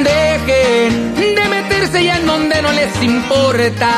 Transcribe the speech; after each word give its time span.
Dejen 0.00 1.14
de 1.14 1.48
meterse 1.48 2.02
ya 2.04 2.16
en 2.16 2.26
donde 2.26 2.62
no 2.62 2.72
les 2.72 3.02
importa. 3.02 3.92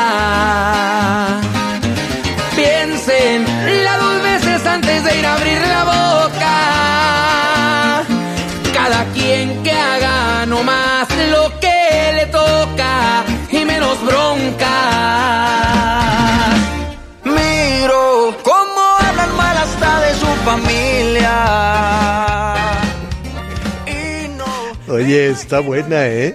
Oye, 25.15 25.29
está 25.31 25.61
buena, 25.61 26.09
¿eh? 26.09 26.35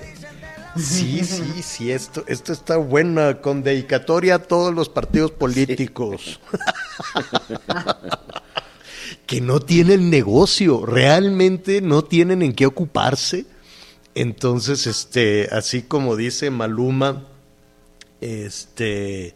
Sí, 0.78 1.22
sí, 1.26 1.62
sí, 1.62 1.92
esto, 1.92 2.24
esto 2.28 2.54
está 2.54 2.78
buena, 2.78 3.42
con 3.42 3.62
dedicatoria 3.62 4.36
a 4.36 4.40
todos 4.40 4.74
los 4.74 4.88
partidos 4.88 5.32
políticos. 5.32 6.40
que 9.26 9.42
no 9.42 9.60
tienen 9.60 10.10
negocio, 10.10 10.86
realmente 10.86 11.82
no 11.82 12.06
tienen 12.06 12.42
en 12.42 12.54
qué 12.54 12.66
ocuparse. 12.68 13.46
Entonces, 14.16 14.88
este, 14.88 15.50
así 15.52 15.82
como 15.82 16.16
dice 16.16 16.50
Maluma, 16.50 17.26
este, 18.22 19.36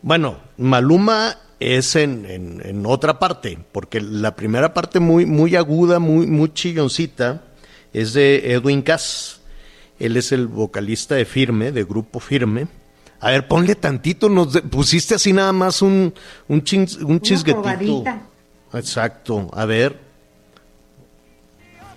bueno, 0.00 0.38
Maluma 0.58 1.38
es 1.58 1.96
en, 1.96 2.24
en- 2.24 2.62
en 2.64 2.86
otra 2.86 3.18
parte, 3.18 3.58
porque 3.72 4.00
la 4.00 4.36
primera 4.36 4.72
parte 4.72 5.00
muy, 5.00 5.26
muy 5.26 5.56
aguda, 5.56 5.98
muy, 5.98 6.28
muy 6.28 6.52
chilloncita, 6.54 7.42
es 8.00 8.12
de 8.12 8.52
Edwin 8.52 8.82
Cass. 8.82 9.40
Él 9.98 10.16
es 10.16 10.30
el 10.32 10.46
vocalista 10.46 11.14
de 11.14 11.24
Firme, 11.24 11.72
de 11.72 11.84
Grupo 11.84 12.20
Firme. 12.20 12.66
A 13.20 13.30
ver, 13.30 13.48
ponle 13.48 13.74
tantito, 13.74 14.28
nos 14.28 14.52
de- 14.52 14.60
pusiste 14.62 15.14
así 15.14 15.32
nada 15.32 15.52
más 15.52 15.80
un, 15.80 16.12
un, 16.48 16.56
un 16.58 17.20
chisguetito. 17.20 17.62
probadita. 17.62 18.20
Exacto, 18.74 19.48
a 19.54 19.64
ver. 19.64 19.98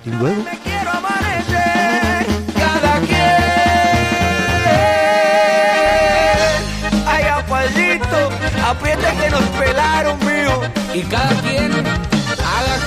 Y 0.05 0.09
luego. 0.11 0.43
Me 0.43 0.57
quiero 0.59 0.89
amanecer 0.91 2.25
cada 2.55 2.99
quien. 3.01 3.19
Ay, 7.05 7.23
apallito, 7.25 8.29
aprieta 8.65 9.11
que 9.21 9.29
nos 9.29 9.43
pelaron, 9.59 10.19
mío. 10.19 10.61
Y 10.93 11.01
cada 11.01 11.41
quien 11.41 11.71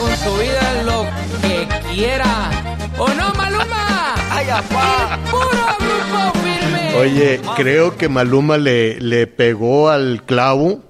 con 0.02 0.16
su 0.16 0.38
vida 0.40 0.82
lo 0.84 1.04
que 1.40 1.68
quiera. 1.94 2.50
¿O 2.98 3.08
no, 3.08 3.32
Maluma? 3.34 4.14
Ay, 4.30 4.48
apá. 4.50 5.18
Puro 5.30 5.48
grupo 5.78 6.38
firme. 6.42 6.94
Oye, 6.96 7.40
creo 7.56 7.96
que 7.96 8.08
Maluma 8.08 8.58
le, 8.58 9.00
le 9.00 9.26
pegó 9.26 9.88
al 9.90 10.24
clavo 10.24 10.82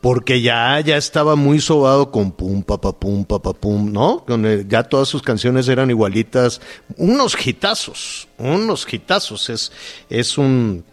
porque 0.00 0.40
ya, 0.40 0.80
ya 0.80 0.96
estaba 0.96 1.36
muy 1.36 1.60
sobado 1.60 2.10
con 2.10 2.32
pum, 2.32 2.62
pa, 2.62 2.78
pum, 2.80 3.24
pa, 3.24 3.38
pum, 3.38 3.92
¿no? 3.92 4.24
Con 4.26 4.46
el- 4.46 4.66
ya 4.66 4.82
todas 4.82 5.08
sus 5.08 5.22
canciones 5.22 5.68
eran 5.68 5.90
igualitas. 5.90 6.60
Unos 6.96 7.36
hitazos, 7.46 8.26
unos 8.38 8.86
hitazos. 8.90 9.50
Es, 9.50 9.72
es 10.08 10.38
un, 10.38 10.84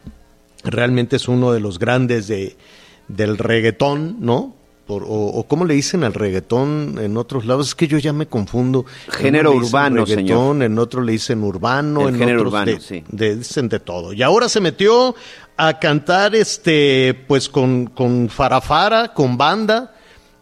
realmente 0.64 1.16
es 1.16 1.28
uno 1.30 1.54
de 1.54 1.62
los 1.62 1.80
grandes 1.80 2.28
de, 2.28 2.58
del 3.08 3.38
reggaetón, 3.38 4.18
¿no? 4.20 4.56
Por- 4.88 5.04
o, 5.04 5.08
o 5.08 5.44
cómo 5.48 5.66
le 5.66 5.74
dicen 5.74 6.04
al 6.06 6.14
reggaetón 6.14 6.98
en 7.02 7.18
otros 7.18 7.46
lados, 7.46 7.68
es 7.68 7.76
que 7.76 7.88
yo 7.88 7.98
ya 7.98 8.14
me 8.14 8.26
confundo. 8.28 8.86
Género 9.10 9.52
urbano, 9.52 10.06
reggaetón, 10.06 10.62
En 10.64 10.80
otro 10.80 11.02
le 11.02 11.12
dicen 11.12 11.44
urbano, 11.44 12.08
El 12.08 12.16
en 12.16 12.20
género 12.20 12.40
otros 12.40 12.54
urbano, 12.54 12.72
de- 12.72 12.80
sí. 12.80 13.04
de- 13.10 13.36
dicen 13.36 13.68
de 13.68 13.80
todo. 13.80 14.14
Y 14.14 14.24
ahora 14.24 14.48
se 14.48 14.62
metió 14.62 15.14
a 15.58 15.78
cantar 15.80 16.36
este, 16.36 17.14
pues 17.28 17.50
con, 17.50 17.88
con 17.88 18.30
farafara, 18.30 19.14
con 19.14 19.38
banda. 19.38 19.94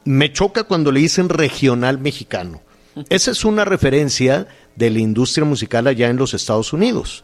Me 0.04 0.32
choca 0.32 0.64
cuando 0.66 0.92
le 0.92 1.00
dicen 1.00 1.28
regional 1.30 1.98
mexicano. 1.98 2.62
Esa 3.10 3.32
es 3.32 3.44
una 3.46 3.66
referencia 3.66 4.48
de 4.76 4.90
la 4.92 5.00
industria 5.00 5.44
musical 5.46 5.88
allá 5.88 6.10
en 6.10 6.18
los 6.18 6.34
Estados 6.36 6.72
Unidos. 6.72 7.24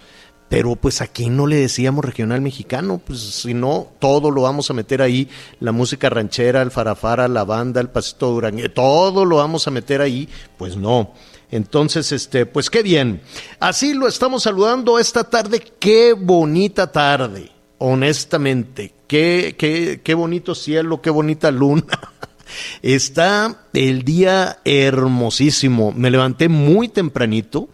Pero 0.52 0.76
pues 0.76 1.00
aquí 1.00 1.30
no 1.30 1.48
le 1.48 1.56
decíamos 1.56 2.04
regional 2.04 2.42
mexicano, 2.42 3.00
pues 3.00 3.22
si 3.22 3.54
no, 3.54 3.88
todo 4.00 4.32
lo 4.32 4.42
vamos 4.42 4.70
a 4.70 4.74
meter 4.74 5.02
ahí, 5.02 5.30
la 5.62 5.72
música 5.72 6.10
ranchera, 6.10 6.62
el 6.62 6.72
farafara, 6.72 7.30
la 7.30 7.46
banda, 7.46 7.80
el 7.80 7.88
pasito 7.88 8.32
durangue, 8.32 8.68
todo 8.68 9.24
lo 9.24 9.38
vamos 9.38 9.66
a 9.66 9.72
meter 9.72 10.02
ahí, 10.02 10.28
pues 10.58 10.76
no. 10.76 11.14
Entonces, 11.52 12.12
este, 12.12 12.46
pues 12.46 12.70
qué 12.70 12.84
bien. 12.84 13.22
Así 13.62 13.94
lo 13.94 14.10
estamos 14.10 14.44
saludando 14.44 15.00
esta 15.00 15.24
tarde, 15.24 15.64
qué 15.80 16.12
bonita 16.12 16.92
tarde, 16.92 17.50
honestamente, 17.78 18.94
qué, 19.08 19.56
qué, 19.58 20.02
qué 20.04 20.14
bonito 20.16 20.54
cielo, 20.54 21.02
qué 21.02 21.12
bonita 21.12 21.50
luna. 21.50 21.98
Está 22.82 23.68
el 23.72 24.04
día 24.04 24.60
hermosísimo. 24.66 25.94
Me 25.94 26.12
levanté 26.12 26.50
muy 26.50 26.90
tempranito 26.90 27.70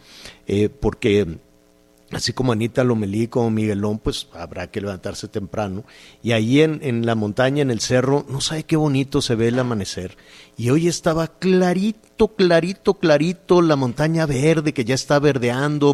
eh, 0.46 0.70
porque 0.70 1.40
así 2.12 2.32
como 2.34 2.54
Anita 2.54 2.84
Lomelí, 2.84 3.28
como 3.28 3.50
Miguelón, 3.52 4.00
pues 4.00 4.28
habrá 4.34 4.68
que 4.68 4.82
levantarse 4.82 5.28
temprano. 5.28 5.84
Y 6.24 6.32
ahí 6.32 6.62
en, 6.62 6.80
en 6.82 7.06
la 7.06 7.16
montaña, 7.16 7.62
en 7.62 7.72
el 7.72 7.82
cerro, 7.82 8.26
no 8.30 8.40
sabe 8.42 8.64
qué 8.64 8.78
bonito 8.78 9.22
se 9.22 9.36
ve 9.36 9.50
el 9.50 9.60
amanecer. 9.60 10.18
Y 10.56 10.70
hoy 10.70 10.88
estaba 10.88 11.28
clarito, 11.28 12.30
clarito, 12.30 12.96
clarito 12.96 13.62
la 13.62 13.76
montaña 13.76 14.26
verde 14.26 14.74
que 14.74 14.86
ya 14.86 14.96
está 14.96 15.20
verdeando 15.20 15.94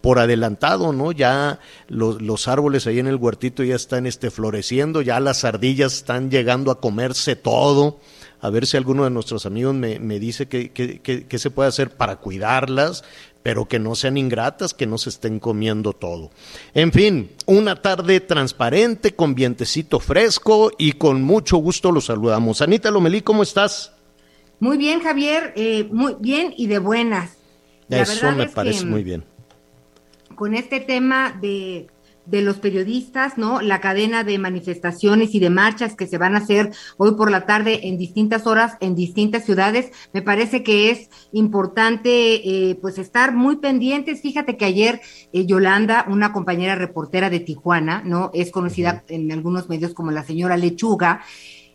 por 0.00 0.18
adelantado, 0.18 0.92
¿no? 0.92 1.12
Ya 1.12 1.58
los, 1.88 2.20
los 2.20 2.46
árboles 2.46 2.86
ahí 2.86 2.98
en 2.98 3.06
el 3.06 3.16
huertito 3.16 3.64
ya 3.64 3.74
están 3.74 4.06
este, 4.06 4.30
floreciendo, 4.30 5.02
ya 5.02 5.18
las 5.20 5.44
ardillas 5.44 5.94
están 5.94 6.30
llegando 6.30 6.70
a 6.70 6.80
comerse 6.80 7.34
todo 7.34 7.98
a 8.42 8.50
ver 8.50 8.66
si 8.66 8.76
alguno 8.76 9.04
de 9.04 9.10
nuestros 9.10 9.46
amigos 9.46 9.72
me, 9.72 10.00
me 10.00 10.18
dice 10.18 10.48
qué 10.48 11.38
se 11.38 11.50
puede 11.50 11.68
hacer 11.68 11.90
para 11.90 12.16
cuidarlas, 12.16 13.04
pero 13.42 13.66
que 13.66 13.78
no 13.78 13.94
sean 13.94 14.16
ingratas, 14.16 14.74
que 14.74 14.86
no 14.86 14.98
se 14.98 15.10
estén 15.10 15.40
comiendo 15.40 15.92
todo. 15.92 16.30
En 16.74 16.92
fin, 16.92 17.30
una 17.46 17.76
tarde 17.76 18.20
transparente, 18.20 19.14
con 19.14 19.34
vientecito 19.34 20.00
fresco 20.00 20.70
y 20.78 20.92
con 20.92 21.22
mucho 21.22 21.56
gusto 21.56 21.90
los 21.90 22.06
saludamos. 22.06 22.62
Anita 22.62 22.90
Lomelí, 22.90 23.22
¿cómo 23.22 23.42
estás? 23.42 23.92
Muy 24.60 24.78
bien, 24.78 25.00
Javier, 25.00 25.52
eh, 25.56 25.88
muy 25.90 26.14
bien 26.20 26.54
y 26.56 26.68
de 26.68 26.78
buenas. 26.78 27.36
La 27.88 28.02
Eso 28.02 28.30
me 28.32 28.48
parece 28.48 28.86
muy 28.86 29.02
bien. 29.02 29.24
Con 30.36 30.54
este 30.54 30.80
tema 30.80 31.36
de, 31.40 31.88
de 32.26 32.42
los 32.42 32.58
periodistas, 32.58 33.38
¿no? 33.38 33.60
La 33.60 33.80
cadena 33.80 34.24
de 34.24 34.38
manifestaciones 34.38 35.34
y 35.34 35.40
de 35.40 35.50
marchas 35.50 35.96
que 35.96 36.06
se 36.06 36.18
van 36.18 36.34
a 36.34 36.38
hacer 36.38 36.70
hoy 36.96 37.14
por 37.16 37.30
la 37.30 37.46
tarde 37.46 37.80
en 37.88 37.98
distintas 37.98 38.46
horas, 38.46 38.76
en 38.80 38.94
distintas 38.94 39.44
ciudades, 39.44 39.90
me 40.12 40.22
parece 40.22 40.62
que 40.62 40.90
es 40.90 41.10
importante, 41.32 42.70
eh, 42.70 42.78
pues, 42.80 42.98
estar 42.98 43.34
muy 43.34 43.56
pendientes. 43.56 44.22
Fíjate 44.22 44.56
que 44.56 44.64
ayer 44.64 45.00
eh, 45.32 45.46
Yolanda, 45.46 46.06
una 46.08 46.32
compañera 46.32 46.74
reportera 46.74 47.30
de 47.30 47.40
Tijuana, 47.40 48.02
¿no? 48.04 48.30
Es 48.34 48.50
conocida 48.50 49.04
en 49.08 49.30
algunos 49.32 49.68
medios 49.68 49.94
como 49.94 50.10
la 50.10 50.24
señora 50.24 50.56
Lechuga, 50.56 51.22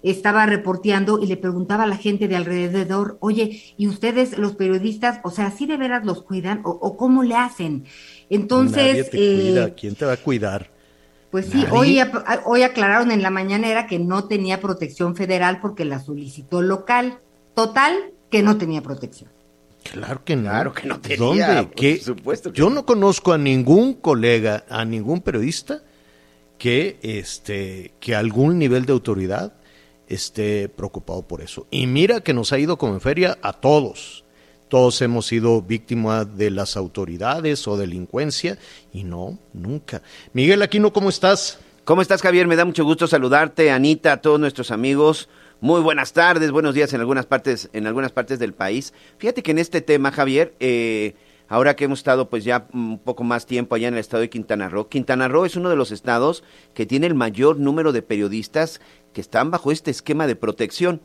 estaba 0.03 0.45
reporteando 0.45 1.19
y 1.21 1.27
le 1.27 1.37
preguntaba 1.37 1.83
a 1.83 1.87
la 1.87 1.97
gente 1.97 2.27
de 2.27 2.35
alrededor, 2.35 3.17
oye, 3.19 3.61
¿y 3.77 3.87
ustedes 3.87 4.37
los 4.37 4.55
periodistas, 4.55 5.19
o 5.23 5.31
sea, 5.31 5.51
sí 5.51 5.65
de 5.65 5.77
veras 5.77 6.05
los 6.05 6.23
cuidan 6.23 6.61
o, 6.63 6.69
o 6.71 6.97
cómo 6.97 7.23
le 7.23 7.35
hacen? 7.35 7.85
Entonces, 8.29 8.87
Nadie 8.89 9.03
te 9.05 9.17
eh, 9.17 9.41
cuida. 9.41 9.69
¿Quién 9.75 9.95
te 9.95 10.05
va 10.05 10.13
a 10.13 10.17
cuidar? 10.17 10.69
pues 11.29 11.47
sí, 11.47 11.65
hoy, 11.71 11.99
ap- 11.99 12.25
hoy 12.45 12.63
aclararon 12.63 13.11
en 13.11 13.21
la 13.21 13.29
mañanera 13.29 13.85
que 13.85 13.99
no 13.99 14.25
tenía 14.25 14.61
protección 14.61 15.15
federal 15.15 15.59
porque 15.61 15.83
la 15.85 15.99
solicitó 15.99 16.61
local. 16.61 17.19
Total, 17.53 17.93
que 18.29 18.43
no 18.43 18.57
tenía 18.57 18.81
protección. 18.81 19.29
Claro 19.91 20.23
que 20.23 20.35
no. 20.35 20.43
Claro 20.49 20.73
que 20.73 20.87
no 20.87 20.99
tenía, 20.99 21.17
¿Dónde? 21.17 21.63
por 21.63 21.75
¿Qué? 21.75 21.97
supuesto 21.99 22.51
que 22.51 22.57
Yo 22.59 22.69
no. 22.69 22.75
no 22.75 22.85
conozco 22.85 23.33
a 23.33 23.37
ningún 23.37 23.93
colega, 23.95 24.63
a 24.69 24.85
ningún 24.85 25.21
periodista 25.21 25.81
que 26.57 26.97
este 27.01 27.93
que 27.99 28.15
algún 28.15 28.57
nivel 28.57 28.85
de 28.85 28.93
autoridad 28.93 29.53
esté 30.07 30.69
preocupado 30.69 31.27
por 31.27 31.41
eso. 31.41 31.67
Y 31.71 31.87
mira 31.87 32.21
que 32.21 32.33
nos 32.33 32.53
ha 32.53 32.59
ido 32.59 32.77
como 32.77 32.93
en 32.93 33.01
feria 33.01 33.37
a 33.41 33.53
todos. 33.53 34.23
Todos 34.69 35.01
hemos 35.01 35.25
sido 35.25 35.61
víctimas 35.61 36.37
de 36.37 36.51
las 36.51 36.75
autoridades 36.75 37.67
o 37.67 37.77
delincuencia 37.77 38.57
y 38.91 39.03
no, 39.03 39.39
nunca. 39.53 40.01
Miguel 40.33 40.61
Aquino, 40.61 40.91
¿cómo 40.91 41.09
estás? 41.09 41.59
¿Cómo 41.85 42.01
estás, 42.01 42.21
Javier? 42.21 42.47
Me 42.47 42.57
da 42.57 42.65
mucho 42.65 42.83
gusto 42.83 43.07
saludarte, 43.07 43.71
Anita, 43.71 44.11
a 44.11 44.21
todos 44.21 44.41
nuestros 44.41 44.71
amigos. 44.71 45.29
Muy 45.61 45.79
buenas 45.79 46.11
tardes, 46.11 46.51
buenos 46.51 46.75
días 46.75 46.93
en 46.93 46.99
algunas 46.99 47.25
partes, 47.25 47.69
en 47.71 47.87
algunas 47.87 48.11
partes 48.11 48.39
del 48.39 48.53
país. 48.53 48.93
Fíjate 49.17 49.41
que 49.41 49.51
en 49.51 49.57
este 49.57 49.79
tema, 49.79 50.11
Javier, 50.11 50.53
eh, 50.59 51.15
ahora 51.47 51.75
que 51.75 51.85
hemos 51.85 51.99
estado 51.99 52.29
pues 52.29 52.43
ya 52.43 52.67
un 52.73 52.99
poco 52.99 53.23
más 53.23 53.45
tiempo 53.45 53.75
allá 53.75 53.87
en 53.87 53.95
el 53.95 53.99
estado 53.99 54.21
de 54.21 54.29
Quintana 54.29 54.69
Roo, 54.69 54.87
Quintana 54.87 55.27
Roo 55.27 55.45
es 55.45 55.55
uno 55.55 55.69
de 55.69 55.75
los 55.75 55.91
estados 55.91 56.43
que 56.73 56.85
tiene 56.85 57.07
el 57.07 57.15
mayor 57.15 57.59
número 57.59 57.91
de 57.91 58.01
periodistas 58.01 58.81
que 59.13 59.21
están 59.21 59.51
bajo 59.51 59.71
este 59.71 59.91
esquema 59.91 60.27
de 60.27 60.35
protección. 60.35 61.01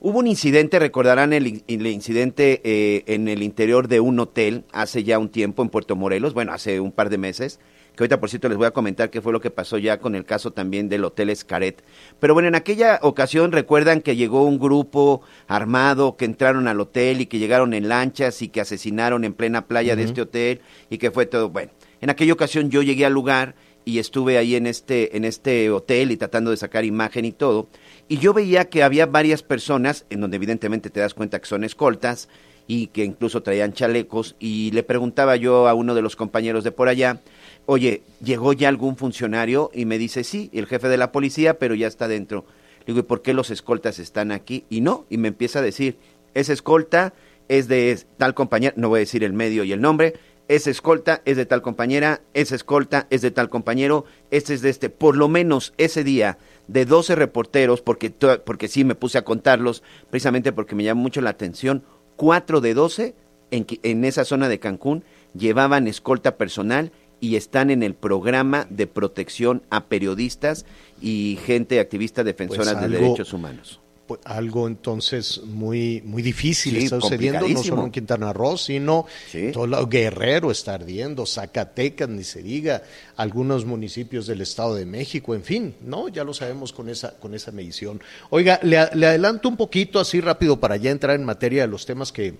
Hubo 0.00 0.20
un 0.20 0.28
incidente, 0.28 0.78
recordarán 0.78 1.32
el, 1.32 1.64
incidente 1.66 2.60
eh, 2.62 3.02
en 3.08 3.26
el 3.26 3.42
interior 3.42 3.88
de 3.88 3.98
un 3.98 4.20
hotel 4.20 4.64
hace 4.72 5.02
ya 5.02 5.18
un 5.18 5.28
tiempo 5.28 5.62
en 5.62 5.70
Puerto 5.70 5.96
Morelos, 5.96 6.34
bueno, 6.34 6.52
hace 6.52 6.78
un 6.78 6.92
par 6.92 7.10
de 7.10 7.18
meses, 7.18 7.58
que 7.98 8.04
ahorita 8.04 8.20
por 8.20 8.30
cierto 8.30 8.48
les 8.48 8.56
voy 8.56 8.68
a 8.68 8.70
comentar 8.70 9.10
qué 9.10 9.20
fue 9.20 9.32
lo 9.32 9.40
que 9.40 9.50
pasó 9.50 9.76
ya 9.76 9.98
con 9.98 10.14
el 10.14 10.24
caso 10.24 10.52
también 10.52 10.88
del 10.88 11.02
Hotel 11.02 11.30
Escaret. 11.30 11.82
Pero 12.20 12.32
bueno, 12.32 12.46
en 12.46 12.54
aquella 12.54 13.00
ocasión 13.02 13.50
recuerdan 13.50 14.02
que 14.02 14.14
llegó 14.14 14.44
un 14.44 14.60
grupo 14.60 15.22
armado 15.48 16.16
que 16.16 16.24
entraron 16.24 16.68
al 16.68 16.78
hotel 16.78 17.20
y 17.20 17.26
que 17.26 17.40
llegaron 17.40 17.74
en 17.74 17.88
lanchas 17.88 18.40
y 18.40 18.50
que 18.50 18.60
asesinaron 18.60 19.24
en 19.24 19.34
plena 19.34 19.66
playa 19.66 19.96
de 19.96 20.04
este 20.04 20.22
hotel 20.22 20.60
y 20.90 20.98
que 20.98 21.10
fue 21.10 21.26
todo, 21.26 21.48
bueno, 21.48 21.72
en 22.00 22.08
aquella 22.08 22.32
ocasión 22.32 22.70
yo 22.70 22.82
llegué 22.82 23.04
al 23.04 23.14
lugar 23.14 23.56
y 23.84 23.98
estuve 23.98 24.38
ahí 24.38 24.54
en 24.54 24.68
este, 24.68 25.16
en 25.16 25.24
este 25.24 25.68
hotel 25.70 26.12
y 26.12 26.16
tratando 26.16 26.52
de 26.52 26.56
sacar 26.56 26.84
imagen 26.84 27.24
y 27.24 27.32
todo. 27.32 27.66
Y 28.06 28.18
yo 28.18 28.32
veía 28.32 28.66
que 28.66 28.84
había 28.84 29.06
varias 29.06 29.42
personas, 29.42 30.06
en 30.08 30.20
donde 30.20 30.36
evidentemente 30.36 30.88
te 30.88 31.00
das 31.00 31.14
cuenta 31.14 31.40
que 31.40 31.46
son 31.46 31.64
escoltas 31.64 32.28
y 32.68 32.88
que 32.88 33.02
incluso 33.02 33.42
traían 33.42 33.72
chalecos. 33.72 34.36
Y 34.38 34.70
le 34.70 34.84
preguntaba 34.84 35.34
yo 35.34 35.66
a 35.66 35.74
uno 35.74 35.96
de 35.96 36.02
los 36.02 36.14
compañeros 36.14 36.62
de 36.62 36.70
por 36.70 36.88
allá, 36.88 37.20
oye, 37.70 38.02
¿llegó 38.24 38.54
ya 38.54 38.70
algún 38.70 38.96
funcionario? 38.96 39.70
Y 39.74 39.84
me 39.84 39.98
dice, 39.98 40.24
sí, 40.24 40.48
el 40.54 40.66
jefe 40.66 40.88
de 40.88 40.96
la 40.96 41.12
policía, 41.12 41.58
pero 41.58 41.74
ya 41.74 41.86
está 41.86 42.08
dentro. 42.08 42.46
Le 42.80 42.94
digo, 42.94 43.00
¿y 43.00 43.02
por 43.02 43.20
qué 43.20 43.34
los 43.34 43.50
escoltas 43.50 43.98
están 43.98 44.32
aquí? 44.32 44.64
Y 44.70 44.80
no, 44.80 45.04
y 45.10 45.18
me 45.18 45.28
empieza 45.28 45.58
a 45.58 45.62
decir, 45.62 45.98
esa 46.32 46.54
escolta 46.54 47.12
es 47.48 47.68
de 47.68 47.98
tal 48.16 48.32
compañera, 48.32 48.72
no 48.78 48.88
voy 48.88 48.98
a 48.98 49.00
decir 49.00 49.22
el 49.22 49.34
medio 49.34 49.64
y 49.64 49.72
el 49.72 49.82
nombre, 49.82 50.14
esa 50.48 50.70
escolta 50.70 51.20
es 51.26 51.36
de 51.36 51.44
tal 51.44 51.60
compañera, 51.60 52.22
esa 52.32 52.54
escolta 52.54 53.06
es 53.10 53.20
de 53.20 53.32
tal 53.32 53.50
compañero, 53.50 54.06
este 54.30 54.54
es 54.54 54.62
de 54.62 54.70
este. 54.70 54.88
Por 54.88 55.14
lo 55.14 55.28
menos 55.28 55.74
ese 55.76 56.04
día, 56.04 56.38
de 56.68 56.86
12 56.86 57.16
reporteros, 57.16 57.82
porque, 57.82 58.08
porque 58.10 58.68
sí 58.68 58.82
me 58.82 58.94
puse 58.94 59.18
a 59.18 59.24
contarlos, 59.24 59.82
precisamente 60.08 60.52
porque 60.52 60.74
me 60.74 60.84
llamó 60.84 61.02
mucho 61.02 61.20
la 61.20 61.28
atención, 61.28 61.84
cuatro 62.16 62.62
de 62.62 62.72
12 62.72 63.14
en, 63.50 63.66
en 63.82 64.04
esa 64.06 64.24
zona 64.24 64.48
de 64.48 64.58
Cancún 64.58 65.04
llevaban 65.34 65.86
escolta 65.86 66.38
personal 66.38 66.92
y 67.20 67.36
están 67.36 67.70
en 67.70 67.82
el 67.82 67.94
programa 67.94 68.66
de 68.70 68.86
protección 68.86 69.62
a 69.70 69.84
periodistas 69.86 70.66
y 71.00 71.38
gente 71.44 71.80
activista 71.80 72.24
defensora 72.24 72.72
Pues 72.72 72.90
de 72.90 72.98
derechos 72.98 73.32
humanos. 73.32 73.80
Pues 74.06 74.20
algo 74.24 74.66
entonces 74.68 75.42
muy 75.44 76.00
muy 76.02 76.22
difícil 76.22 76.78
Sí, 76.78 76.84
está 76.84 76.98
sucediendo, 76.98 77.46
no 77.46 77.62
solo 77.62 77.84
en 77.84 77.90
Quintana 77.90 78.32
Roo, 78.32 78.56
sino 78.56 79.04
Sí. 79.30 79.50
todo 79.52 79.66
lado. 79.66 79.86
Guerrero 79.86 80.50
está 80.50 80.72
ardiendo, 80.74 81.26
Zacatecas, 81.26 82.08
ni 82.08 82.24
se 82.24 82.42
diga, 82.42 82.82
algunos 83.16 83.66
municipios 83.66 84.26
del 84.26 84.40
Estado 84.40 84.76
de 84.76 84.86
México, 84.86 85.34
en 85.34 85.42
fin, 85.42 85.74
no, 85.84 86.08
ya 86.08 86.24
lo 86.24 86.32
sabemos 86.32 86.72
con 86.72 86.88
esa, 86.88 87.18
con 87.18 87.34
esa 87.34 87.52
medición. 87.52 88.00
Oiga, 88.30 88.58
le, 88.62 88.78
le 88.94 89.06
adelanto 89.08 89.46
un 89.46 89.58
poquito 89.58 90.00
así 90.00 90.22
rápido 90.22 90.58
para 90.58 90.76
ya 90.78 90.90
entrar 90.90 91.14
en 91.14 91.24
materia 91.26 91.60
de 91.62 91.68
los 91.68 91.84
temas 91.84 92.10
que, 92.10 92.32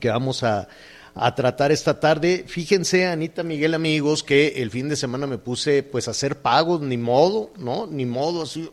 que 0.00 0.08
vamos 0.08 0.42
a, 0.42 0.68
a 1.14 1.34
tratar 1.34 1.72
esta 1.72 2.00
tarde. 2.00 2.44
Fíjense, 2.46 3.06
Anita 3.06 3.42
Miguel, 3.42 3.74
amigos, 3.74 4.22
que 4.22 4.62
el 4.62 4.70
fin 4.70 4.88
de 4.88 4.96
semana 4.96 5.26
me 5.26 5.38
puse 5.38 5.82
pues 5.82 6.08
a 6.08 6.12
hacer 6.12 6.40
pagos, 6.40 6.80
ni 6.80 6.96
modo, 6.96 7.50
¿no? 7.58 7.86
Ni 7.86 8.06
modo, 8.06 8.42
así, 8.42 8.68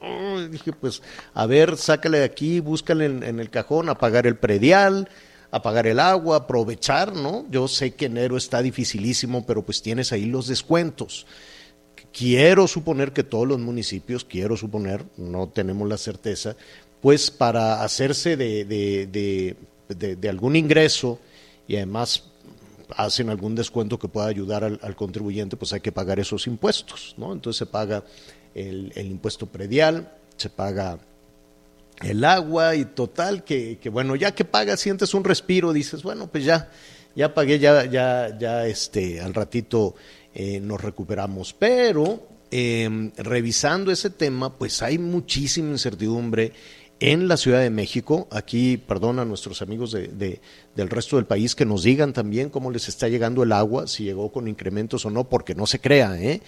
dije 0.50 0.72
pues, 0.72 1.02
a 1.34 1.46
ver, 1.46 1.76
sácale 1.78 2.20
de 2.20 2.24
aquí, 2.26 2.60
búscale 2.60 3.06
en, 3.06 3.40
el 3.40 3.50
cajón, 3.50 3.90
apagar 3.90 4.26
el 4.26 4.38
predial, 4.38 5.10
apagar 5.52 5.88
el 5.88 6.00
agua, 6.00 6.38
aprovechar, 6.38 7.14
¿no? 7.14 7.46
Yo 7.50 7.68
sé 7.68 7.96
que 7.96 8.06
enero 8.06 8.38
está 8.38 8.62
dificilísimo, 8.62 9.46
pero 9.46 9.64
pues 9.66 9.82
tienes 9.82 10.12
ahí 10.14 10.26
los 10.26 10.48
descuentos. 10.48 11.26
Quiero 12.14 12.68
suponer 12.68 13.12
que 13.14 13.24
todos 13.24 13.48
los 13.48 13.60
municipios, 13.60 14.26
quiero 14.26 14.56
suponer, 14.58 15.06
no 15.18 15.50
tenemos 15.50 15.88
la 15.88 15.98
certeza, 15.98 16.56
pues 17.02 17.32
para 17.32 17.84
hacerse 17.84 18.36
de, 18.38 18.66
de, 18.66 19.08
de- 19.08 20.16
de 20.16 20.30
algún 20.30 20.56
ingreso 20.56 21.20
y 21.68 21.76
además 21.78 22.29
hacen 22.96 23.30
algún 23.30 23.56
descuento 23.56 24.00
que 24.00 24.08
pueda 24.08 24.28
ayudar 24.28 24.64
al, 24.64 24.96
contribuyente, 24.96 25.58
pues 25.58 25.74
hay 25.74 25.82
que 25.82 25.92
pagar 25.92 26.20
esos 26.20 26.48
impuestos, 26.48 27.16
¿no? 27.18 27.34
Entonces 27.34 27.58
se 27.58 27.66
paga 27.66 28.04
el, 28.54 28.92
el 28.96 29.08
impuesto 29.08 29.46
predial, 29.46 30.14
se 30.38 30.50
paga 30.50 31.00
el 32.02 32.24
agua 32.24 32.76
y 32.76 32.86
total 32.86 33.44
que, 33.44 33.78
que, 33.78 33.90
bueno, 33.90 34.16
ya 34.16 34.34
que 34.34 34.46
pagas 34.46 34.80
sientes 34.80 35.14
un 35.14 35.24
respiro, 35.24 35.74
dices, 35.74 36.04
bueno, 36.04 36.28
pues 36.28 36.46
ya, 36.46 36.70
ya 37.16 37.34
pagué, 37.34 37.60
ya, 37.60 37.86
ya, 37.86 38.38
ya 38.38 38.66
este, 38.66 39.20
al 39.22 39.34
ratito 39.34 39.96
eh, 40.34 40.60
nos 40.60 40.82
recuperamos. 40.82 41.54
Pero 41.54 42.28
eh, 42.52 43.12
revisando 43.18 43.92
ese 43.92 44.10
tema, 44.10 44.58
pues 44.58 44.82
hay 44.82 44.98
muchísima 44.98 45.72
incertidumbre 45.72 46.54
en 47.00 47.28
la 47.28 47.38
Ciudad 47.38 47.62
de 47.62 47.70
México. 47.70 48.28
Aquí, 48.32 48.78
perdón 48.78 49.20
a 49.20 49.26
nuestros 49.26 49.62
amigos 49.62 49.92
de, 49.92 50.08
de- 50.08 50.42
del 50.76 50.90
resto 50.90 51.16
del 51.16 51.26
país 51.26 51.56
que 51.56 51.66
nos 51.66 51.84
digan 51.84 52.14
también 52.14 52.50
cómo 52.50 52.72
les 52.72 52.88
está 52.88 53.08
llegando 53.08 53.44
el 53.44 53.52
agua, 53.52 53.88
si 53.88 54.04
llegó 54.04 54.32
con 54.32 54.48
incrementos 54.48 55.06
o 55.06 55.10
no, 55.10 55.28
porque 55.30 55.56
no 55.56 55.66
se 55.66 55.80
crea, 55.80 56.20
¿eh? 56.22 56.42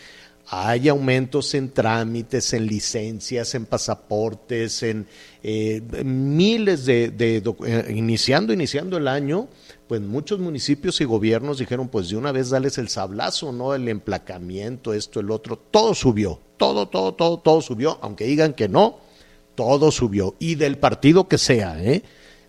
Hay 0.47 0.89
aumentos 0.89 1.53
en 1.53 1.69
trámites, 1.69 2.51
en 2.53 2.65
licencias, 2.65 3.53
en 3.53 3.67
pasaportes, 3.67 4.81
en 4.81 5.05
eh, 5.43 5.81
miles 6.03 6.85
de, 6.85 7.13
eh, 7.19 7.93
iniciando, 7.95 8.51
iniciando 8.51 8.97
el 8.97 9.07
año, 9.07 9.47
pues 9.87 10.01
muchos 10.01 10.39
municipios 10.39 10.99
y 10.99 11.05
gobiernos 11.05 11.59
dijeron, 11.59 11.89
pues 11.89 12.09
de 12.09 12.17
una 12.17 12.31
vez 12.31 12.49
dales 12.49 12.79
el 12.79 12.89
sablazo, 12.89 13.51
¿no? 13.51 13.75
El 13.75 13.87
emplacamiento, 13.87 14.93
esto, 14.93 15.19
el 15.19 15.29
otro, 15.29 15.57
todo 15.57 15.93
subió, 15.93 16.39
todo, 16.57 16.87
todo, 16.87 17.13
todo, 17.13 17.37
todo 17.37 17.61
subió, 17.61 17.99
aunque 18.01 18.25
digan 18.25 18.53
que 18.53 18.67
no, 18.67 18.97
todo 19.55 19.91
subió. 19.91 20.35
Y 20.39 20.55
del 20.55 20.77
partido 20.77 21.27
que 21.27 21.37
sea, 21.37 21.81
¿eh? 21.81 22.03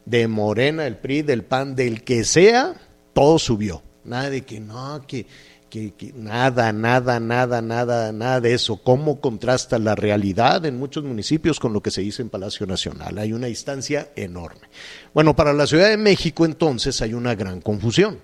De 0.04 0.28
Morena, 0.28 0.86
el 0.86 0.96
PRI, 0.96 1.22
del 1.22 1.44
PAN, 1.44 1.76
del 1.76 2.02
que 2.02 2.24
sea, 2.24 2.74
todo 3.12 3.38
subió. 3.38 3.82
Nada 4.04 4.30
de 4.30 4.42
que 4.42 4.58
no, 4.58 5.04
que, 5.06 5.26
que, 5.70 5.92
que 5.94 6.12
nada, 6.14 6.72
nada, 6.72 7.20
nada, 7.20 7.62
nada, 7.62 8.12
nada 8.12 8.40
de 8.40 8.54
eso. 8.54 8.82
¿Cómo 8.82 9.20
contrasta 9.20 9.78
la 9.78 9.94
realidad 9.94 10.66
en 10.66 10.78
muchos 10.78 11.04
municipios 11.04 11.60
con 11.60 11.72
lo 11.72 11.80
que 11.80 11.90
se 11.92 12.00
dice 12.00 12.22
en 12.22 12.30
Palacio 12.30 12.66
Nacional? 12.66 13.16
Hay 13.18 13.32
una 13.32 13.46
distancia 13.46 14.10
enorme. 14.16 14.68
Bueno, 15.14 15.36
para 15.36 15.52
la 15.52 15.66
Ciudad 15.66 15.88
de 15.88 15.96
México 15.96 16.44
entonces 16.44 17.00
hay 17.00 17.14
una 17.14 17.34
gran 17.36 17.60
confusión, 17.60 18.18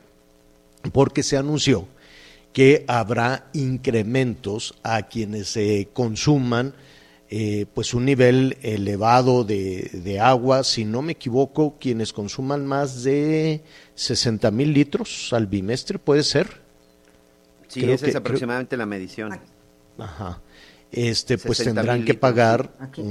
porque 0.92 1.22
se 1.22 1.36
anunció 1.36 1.86
que 2.52 2.84
habrá 2.88 3.46
incrementos 3.52 4.74
a 4.82 5.02
quienes 5.02 5.48
se 5.48 5.88
consuman 5.92 6.74
eh, 7.30 7.66
pues 7.74 7.92
un 7.94 8.04
nivel 8.06 8.56
elevado 8.62 9.44
de, 9.44 9.90
de 9.92 10.18
agua, 10.20 10.64
si 10.64 10.84
no 10.84 11.02
me 11.02 11.12
equivoco, 11.12 11.76
quienes 11.78 12.12
consuman 12.12 12.66
más 12.66 13.02
de 13.02 13.62
60 13.94 14.50
mil 14.50 14.72
litros 14.72 15.32
al 15.32 15.46
bimestre, 15.46 15.98
¿puede 15.98 16.22
ser? 16.22 16.60
Sí, 17.68 17.80
Creo 17.82 17.94
esa 17.94 18.04
que- 18.06 18.10
es 18.10 18.16
aproximadamente 18.16 18.76
la 18.76 18.86
medición. 18.86 19.38
Ajá. 19.98 20.40
Este, 20.90 21.36
pues 21.36 21.58
60,000 21.58 21.74
tendrán 21.74 22.04
que 22.06 22.14
pagar 22.14 22.70
un, 22.96 23.04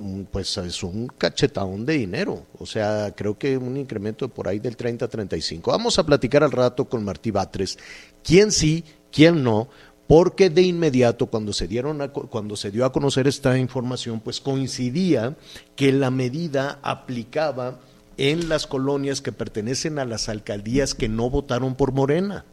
un, 0.00 0.28
pues 0.32 0.56
es 0.56 0.82
un 0.82 1.08
cachetadón 1.08 1.84
de 1.84 1.92
dinero. 1.92 2.46
O 2.58 2.64
sea, 2.64 3.12
creo 3.14 3.36
que 3.36 3.58
un 3.58 3.76
incremento 3.76 4.26
de 4.26 4.32
por 4.32 4.48
ahí 4.48 4.60
del 4.60 4.78
30 4.78 5.04
a 5.04 5.08
35. 5.08 5.70
Vamos 5.70 5.98
a 5.98 6.06
platicar 6.06 6.42
al 6.42 6.52
rato 6.52 6.86
con 6.88 7.04
Martí 7.04 7.30
Batres. 7.30 7.78
¿Quién 8.24 8.50
sí, 8.50 8.82
quién 9.12 9.44
no? 9.44 9.68
Porque 10.08 10.48
de 10.48 10.62
inmediato 10.62 11.26
cuando 11.26 11.52
se 11.52 11.68
dieron 11.68 12.00
a 12.00 12.08
cuando 12.08 12.56
se 12.56 12.70
dio 12.70 12.86
a 12.86 12.92
conocer 12.92 13.28
esta 13.28 13.58
información, 13.58 14.20
pues 14.20 14.40
coincidía 14.40 15.36
que 15.76 15.92
la 15.92 16.10
medida 16.10 16.78
aplicaba 16.82 17.78
en 18.16 18.48
las 18.48 18.66
colonias 18.66 19.20
que 19.20 19.32
pertenecen 19.32 19.98
a 19.98 20.06
las 20.06 20.30
alcaldías 20.30 20.94
que 20.94 21.10
no 21.10 21.28
votaron 21.28 21.74
por 21.74 21.92
Morena. 21.92 22.46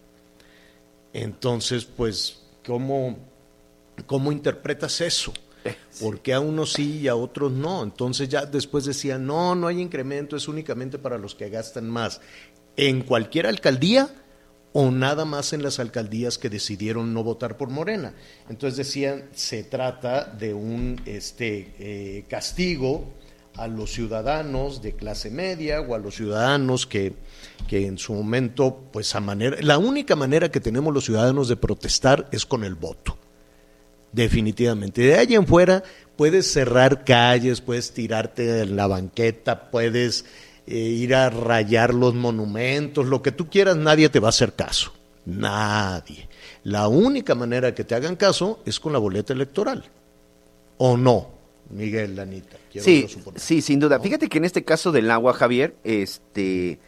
Entonces, 1.13 1.85
pues, 1.85 2.41
¿cómo, 2.65 3.17
cómo 4.05 4.33
interpretas 4.33 4.99
eso? 4.99 5.31
¿Por 6.01 6.19
qué 6.19 6.33
a 6.33 6.41
unos 6.41 6.73
sí 6.73 6.99
y 6.99 7.07
a 7.07 7.15
otros 7.15 7.53
no? 7.53 7.83
Entonces 7.83 8.27
ya 8.27 8.45
después 8.45 8.83
decían, 8.83 9.25
no, 9.25 9.55
no 9.55 9.67
hay 9.67 9.79
incremento, 9.79 10.35
es 10.35 10.49
únicamente 10.49 10.99
para 10.99 11.17
los 11.17 11.33
que 11.35 11.49
gastan 11.49 11.89
más. 11.89 12.19
en 12.75 13.01
cualquier 13.01 13.47
alcaldía 13.47 14.09
o 14.77 14.91
nada 14.91 15.23
más 15.23 15.53
en 15.53 15.63
las 15.63 15.79
alcaldías 15.79 16.37
que 16.37 16.49
decidieron 16.49 17.13
no 17.13 17.23
votar 17.23 17.55
por 17.55 17.69
Morena. 17.69 18.13
Entonces 18.49 18.75
decían, 18.75 19.29
se 19.33 19.63
trata 19.63 20.25
de 20.25 20.53
un 20.53 20.99
este, 21.05 21.73
eh, 21.79 22.25
castigo 22.27 23.13
a 23.55 23.69
los 23.69 23.93
ciudadanos 23.93 24.81
de 24.81 24.91
clase 24.91 25.31
media 25.31 25.79
o 25.79 25.95
a 25.95 25.97
los 25.97 26.15
ciudadanos 26.15 26.85
que, 26.85 27.13
que 27.69 27.87
en 27.87 27.97
su 27.97 28.13
momento, 28.13 28.89
pues 28.91 29.15
a 29.15 29.21
manera, 29.21 29.55
la 29.61 29.77
única 29.77 30.17
manera 30.17 30.51
que 30.51 30.59
tenemos 30.59 30.93
los 30.93 31.05
ciudadanos 31.05 31.47
de 31.47 31.55
protestar 31.55 32.27
es 32.33 32.45
con 32.45 32.65
el 32.65 32.75
voto. 32.75 33.17
Definitivamente. 34.11 35.03
De 35.03 35.15
ahí 35.15 35.35
en 35.35 35.47
fuera 35.47 35.83
puedes 36.17 36.51
cerrar 36.51 37.05
calles, 37.05 37.61
puedes 37.61 37.93
tirarte 37.93 38.59
en 38.59 38.75
la 38.75 38.87
banqueta, 38.87 39.71
puedes 39.71 40.25
eh, 40.67 40.75
ir 40.75 41.15
a 41.15 41.29
rayar 41.29 41.93
los 41.93 42.13
monumentos, 42.13 43.05
lo 43.05 43.21
que 43.21 43.31
tú 43.31 43.49
quieras, 43.49 43.77
nadie 43.77 44.09
te 44.09 44.19
va 44.19 44.27
a 44.27 44.29
hacer 44.29 44.53
caso. 44.53 44.93
Nadie. 45.25 46.27
La 46.63 46.87
única 46.87 47.35
manera 47.35 47.73
que 47.73 47.83
te 47.83 47.95
hagan 47.95 48.15
caso 48.15 48.59
es 48.65 48.79
con 48.79 48.93
la 48.93 48.99
boleta 48.99 49.33
electoral. 49.33 49.85
¿O 50.77 50.97
no, 50.97 51.29
Miguel 51.69 52.15
Lanita? 52.15 52.57
Sí, 52.73 53.07
sí, 53.35 53.61
sin 53.61 53.79
duda. 53.79 53.99
Fíjate 53.99 54.27
que 54.27 54.37
en 54.37 54.45
este 54.45 54.63
caso 54.63 54.91
del 54.91 55.09
agua, 55.11 55.33
Javier, 55.33 55.75
este 55.83 56.79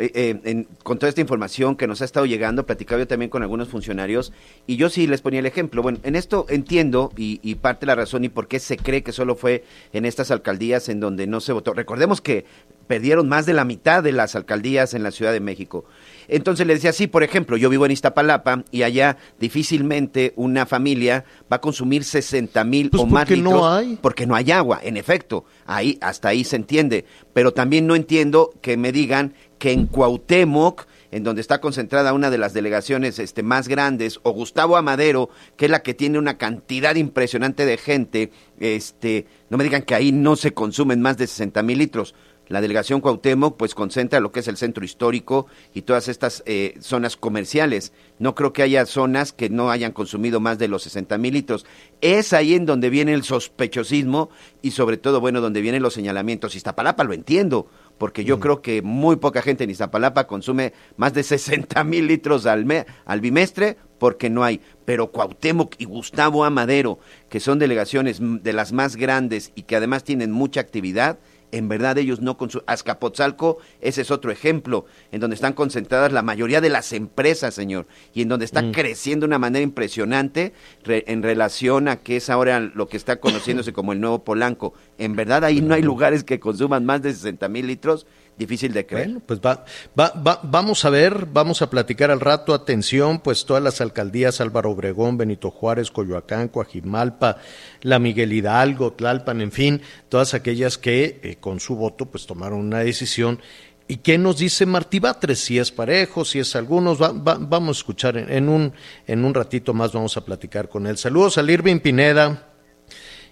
eh, 0.00 0.40
eh, 0.44 0.66
con 0.84 0.98
toda 0.98 1.08
esta 1.08 1.20
información 1.20 1.74
que 1.74 1.88
nos 1.88 2.02
ha 2.02 2.04
estado 2.04 2.24
llegando, 2.24 2.64
platicaba 2.64 3.00
yo 3.00 3.08
también 3.08 3.30
con 3.30 3.42
algunos 3.42 3.68
funcionarios 3.68 4.32
y 4.66 4.76
yo 4.76 4.90
sí 4.90 5.08
les 5.08 5.22
ponía 5.22 5.40
el 5.40 5.46
ejemplo. 5.46 5.82
Bueno, 5.82 5.98
en 6.04 6.14
esto 6.14 6.46
entiendo 6.48 7.12
y, 7.16 7.40
y, 7.42 7.56
parte 7.56 7.80
de 7.80 7.88
la 7.88 7.94
razón 7.96 8.24
y 8.24 8.28
por 8.28 8.46
qué 8.46 8.60
se 8.60 8.76
cree 8.76 9.02
que 9.02 9.12
solo 9.12 9.34
fue 9.34 9.64
en 9.92 10.04
estas 10.04 10.30
alcaldías 10.30 10.88
en 10.88 11.00
donde 11.00 11.26
no 11.26 11.40
se 11.40 11.52
votó. 11.52 11.74
Recordemos 11.74 12.20
que 12.20 12.44
perdieron 12.88 13.28
más 13.28 13.46
de 13.46 13.52
la 13.52 13.64
mitad 13.64 14.02
de 14.02 14.10
las 14.10 14.34
alcaldías 14.34 14.94
en 14.94 15.04
la 15.04 15.12
Ciudad 15.12 15.32
de 15.32 15.40
México. 15.40 15.84
Entonces 16.26 16.66
le 16.66 16.74
decía, 16.74 16.92
sí, 16.92 17.06
por 17.06 17.22
ejemplo, 17.22 17.56
yo 17.56 17.70
vivo 17.70 17.86
en 17.86 17.92
Iztapalapa 17.92 18.64
y 18.70 18.82
allá 18.82 19.16
difícilmente 19.38 20.32
una 20.36 20.66
familia 20.66 21.24
va 21.50 21.56
a 21.56 21.60
consumir 21.60 22.04
60 22.04 22.64
mil 22.64 22.90
pues 22.90 23.02
o 23.02 23.06
más 23.06 23.28
litros. 23.30 23.54
no 23.54 23.72
hay. 23.72 23.98
Porque 24.00 24.26
no 24.26 24.34
hay 24.34 24.50
agua, 24.50 24.80
en 24.82 24.96
efecto. 24.96 25.44
Ahí, 25.64 25.98
hasta 26.00 26.28
ahí 26.28 26.44
se 26.44 26.56
entiende. 26.56 27.04
Pero 27.32 27.52
también 27.52 27.86
no 27.86 27.94
entiendo 27.94 28.52
que 28.60 28.76
me 28.76 28.92
digan 28.92 29.34
que 29.58 29.72
en 29.72 29.86
Cuauhtémoc, 29.86 30.86
en 31.10 31.24
donde 31.24 31.40
está 31.40 31.60
concentrada 31.60 32.12
una 32.12 32.30
de 32.30 32.38
las 32.38 32.52
delegaciones 32.52 33.18
este, 33.18 33.42
más 33.42 33.68
grandes, 33.68 34.20
o 34.22 34.32
Gustavo 34.32 34.76
Amadero, 34.76 35.30
que 35.56 35.64
es 35.64 35.70
la 35.70 35.82
que 35.82 35.94
tiene 35.94 36.18
una 36.18 36.36
cantidad 36.36 36.94
impresionante 36.94 37.64
de 37.64 37.78
gente, 37.78 38.30
este, 38.60 39.26
no 39.48 39.56
me 39.56 39.64
digan 39.64 39.82
que 39.82 39.94
ahí 39.94 40.12
no 40.12 40.36
se 40.36 40.52
consumen 40.52 41.00
más 41.00 41.16
de 41.16 41.26
60 41.26 41.62
mil 41.62 41.78
litros. 41.78 42.14
La 42.48 42.60
delegación 42.60 43.00
Cuauhtémoc 43.00 43.56
pues 43.56 43.74
concentra 43.74 44.20
lo 44.20 44.32
que 44.32 44.40
es 44.40 44.48
el 44.48 44.56
centro 44.56 44.84
histórico 44.84 45.46
y 45.74 45.82
todas 45.82 46.08
estas 46.08 46.42
eh, 46.46 46.74
zonas 46.80 47.16
comerciales. 47.16 47.92
No 48.18 48.34
creo 48.34 48.52
que 48.52 48.62
haya 48.62 48.86
zonas 48.86 49.32
que 49.32 49.50
no 49.50 49.70
hayan 49.70 49.92
consumido 49.92 50.40
más 50.40 50.58
de 50.58 50.68
los 50.68 50.82
60 50.82 51.18
mil 51.18 51.34
litros. 51.34 51.66
Es 52.00 52.32
ahí 52.32 52.54
en 52.54 52.66
donde 52.66 52.90
viene 52.90 53.12
el 53.12 53.22
sospechosismo 53.22 54.30
y 54.62 54.70
sobre 54.72 54.96
todo, 54.96 55.20
bueno, 55.20 55.40
donde 55.40 55.60
vienen 55.60 55.82
los 55.82 55.94
señalamientos. 55.94 56.56
Iztapalapa 56.56 57.04
lo 57.04 57.12
entiendo, 57.12 57.68
porque 57.98 58.24
yo 58.24 58.40
creo 58.40 58.62
que 58.62 58.80
muy 58.82 59.16
poca 59.16 59.42
gente 59.42 59.64
en 59.64 59.70
Iztapalapa 59.70 60.26
consume 60.26 60.72
más 60.96 61.12
de 61.12 61.22
60 61.22 61.84
mil 61.84 62.06
litros 62.06 62.46
al, 62.46 62.64
me 62.64 62.86
al 63.04 63.20
bimestre 63.20 63.76
porque 63.98 64.30
no 64.30 64.44
hay. 64.44 64.60
Pero 64.84 65.10
Cuauhtémoc 65.10 65.74
y 65.78 65.84
Gustavo 65.84 66.44
Amadero, 66.44 66.98
que 67.28 67.40
son 67.40 67.58
delegaciones 67.58 68.18
de 68.20 68.52
las 68.52 68.72
más 68.72 68.96
grandes 68.96 69.52
y 69.54 69.62
que 69.62 69.76
además 69.76 70.04
tienen 70.04 70.30
mucha 70.30 70.60
actividad, 70.60 71.18
en 71.52 71.68
verdad 71.68 71.98
ellos 71.98 72.20
no 72.20 72.36
consumen. 72.36 72.64
Azcapotzalco, 72.66 73.58
ese 73.80 74.02
es 74.02 74.10
otro 74.10 74.30
ejemplo, 74.30 74.86
en 75.12 75.20
donde 75.20 75.34
están 75.34 75.52
concentradas 75.52 76.12
la 76.12 76.22
mayoría 76.22 76.60
de 76.60 76.68
las 76.68 76.92
empresas, 76.92 77.54
señor, 77.54 77.86
y 78.14 78.22
en 78.22 78.28
donde 78.28 78.44
está 78.44 78.62
mm. 78.62 78.72
creciendo 78.72 79.24
de 79.24 79.28
una 79.28 79.38
manera 79.38 79.62
impresionante 79.62 80.52
re, 80.84 81.04
en 81.06 81.22
relación 81.22 81.88
a 81.88 81.96
que 81.96 82.16
es 82.16 82.30
ahora 82.30 82.60
lo 82.60 82.88
que 82.88 82.96
está 82.96 83.20
conociéndose 83.20 83.72
como 83.72 83.92
el 83.92 84.00
nuevo 84.00 84.24
Polanco. 84.24 84.74
En 84.98 85.16
verdad 85.16 85.44
ahí 85.44 85.60
no 85.60 85.74
hay 85.74 85.82
lugares 85.82 86.24
que 86.24 86.40
consuman 86.40 86.84
más 86.84 87.02
de 87.02 87.12
60 87.12 87.48
mil 87.48 87.66
litros 87.66 88.06
difícil 88.38 88.72
de 88.72 88.86
creer. 88.86 89.06
Bueno, 89.08 89.22
pues 89.26 89.40
va, 89.40 89.64
va, 89.98 90.12
va, 90.14 90.40
vamos 90.42 90.84
a 90.84 90.90
ver, 90.90 91.26
vamos 91.26 91.60
a 91.60 91.68
platicar 91.68 92.10
al 92.10 92.20
rato, 92.20 92.54
atención, 92.54 93.18
pues 93.18 93.44
todas 93.44 93.62
las 93.62 93.80
alcaldías, 93.80 94.40
Álvaro 94.40 94.70
Obregón, 94.70 95.18
Benito 95.18 95.50
Juárez, 95.50 95.90
Coyoacán, 95.90 96.48
Coajimalpa, 96.48 97.38
La 97.82 97.98
Miguel 97.98 98.32
Hidalgo, 98.32 98.92
Tlalpan, 98.92 99.40
en 99.40 99.52
fin, 99.52 99.82
todas 100.08 100.34
aquellas 100.34 100.78
que 100.78 101.20
eh, 101.22 101.36
con 101.40 101.58
su 101.58 101.74
voto 101.74 102.06
pues 102.06 102.26
tomaron 102.26 102.60
una 102.60 102.78
decisión. 102.78 103.40
¿Y 103.88 103.96
qué 103.98 104.18
nos 104.18 104.38
dice 104.38 104.66
Martí 104.66 104.98
Batres? 105.00 105.40
Si 105.40 105.58
es 105.58 105.72
parejo, 105.72 106.24
si 106.24 106.38
es 106.38 106.54
algunos, 106.54 107.00
va, 107.00 107.10
va, 107.10 107.38
vamos 107.40 107.78
a 107.78 107.80
escuchar 107.80 108.16
en, 108.18 108.48
un, 108.48 108.72
en 109.06 109.24
un 109.24 109.34
ratito 109.34 109.72
más, 109.74 109.92
vamos 109.92 110.16
a 110.16 110.24
platicar 110.24 110.68
con 110.68 110.86
él. 110.86 110.98
Saludos 110.98 111.38
a 111.38 111.42
Irving 111.42 111.80
Pineda, 111.80 112.48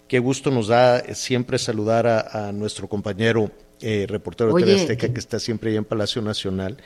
qué 0.09 0.19
gusto 0.19 0.51
nos 0.51 0.69
da 0.69 1.15
siempre 1.15 1.59
saludar 1.59 2.07
a 2.07 2.53
nuestro 2.53 2.89
compañero 2.89 3.53
eh, 3.81 4.07
reportero 4.09 4.53
Oye, 4.53 4.65
de 4.65 4.73
TV 4.73 4.83
Azteca 4.83 5.13
que 5.13 5.21
está 5.21 5.39
siempre 5.39 5.71
ahí 5.71 5.77
en 5.77 5.85
Palacio 5.85 6.23
Nacional. 6.23 6.79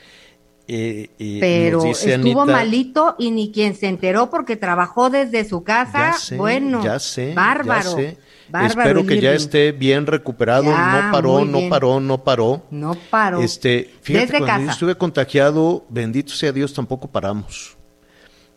Eh, 0.72 1.10
y 1.18 1.40
pero 1.40 1.78
nos 1.78 1.84
dice 1.84 2.14
estuvo 2.14 2.42
Anita, 2.42 2.58
malito 2.58 3.16
y 3.18 3.32
ni 3.32 3.50
quien 3.50 3.74
se 3.74 3.88
enteró 3.88 4.30
porque 4.30 4.56
trabajó 4.56 5.10
desde 5.10 5.44
su 5.44 5.64
casa. 5.64 6.12
Ya 6.12 6.12
sé, 6.12 6.36
bueno, 6.36 6.84
ya 6.84 6.98
sé, 7.00 7.34
bárbaro. 7.34 7.90
ya 7.90 7.96
sé. 7.96 8.18
bárbaro 8.48 8.80
Espero 9.00 9.06
que 9.06 9.20
ya 9.20 9.32
esté 9.32 9.72
bien 9.72 10.06
recuperado. 10.06 10.64
Ya, 10.64 11.06
no 11.06 11.12
paró, 11.12 11.44
no 11.44 11.68
paró, 11.68 11.98
no 11.98 12.22
paró. 12.22 12.62
No 12.70 12.94
paró. 13.10 13.40
Este, 13.40 13.90
fíjate, 14.00 14.26
Desde 14.26 14.38
cuando 14.38 14.58
yo 14.58 14.66
casa. 14.66 14.72
estuve 14.72 14.94
contagiado, 14.96 15.84
bendito 15.88 16.32
sea 16.34 16.52
Dios, 16.52 16.72
tampoco 16.72 17.08
paramos. 17.08 17.76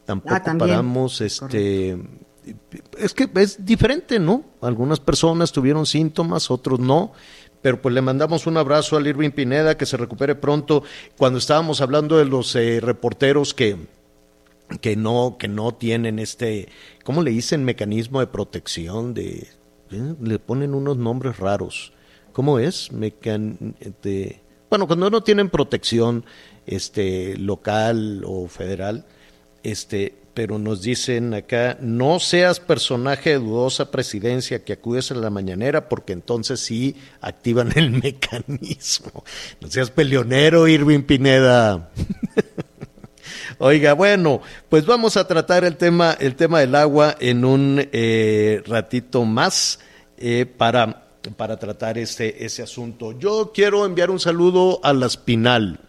Tampoco 0.05 0.35
Ah, 0.35 0.55
paramos, 0.59 1.21
este, 1.21 1.97
es 2.97 3.13
que 3.13 3.29
es 3.35 3.65
diferente, 3.65 4.19
¿no? 4.19 4.43
Algunas 4.61 4.99
personas 4.99 5.51
tuvieron 5.51 5.85
síntomas, 5.85 6.51
otros 6.51 6.79
no. 6.79 7.13
Pero 7.63 7.81
pues 7.81 7.95
le 7.95 8.01
mandamos 8.01 8.45
un 8.45 8.57
abrazo 8.57 8.97
al 8.97 9.07
Irving 9.07 9.31
Pineda, 9.31 9.77
que 9.77 9.87
se 9.87 9.97
recupere 9.97 10.35
pronto. 10.35 10.83
Cuando 11.17 11.39
estábamos 11.39 11.81
hablando 11.81 12.17
de 12.17 12.25
los 12.25 12.55
eh, 12.55 12.79
reporteros 12.81 13.55
que, 13.55 13.77
que 14.81 14.95
no, 14.95 15.37
que 15.39 15.47
no 15.47 15.73
tienen 15.73 16.19
este, 16.19 16.67
¿cómo 17.03 17.23
le 17.23 17.31
dicen? 17.31 17.63
Mecanismo 17.63 18.19
de 18.19 18.27
protección, 18.27 19.13
de, 19.13 19.47
eh, 19.91 20.15
le 20.21 20.39
ponen 20.39 20.75
unos 20.75 20.97
nombres 20.97 21.37
raros. 21.37 21.93
¿Cómo 22.33 22.59
es? 22.59 22.89
Bueno, 24.69 24.87
cuando 24.87 25.09
no 25.09 25.23
tienen 25.23 25.49
protección 25.49 26.25
este, 26.65 27.37
local 27.37 28.23
o 28.25 28.47
federal, 28.47 29.05
este, 29.61 30.15
pero 30.33 30.57
nos 30.57 30.81
dicen 30.81 31.33
acá, 31.33 31.77
no 31.79 32.19
seas 32.19 32.59
personaje 32.59 33.31
de 33.31 33.39
dudosa 33.39 33.91
presidencia 33.91 34.63
que 34.63 34.73
acudes 34.73 35.11
a 35.11 35.15
la 35.15 35.29
mañanera, 35.29 35.87
porque 35.89 36.13
entonces 36.13 36.59
sí 36.59 36.95
activan 37.21 37.71
el 37.75 37.91
mecanismo. 38.03 39.23
No 39.61 39.69
seas 39.69 39.91
peleonero, 39.91 40.67
Irving 40.67 41.03
Pineda. 41.03 41.91
Oiga, 43.59 43.93
bueno, 43.93 44.41
pues 44.69 44.85
vamos 44.85 45.15
a 45.17 45.27
tratar 45.27 45.63
el 45.63 45.77
tema, 45.77 46.17
el 46.19 46.35
tema 46.35 46.59
del 46.59 46.75
agua 46.75 47.15
en 47.19 47.45
un 47.45 47.87
eh, 47.91 48.61
ratito 48.65 49.25
más 49.25 49.79
eh, 50.17 50.45
para, 50.45 51.07
para 51.37 51.57
tratar 51.57 51.97
este, 51.97 52.43
ese 52.45 52.63
asunto. 52.63 53.17
Yo 53.17 53.51
quiero 53.53 53.85
enviar 53.85 54.09
un 54.09 54.19
saludo 54.19 54.79
a 54.83 54.93
la 54.93 55.05
Espinal. 55.05 55.79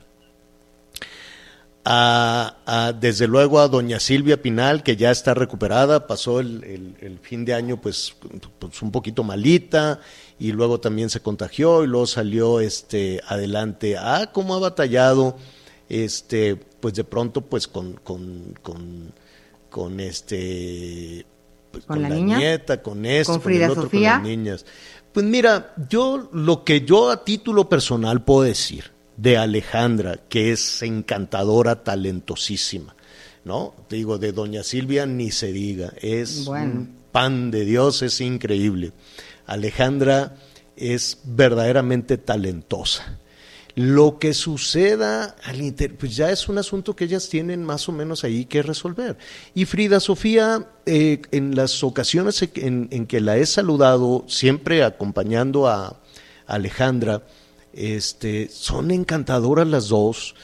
A, 1.86 2.56
a, 2.64 2.92
desde 2.94 3.26
luego 3.26 3.60
a 3.60 3.68
doña 3.68 4.00
Silvia 4.00 4.40
Pinal, 4.40 4.82
que 4.82 4.96
ya 4.96 5.10
está 5.10 5.34
recuperada, 5.34 6.06
pasó 6.06 6.40
el, 6.40 6.64
el, 6.64 6.96
el, 7.00 7.18
fin 7.18 7.44
de 7.44 7.52
año 7.52 7.78
pues, 7.78 8.16
pues 8.58 8.80
un 8.80 8.90
poquito 8.90 9.22
malita 9.22 10.00
y 10.38 10.52
luego 10.52 10.80
también 10.80 11.10
se 11.10 11.20
contagió 11.20 11.84
y 11.84 11.86
luego 11.86 12.06
salió 12.06 12.60
este 12.60 13.20
adelante. 13.28 13.96
Ah, 13.98 14.30
cómo 14.32 14.54
ha 14.54 14.60
batallado 14.60 15.36
este 15.90 16.56
pues 16.56 16.94
de 16.94 17.04
pronto 17.04 17.42
pues 17.42 17.68
con 17.68 17.92
con, 17.94 18.54
con, 18.62 19.12
con 19.68 20.00
este 20.00 21.26
pues, 21.70 21.84
¿Con 21.84 21.96
con, 21.96 22.02
la 22.02 22.08
la, 22.08 22.14
niña? 22.14 22.38
nieta, 22.38 22.80
con 22.82 23.04
esto, 23.04 23.34
¿Con 23.34 23.42
con 23.42 23.52
el 23.52 23.58
Frida 23.58 23.70
otro, 23.70 23.82
Sofía? 23.82 24.12
con 24.14 24.22
las 24.22 24.28
niñas. 24.30 24.64
Pues 25.12 25.26
mira, 25.26 25.74
yo 25.90 26.30
lo 26.32 26.64
que 26.64 26.80
yo 26.80 27.10
a 27.10 27.24
título 27.24 27.68
personal 27.68 28.24
puedo 28.24 28.42
decir 28.42 28.93
de 29.16 29.37
Alejandra, 29.38 30.21
que 30.28 30.52
es 30.52 30.83
encantadora, 30.83 31.85
talentosísima, 31.85 32.97
¿no? 33.44 33.75
Te 33.88 33.97
digo, 33.97 34.18
de 34.18 34.33
Doña 34.33 34.62
Silvia 34.62 35.06
ni 35.06 35.30
se 35.30 35.52
diga, 35.52 35.92
es 36.00 36.44
Bueno. 36.44 36.73
un 36.80 36.97
pan 37.12 37.50
de 37.50 37.64
Dios, 37.64 38.02
es 38.02 38.21
increíble. 38.21 38.92
Alejandra 39.47 40.37
es 40.76 41.18
verdaderamente 41.25 42.18
talentosa. 42.18 43.18
Lo 43.76 44.21
que 44.21 44.35
suceda 44.35 45.35
al 45.42 45.61
inter 45.61 45.97
pues 45.97 46.14
ya 46.14 46.30
es 46.30 46.49
un 46.49 46.59
asunto 46.59 46.94
que 46.94 47.04
ellas 47.04 47.28
tienen 47.28 47.64
más 47.64 47.88
o 47.88 47.92
menos 47.92 48.23
ahí 48.23 48.44
que 48.44 48.62
resolver. 48.62 49.16
Y 49.52 49.64
Frida 49.64 49.99
Sofía, 49.99 50.68
eh, 50.87 51.23
en 51.33 51.56
las 51.56 51.83
ocasiones 51.83 52.40
en, 52.54 52.88
en, 52.92 53.06
que 53.06 53.21
la 53.21 53.37
he 53.37 53.47
saludado, 53.47 54.25
siempre 54.28 54.85
acompañando 54.85 55.66
a 55.66 56.00
Alejandra, 56.47 57.23
este, 57.76 58.49
son 58.49 58.90
encantadoras 58.90 59.66
las 59.66 59.88
dos, 59.88 60.35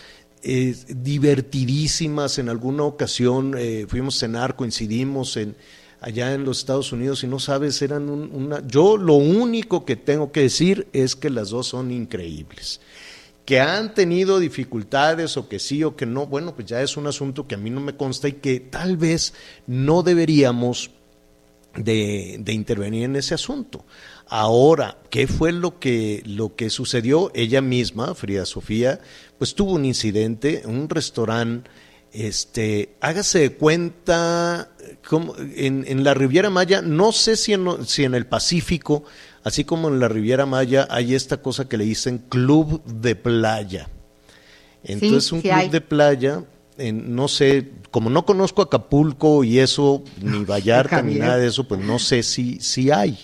eh, 0.43 0.75
divertidísimas. 0.89 2.39
En 2.39 2.49
alguna 2.49 2.85
ocasión 2.85 3.55
eh, 3.57 3.87
fuimos 3.89 4.17
a 4.17 4.21
cenar, 4.21 4.57
coincidimos 4.57 5.37
en, 5.37 5.57
allá 6.01 6.33
en 6.35 6.45
los 6.45 6.59
Estados 6.59 6.93
Unidos 6.93 7.23
y 7.25 7.27
no 7.27 7.39
sabes, 7.39 7.81
eran 7.83 8.09
una... 8.09 8.67
Yo 8.67 8.97
lo 8.97 9.15
único 9.15 9.85
que 9.85 9.97
tengo 9.97 10.33
que 10.33 10.41
decir 10.41 10.89
es 10.93 11.15
que 11.15 11.31
las 11.31 11.51
dos 11.51 11.69
son 11.69 11.91
increíbles. 11.91 12.81
Que 13.45 13.61
han 13.61 13.95
tenido 13.95 14.39
dificultades 14.39 15.37
o 15.37 15.49
que 15.49 15.59
sí 15.59 15.83
o 15.85 15.97
que 15.97 16.07
no, 16.07 16.27
bueno, 16.27 16.55
pues 16.55 16.69
ya 16.69 16.81
es 16.83 16.97
un 16.97 17.07
asunto 17.07 17.47
que 17.47 17.57
a 17.57 17.59
mí 17.59 17.69
no 17.71 17.81
me 17.81 17.97
consta 17.97 18.29
y 18.29 18.35
que 18.35 18.61
tal 18.61 18.97
vez 18.97 19.35
no 19.67 20.03
deberíamos 20.03 20.91
de, 21.77 22.37
de 22.41 22.53
intervenir 22.53 23.05
en 23.05 23.17
ese 23.17 23.35
asunto. 23.35 23.85
Ahora, 24.27 24.99
¿qué 25.11 25.27
fue 25.27 25.53
lo 25.53 25.79
que, 25.81 26.23
lo 26.25 26.55
que 26.55 26.71
sucedió? 26.71 27.33
Ella 27.35 27.61
misma, 27.61 28.15
Frida 28.15 28.47
Sofía, 28.47 29.01
pues 29.39 29.55
tuvo 29.55 29.73
un 29.73 29.85
incidente 29.85 30.63
en 30.65 30.71
un 30.71 30.89
restaurante, 30.89 31.69
este, 32.13 32.95
hágase 33.01 33.41
de 33.41 33.53
cuenta, 33.53 34.71
como 35.09 35.35
en, 35.37 35.85
en, 35.87 36.05
la 36.05 36.15
Riviera 36.15 36.51
Maya, 36.51 36.83
no 36.83 37.13
sé 37.13 37.37
si 37.37 37.53
en, 37.53 37.85
si 37.87 38.05
en 38.05 38.15
el 38.15 38.27
Pacífico, 38.27 39.05
así 39.45 39.65
como 39.65 39.89
en 39.89 40.01
la 40.01 40.09
Riviera 40.09 40.47
Maya, 40.47 40.87
hay 40.91 41.15
esta 41.15 41.39
cosa 41.43 41.69
que 41.69 41.77
le 41.77 41.85
dicen 41.85 42.19
club 42.19 42.83
de 42.85 43.15
playa. 43.17 43.89
Entonces, 44.83 45.25
Sí, 45.25 45.35
un 45.35 45.43
sí 45.43 45.49
club 45.49 45.59
hay. 45.59 45.69
de 45.69 45.81
playa, 45.81 46.45
no 46.93 47.29
sé, 47.29 47.71
como 47.91 48.09
no 48.11 48.25
conozco 48.25 48.63
Acapulco 48.63 49.45
y 49.45 49.59
eso, 49.59 50.03
ni 50.23 50.45
Vallarta, 50.45 51.03
ni 51.03 51.15
nada 51.17 51.37
de 51.39 51.49
eso, 51.49 51.67
pues 51.69 51.81
no 51.81 51.99
sé 51.99 52.23
si, 52.23 52.59
si 52.61 52.91
hay. 52.91 53.19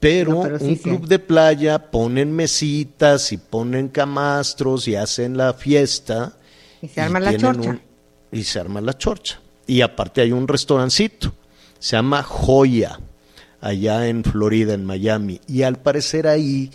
Pero, 0.00 0.30
No, 0.32 0.42
pero 0.42 0.58
sí, 0.60 0.64
un 0.66 0.76
club 0.76 1.06
de 1.08 1.18
playa 1.18 1.90
ponen 1.90 2.32
mesitas 2.32 3.32
y 3.32 3.36
ponen 3.36 3.88
camastros 3.88 4.86
y 4.86 4.94
hacen 4.94 5.36
la 5.36 5.54
fiesta. 5.54 6.36
Y 6.80 6.86
se 6.88 7.00
arma 7.00 7.18
la 7.18 7.36
chorcha. 7.36 7.70
un- 7.70 7.80
y 8.30 8.44
se 8.44 8.60
arma 8.60 8.80
la 8.80 8.96
chorcha. 8.96 9.40
Y 9.66 9.80
aparte 9.80 10.20
hay 10.20 10.30
un 10.32 10.46
restaurancito, 10.46 11.32
se 11.78 11.96
llama 11.96 12.22
Joya, 12.22 13.00
allá 13.60 14.06
en 14.08 14.22
Florida, 14.22 14.74
en 14.74 14.84
Miami. 14.84 15.40
Y 15.48 15.62
al 15.62 15.78
parecer 15.80 16.26
ahí 16.28 16.70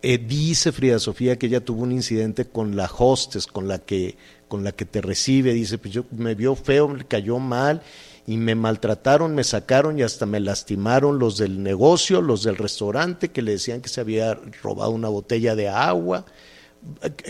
eh, 0.00 0.18
dice 0.18 0.70
Frida 0.70 1.00
Sofía 1.00 1.36
que 1.36 1.46
ella 1.46 1.64
tuvo 1.64 1.82
un 1.82 1.90
incidente 1.90 2.44
con 2.46 2.76
la 2.76 2.88
hostess, 2.96 3.48
con 3.48 3.66
la 3.66 3.78
que, 3.80 4.16
con 4.48 4.64
la 4.64 4.72
que 4.72 4.84
te 4.84 5.00
recibe. 5.00 5.52
Dice, 5.52 5.78
pues 5.78 5.94
yo 5.94 6.04
me 6.10 6.34
vio 6.34 6.56
feo, 6.56 6.88
me 6.88 7.04
cayó 7.04 7.38
mal 7.38 7.82
y 8.26 8.36
me 8.36 8.54
maltrataron, 8.54 9.34
me 9.34 9.44
sacaron 9.44 9.98
y 9.98 10.02
hasta 10.02 10.26
me 10.26 10.40
lastimaron 10.40 11.18
los 11.18 11.38
del 11.38 11.62
negocio, 11.62 12.20
los 12.20 12.42
del 12.42 12.56
restaurante, 12.56 13.30
que 13.30 13.42
le 13.42 13.52
decían 13.52 13.80
que 13.80 13.88
se 13.88 14.00
había 14.00 14.34
robado 14.62 14.90
una 14.90 15.08
botella 15.08 15.54
de 15.54 15.68
agua. 15.68 16.24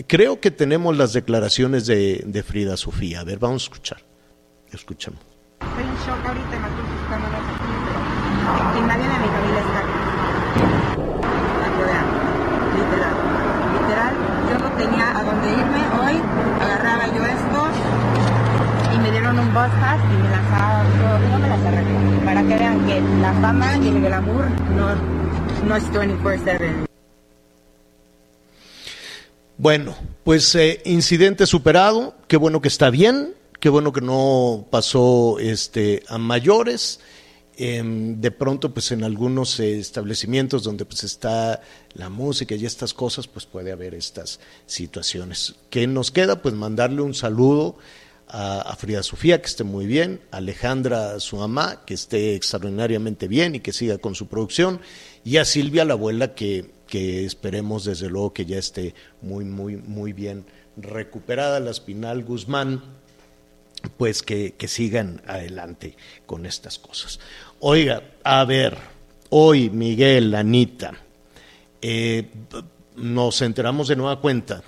Creo 0.07 0.39
que 0.39 0.51
tenemos 0.51 0.97
las 0.97 1.13
declaraciones 1.13 1.85
de, 1.85 2.23
de 2.25 2.43
Frida 2.43 2.77
Sofía. 2.77 3.21
A 3.21 3.23
ver, 3.23 3.39
vamos 3.39 3.63
a 3.63 3.65
escuchar. 3.65 4.01
Escuchamos. 4.71 5.19
Estoy 5.61 5.83
en 5.83 5.95
shock 5.95 6.25
ahorita 6.25 6.55
y 6.55 6.59
me 6.59 6.67
estoy 6.67 6.83
buscando 6.97 7.27
pero 8.49 8.73
sin 8.73 8.87
nadie 8.87 9.03
de 9.03 9.19
mi 9.19 9.27
familia 9.27 9.59
está 9.59 9.79
aquí. 9.79 9.97
Aquí 11.65 11.81
vean, 11.85 12.07
literal. 12.75 13.15
Literal, 13.75 14.13
yo 14.49 14.55
no 14.59 14.69
tenía 14.77 15.05
a 15.17 15.23
dónde 15.23 15.47
irme 15.53 15.81
hoy, 15.99 16.15
y 18.93 18.97
me 18.99 19.11
dieron 19.11 19.39
un 19.39 19.47
bus 19.53 19.69
pass 19.79 19.99
y 20.11 20.21
me 20.21 20.29
las 21.47 21.65
arreglé. 21.65 22.25
Para 22.25 22.41
que 22.41 22.57
vean 22.57 22.85
que 22.85 23.01
la 23.21 23.33
fama 23.41 23.77
y 23.77 23.87
el 23.87 24.01
glamour 24.01 24.49
no, 24.75 24.95
no 25.67 25.75
es 25.75 25.83
24-7. 25.91 26.87
Bueno, 29.57 29.95
pues 30.23 30.55
eh, 30.55 30.81
incidente 30.85 31.45
superado, 31.45 32.15
qué 32.27 32.37
bueno 32.37 32.61
que 32.61 32.67
está 32.69 32.89
bien, 32.89 33.33
qué 33.59 33.69
bueno 33.69 33.91
que 33.91 34.01
no 34.01 34.65
pasó 34.69 35.37
este, 35.39 36.03
a 36.07 36.17
mayores. 36.17 36.99
Em, 37.61 38.21
de 38.21 38.31
pronto, 38.31 38.73
pues 38.73 38.93
en 38.93 39.03
algunos 39.03 39.59
eh, 39.59 39.79
establecimientos 39.79 40.63
donde 40.63 40.85
pues 40.85 41.03
está 41.03 41.61
la 41.93 42.07
música 42.09 42.55
y 42.55 42.65
estas 42.65 42.93
cosas, 42.93 43.27
pues 43.27 43.45
puede 43.45 43.73
haber 43.73 43.95
estas 43.95 44.39
situaciones. 44.65 45.55
¿Qué 45.69 45.85
nos 45.85 46.09
queda? 46.09 46.41
Pues 46.41 46.55
mandarle 46.55 47.01
un 47.01 47.13
saludo 47.13 47.75
a, 48.29 48.73
Frida 48.77 49.03
Sofía, 49.03 49.41
que 49.41 49.47
esté 49.47 49.65
muy 49.65 49.87
bien, 49.87 50.21
a 50.31 50.37
Alejandra, 50.37 51.19
su 51.19 51.35
mamá, 51.35 51.81
que 51.85 51.95
esté 51.95 52.33
extraordinariamente 52.35 53.27
bien 53.27 53.55
y 53.55 53.59
que 53.59 53.73
siga 53.73 53.97
con 53.97 54.15
su 54.15 54.27
producción, 54.29 54.79
y 55.25 55.35
a 55.35 55.43
Silvia, 55.43 55.83
la 55.83 55.95
abuela, 55.95 56.35
que, 56.35 56.71
que 56.87 57.25
esperemos 57.25 57.83
desde 57.83 58.07
luego 58.07 58.31
que 58.31 58.45
ya 58.45 58.57
esté 58.57 58.95
muy, 59.21 59.43
muy, 59.43 59.75
muy 59.75 60.13
bien 60.13 60.45
recuperada, 60.77 61.59
la 61.59 61.71
Espinal 61.71 62.23
Guzmán, 62.23 62.81
pues 63.97 64.23
que, 64.23 64.53
que 64.53 64.67
sigan 64.67 65.21
adelante 65.27 65.95
con 66.25 66.45
estas 66.45 66.79
cosas. 66.79 67.19
Oiga, 67.59 68.03
a 68.23 68.45
ver, 68.45 68.77
hoy 69.29 69.69
Miguel, 69.69 70.33
Anita, 70.35 70.93
eh, 71.81 72.29
nos 72.95 73.41
enteramos 73.41 73.87
de 73.87 73.95
nueva 73.95 74.19
cuenta 74.19 74.63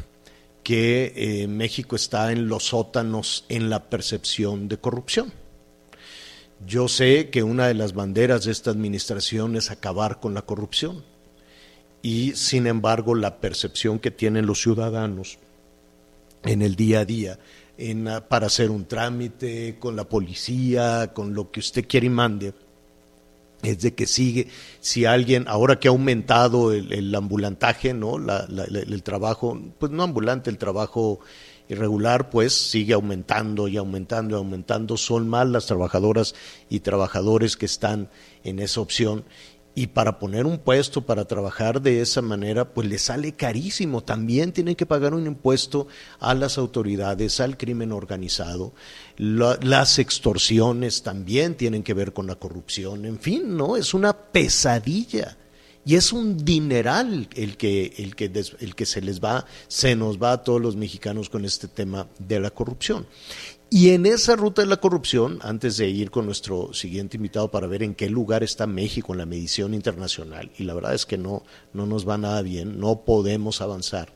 que 0.63 1.13
eh, 1.15 1.47
México 1.47 1.95
está 1.95 2.31
en 2.31 2.47
los 2.47 2.65
sótanos 2.67 3.45
en 3.49 3.69
la 3.69 3.89
percepción 3.89 4.67
de 4.67 4.77
corrupción. 4.77 5.33
Yo 6.65 6.87
sé 6.87 7.29
que 7.29 7.43
una 7.43 7.67
de 7.67 7.73
las 7.73 7.93
banderas 7.93 8.45
de 8.45 8.51
esta 8.51 8.69
administración 8.69 9.55
es 9.55 9.71
acabar 9.71 10.19
con 10.19 10.33
la 10.33 10.43
corrupción 10.43 11.03
y 12.03 12.33
sin 12.33 12.67
embargo 12.67 13.15
la 13.15 13.39
percepción 13.39 13.99
que 13.99 14.11
tienen 14.11 14.45
los 14.45 14.61
ciudadanos 14.61 15.39
en 16.43 16.61
el 16.61 16.75
día 16.75 16.99
a 16.99 17.05
día 17.05 17.39
en, 17.89 18.07
ah, 18.07 18.27
para 18.27 18.47
hacer 18.47 18.69
un 18.69 18.85
trámite 18.85 19.77
con 19.79 19.95
la 19.95 20.03
policía, 20.07 21.11
con 21.13 21.33
lo 21.33 21.51
que 21.51 21.59
usted 21.59 21.85
quiere 21.87 22.07
y 22.07 22.09
mande, 22.11 22.53
es 23.63 23.79
de 23.81 23.93
que 23.93 24.07
sigue, 24.07 24.47
si 24.79 25.05
alguien, 25.05 25.45
ahora 25.47 25.79
que 25.79 25.87
ha 25.87 25.91
aumentado 25.91 26.71
el, 26.73 27.13
ambulantaje, 27.13 27.93
¿no? 27.93 28.17
La- 28.17 28.45
la- 28.49 28.63
el 28.65 29.03
trabajo, 29.03 29.59
pues 29.79 29.91
no 29.91 30.03
ambulante, 30.03 30.49
el 30.49 30.57
trabajo 30.57 31.19
irregular, 31.69 32.29
pues 32.31 32.53
sigue 32.53 32.93
aumentando 32.93 33.67
y 33.67 33.77
aumentando 33.77 34.35
y 34.35 34.37
aumentando. 34.39 34.97
Son 34.97 35.29
más 35.29 35.47
las 35.47 35.67
trabajadoras 35.67 36.33
y 36.69 36.79
trabajadores 36.81 37.55
que 37.55 37.65
están 37.67 38.09
en 38.43 38.59
esa 38.59 38.81
opción. 38.81 39.23
Y 39.73 39.87
para 39.87 40.19
poner 40.19 40.45
un 40.45 40.57
puesto, 40.57 41.05
para 41.05 41.23
trabajar 41.25 41.81
de 41.81 42.01
esa 42.01 42.21
manera, 42.21 42.73
pues 42.73 42.87
le 42.89 42.97
sale 42.97 43.31
carísimo. 43.33 44.03
También 44.03 44.51
tienen 44.51 44.75
que 44.75 44.85
pagar 44.85 45.13
un 45.13 45.25
impuesto 45.25 45.87
a 46.19 46.33
las 46.33 46.57
autoridades, 46.57 47.39
al 47.39 47.55
crimen 47.57 47.93
organizado. 47.93 48.73
La- 49.15 49.57
las 49.61 49.97
extorsiones 49.97 51.03
también 51.03 51.55
tienen 51.55 51.83
que 51.83 51.93
ver 51.93 52.11
con 52.11 52.27
la 52.27 52.35
corrupción. 52.35 53.05
En 53.05 53.17
fin, 53.19 53.55
¿no? 53.55 53.77
Es 53.77 53.93
una 53.93 54.11
pesadilla. 54.11 55.37
Y 55.85 55.95
es 55.95 56.11
un 56.13 56.37
dineral 56.43 57.27
el 57.33 57.55
que, 57.57 57.93
el 57.97 58.15
que, 58.15 58.27
des- 58.29 58.55
el 58.59 58.75
que 58.75 58.85
se 58.85 59.01
les 59.01 59.19
va, 59.21 59.45
se 59.69 59.95
nos 59.95 60.21
va 60.21 60.33
a 60.33 60.43
todos 60.43 60.61
los 60.61 60.75
mexicanos 60.75 61.29
con 61.29 61.43
este 61.45 61.67
tema 61.69 62.07
de 62.19 62.39
la 62.41 62.51
corrupción. 62.51 63.07
Y 63.73 63.91
en 63.91 64.05
esa 64.05 64.35
ruta 64.35 64.63
de 64.63 64.67
la 64.67 64.81
corrupción, 64.81 65.39
antes 65.43 65.77
de 65.77 65.87
ir 65.87 66.11
con 66.11 66.25
nuestro 66.25 66.73
siguiente 66.73 67.15
invitado 67.15 67.51
para 67.51 67.67
ver 67.67 67.83
en 67.83 67.95
qué 67.95 68.09
lugar 68.09 68.43
está 68.43 68.67
México 68.67 69.13
en 69.13 69.19
la 69.19 69.25
medición 69.25 69.73
internacional, 69.73 70.51
y 70.57 70.65
la 70.65 70.73
verdad 70.73 70.93
es 70.93 71.05
que 71.05 71.17
no, 71.17 71.43
no 71.71 71.85
nos 71.85 72.05
va 72.05 72.17
nada 72.17 72.41
bien, 72.41 72.81
no 72.81 73.05
podemos 73.05 73.61
avanzar, 73.61 74.13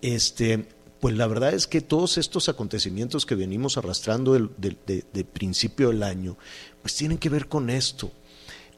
este, 0.00 0.66
pues 0.98 1.14
la 1.14 1.26
verdad 1.26 1.52
es 1.52 1.66
que 1.66 1.82
todos 1.82 2.16
estos 2.16 2.48
acontecimientos 2.48 3.26
que 3.26 3.34
venimos 3.34 3.76
arrastrando 3.76 4.32
del, 4.32 4.48
de, 4.56 5.24
principio 5.24 5.88
del 5.88 6.02
año, 6.02 6.38
pues 6.80 6.94
tienen 6.94 7.18
que 7.18 7.28
ver 7.28 7.48
con 7.48 7.68
esto. 7.68 8.10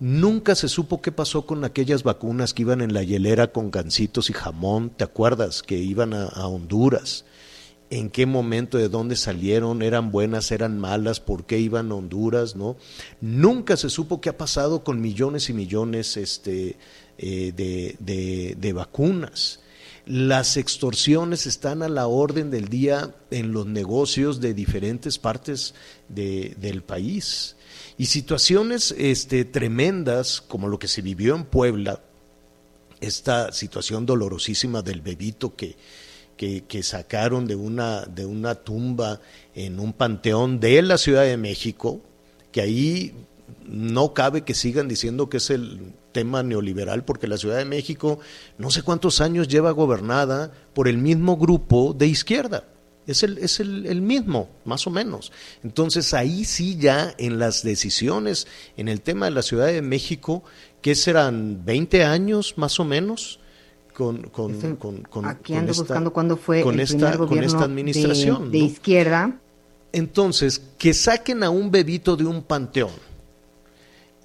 Nunca 0.01 0.57
se 0.57 0.69
supo 0.69 1.01
qué 1.01 1.13
pasó 1.13 1.47
con 1.47 1.65
aquellas 1.65 2.03
vacunas 2.03 2.55
que 2.55 2.63
iban 2.63 2.81
en 2.81 2.93
la 2.93 3.05
hielera 3.05 3.53
con 3.53 3.71
gancitos 3.71 4.31
y 4.31 4.33
jamón, 4.33 4.91
¿te 4.91 5.05
acuerdas? 5.05 5.63
Que 5.63 5.77
iban 5.77 6.13
a 6.13 6.49
Honduras. 6.49 7.25
¿En 7.91 8.11
qué 8.11 8.27
momento, 8.27 8.77
de 8.77 8.91
dónde 8.91 9.17
salieron? 9.17 9.81
¿Eran 9.81 10.11
buenas, 10.11 10.51
eran 10.53 10.79
malas? 10.79 11.21
¿Por 11.21 11.47
qué 11.47 11.59
iban 11.59 11.91
a 11.91 11.95
Honduras? 11.95 12.55
¿no? 12.55 12.77
Nunca 13.23 13.79
se 13.79 13.89
supo 13.89 14.21
qué 14.21 14.29
ha 14.29 14.37
pasado 14.37 14.85
con 14.85 15.01
millones 15.01 15.49
y 15.49 15.55
millones 15.55 16.19
este, 16.19 16.77
eh, 17.17 17.53
de, 17.57 17.97
de- 17.99 18.57
de 18.61 18.73
vacunas. 18.75 19.61
Las 20.05 20.57
extorsiones 20.59 21.47
están 21.47 21.83
a 21.83 21.89
la 21.89 22.07
orden 22.09 22.51
del 22.51 22.69
día 22.69 23.15
en 23.31 23.53
los 23.53 23.67
negocios 23.67 24.41
de 24.41 24.53
diferentes 24.53 25.19
partes 25.19 25.75
de- 26.11 26.57
del 26.61 26.83
país. 26.83 27.57
Y 27.97 28.07
situaciones 28.07 28.95
este, 28.99 29.47
tremendas, 29.47 30.43
como 30.43 30.69
lo 30.69 30.79
que 30.79 30.89
se 30.89 31.01
vivió 31.01 31.35
en 31.37 31.45
Puebla, 31.45 32.03
esta 33.01 33.51
situación 33.53 34.05
dolorosísima 34.07 34.83
del 34.83 35.01
bebito 35.01 35.55
que, 35.57 35.77
que, 36.39 36.83
sacaron 36.83 37.47
de 37.47 37.57
una, 37.57 38.07
de 38.07 38.25
una 38.25 38.55
tumba 38.55 39.21
en 39.55 39.81
un 39.81 39.93
panteón 39.93 40.61
de 40.61 40.81
la 40.83 40.97
Ciudad 40.97 41.25
de 41.25 41.37
México, 41.37 42.01
que 42.53 42.61
ahí 42.61 43.15
no 43.67 44.15
cabe 44.15 44.45
que 44.45 44.55
sigan 44.55 44.89
diciendo 44.89 45.29
que 45.29 45.39
es 45.39 45.51
el 45.51 45.93
tema 46.13 46.43
neoliberal, 46.43 47.05
porque 47.05 47.27
la 47.27 47.37
Ciudad 47.37 47.59
de 47.59 47.65
México 47.65 48.21
no 48.57 48.71
sé 48.71 48.83
cuántos 48.83 49.21
años 49.21 49.49
lleva 49.49 49.73
gobernada 49.73 50.53
por 50.75 50.89
el 50.89 50.97
mismo 50.97 51.37
grupo 51.37 51.93
de 51.93 52.07
izquierda. 52.07 52.65
es 53.07 53.23
el, 53.25 53.39
es 53.39 53.59
el, 53.59 53.87
el, 53.87 54.01
mismo, 54.01 54.49
más 54.65 54.87
o 54.87 54.91
menos. 54.91 55.33
Entonces 55.65 56.15
ahí 56.15 56.45
sí 56.45 56.77
ya 56.79 57.15
en 57.19 57.39
las 57.39 57.65
decisiones, 57.65 58.47
en 58.77 58.89
el 58.89 59.01
tema 59.01 59.27
de 59.27 59.33
la 59.33 59.43
Ciudad 59.43 59.67
de 59.67 59.83
México, 59.83 60.45
que 60.83 60.95
serán 60.95 61.65
20 61.65 62.05
años 62.05 62.55
más 62.57 62.79
o 62.79 62.85
menos, 62.85 63.41
con, 63.99 64.23
con, 64.29 64.55
Estoy- 64.55 64.77
con, 64.77 65.03
con- 65.03 65.27
Aquí 65.27 65.55
ando 65.55 65.73
esta- 65.73 65.83
buscando 65.83 66.13
cuándo 66.13 66.37
fue 66.37 66.63
con 66.63 66.75
el 66.75 66.81
esta, 66.81 66.97
primer 66.97 67.17
con 67.19 67.27
gobierno 67.27 67.47
esta 67.53 67.65
administración. 67.65 68.45
de, 68.53 68.59
de 68.59 68.65
¿no? 68.65 68.71
izquierda. 68.71 69.41
Entonces, 69.93 70.63
que 70.79 70.95
saquen 70.95 71.43
a 71.43 71.51
un 71.51 71.71
bebito 71.73 72.17
de 72.17 72.25
un 72.25 72.43
panteón 72.43 72.93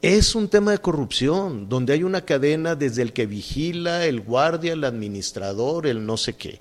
es 0.01 0.35
un 0.35 0.49
tema 0.49 0.71
de 0.71 0.77
corrupción, 0.79 1.69
donde 1.69 1.93
hay 1.93 2.03
una 2.03 2.21
cadena 2.25 2.75
desde 2.75 3.01
el 3.01 3.13
que 3.13 3.25
vigila, 3.25 4.05
el 4.05 4.19
guardia, 4.21 4.73
el 4.73 4.83
administrador, 4.83 5.87
el 5.87 6.05
no 6.05 6.17
sé 6.17 6.33
qué. 6.33 6.59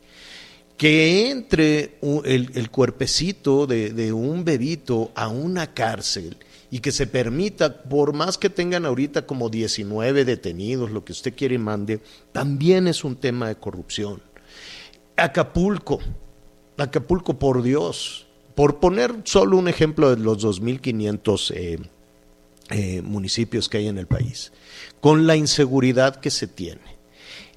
Que 0.79 1.31
entre 1.31 1.99
el, 2.25 2.51
el 2.55 2.71
cuerpecito 2.71 3.67
de, 3.67 3.91
de 3.91 4.13
un 4.13 4.45
bebito 4.45 5.11
a 5.17 5.29
una 5.29 5.75
cárcel 5.75 6.37
y 6.73 6.81
que 6.81 6.91
se 6.91 7.07
permita, 7.07 7.83
por 7.83 8.15
más 8.15 8.39
que 8.39 8.49
tengan 8.49 8.87
ahorita 8.87 9.27
como 9.27 9.51
19 9.51 10.25
detenidos, 10.25 10.91
lo 10.91 11.05
que 11.05 11.13
usted 11.13 11.35
quiere 11.37 11.57
y 11.57 11.59
mande, 11.59 12.01
también 12.33 12.89
es 12.89 13.05
un 13.05 13.17
tema 13.17 13.49
de 13.49 13.57
corrupción. 13.57 14.23
Acapulco, 15.15 16.01
Acapulco, 16.79 17.39
por 17.39 17.63
Dios, 17.63 18.27
por 18.55 18.81
poner 18.81 19.17
solo 19.25 19.59
un 19.59 19.69
ejemplo 19.69 20.17
de 20.17 20.23
los 20.23 20.43
2.500 20.43 21.53
eh, 21.55 21.79
eh, 22.71 23.03
municipios 23.03 23.69
que 23.69 23.77
hay 23.77 23.89
en 23.89 23.99
el 23.99 24.07
país, 24.07 24.51
con 25.03 25.27
la 25.27 25.37
inseguridad 25.37 26.17
que 26.17 26.31
se 26.31 26.47
tiene. 26.47 27.02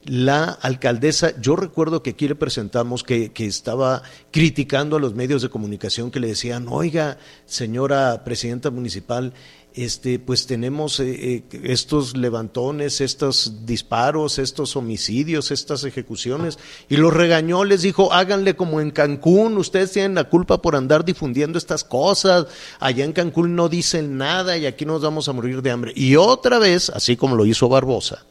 La 0.06 0.46
alcaldesa, 0.46 1.40
yo 1.42 1.56
recuerdo 1.56 2.04
que 2.04 2.12
aquí 2.12 2.28
le 2.28 2.36
presentamos 2.36 3.04
que, 3.04 3.32
que 3.32 3.48
estaba 3.48 4.04
criticando 4.32 4.98
a 4.98 5.00
los 5.00 5.16
medios 5.16 5.42
de 5.42 5.50
comunicación 5.50 6.12
que 6.12 6.20
le 6.20 6.28
decían, 6.28 6.68
oiga, 6.70 7.18
señora 7.46 8.24
presidenta 8.24 8.70
municipal, 8.70 9.34
este, 9.76 10.20
pues 10.20 10.48
tenemos 10.48 11.00
eh, 11.00 11.44
eh, 11.52 11.62
estos 11.64 12.16
levantones, 12.16 13.02
estos 13.02 13.66
disparos, 13.66 14.40
estos 14.40 14.76
homicidios, 14.76 15.52
estas 15.52 15.84
ejecuciones, 15.84 16.58
y 16.88 16.96
los 16.96 17.14
regañó, 17.14 17.66
les 17.66 17.82
dijo, 17.82 18.14
háganle 18.14 18.56
como 18.56 18.80
en 18.80 18.92
Cancún, 18.92 19.58
ustedes 19.58 19.92
tienen 19.92 20.16
la 20.16 20.30
culpa 20.30 20.62
por 20.62 20.76
andar 20.76 21.04
difundiendo 21.04 21.58
estas 21.58 21.84
cosas, 21.84 22.48
allá 22.80 23.04
en 23.04 23.12
Cancún 23.12 23.56
no 23.56 23.68
dicen 23.68 24.18
nada 24.18 24.58
y 24.58 24.66
aquí 24.66 24.86
nos 24.86 25.02
vamos 25.02 25.28
a 25.28 25.34
morir 25.34 25.62
de 25.62 25.72
hambre. 25.72 25.94
Y 25.96 26.16
otra 26.16 26.58
vez, 26.58 26.90
así 26.90 27.18
como 27.18 27.36
lo 27.36 27.46
hizo 27.46 27.68
Barbosa, 27.68 28.26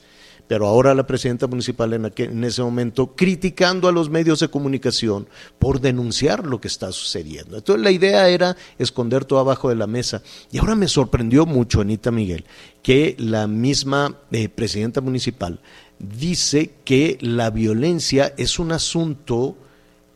pero 0.47 0.67
ahora 0.67 0.95
la 0.95 1.07
presidenta 1.07 1.47
municipal 1.47 1.93
en, 1.95 2.13
en 2.17 2.45
ese 2.45 2.63
momento 2.63 3.15
criticando 3.17 3.89
a 3.89 3.93
los 3.93 4.11
medios 4.11 4.41
de 4.41 4.49
comunicación 4.49 5.27
por 5.59 5.81
denunciar 5.81 6.47
lo 6.47 6.61
que 6.61 6.69
está 6.69 6.93
sucediendo. 6.93 7.57
Entonces 7.57 7.83
la 7.83 7.91
idea 7.91 8.29
era 8.29 8.57
esconder 8.79 9.25
todo 9.25 9.39
abajo 9.39 9.69
de 9.71 9.77
la 9.77 9.87
mesa. 9.87 10.23
Y 10.53 10.59
ahora 10.59 10.75
me 10.75 10.89
sorprendió 10.89 11.47
mucho, 11.47 11.81
Anita 11.81 12.11
Miguel, 12.11 12.45
que 12.83 13.17
la 13.19 13.47
misma 13.47 14.19
eh, 14.33 14.49
presidenta 14.49 15.01
municipal 15.01 15.61
dice 15.99 16.75
que 16.85 17.19
la 17.21 17.51
violencia 17.51 18.35
es 18.37 18.59
un 18.59 18.73
asunto 18.73 19.57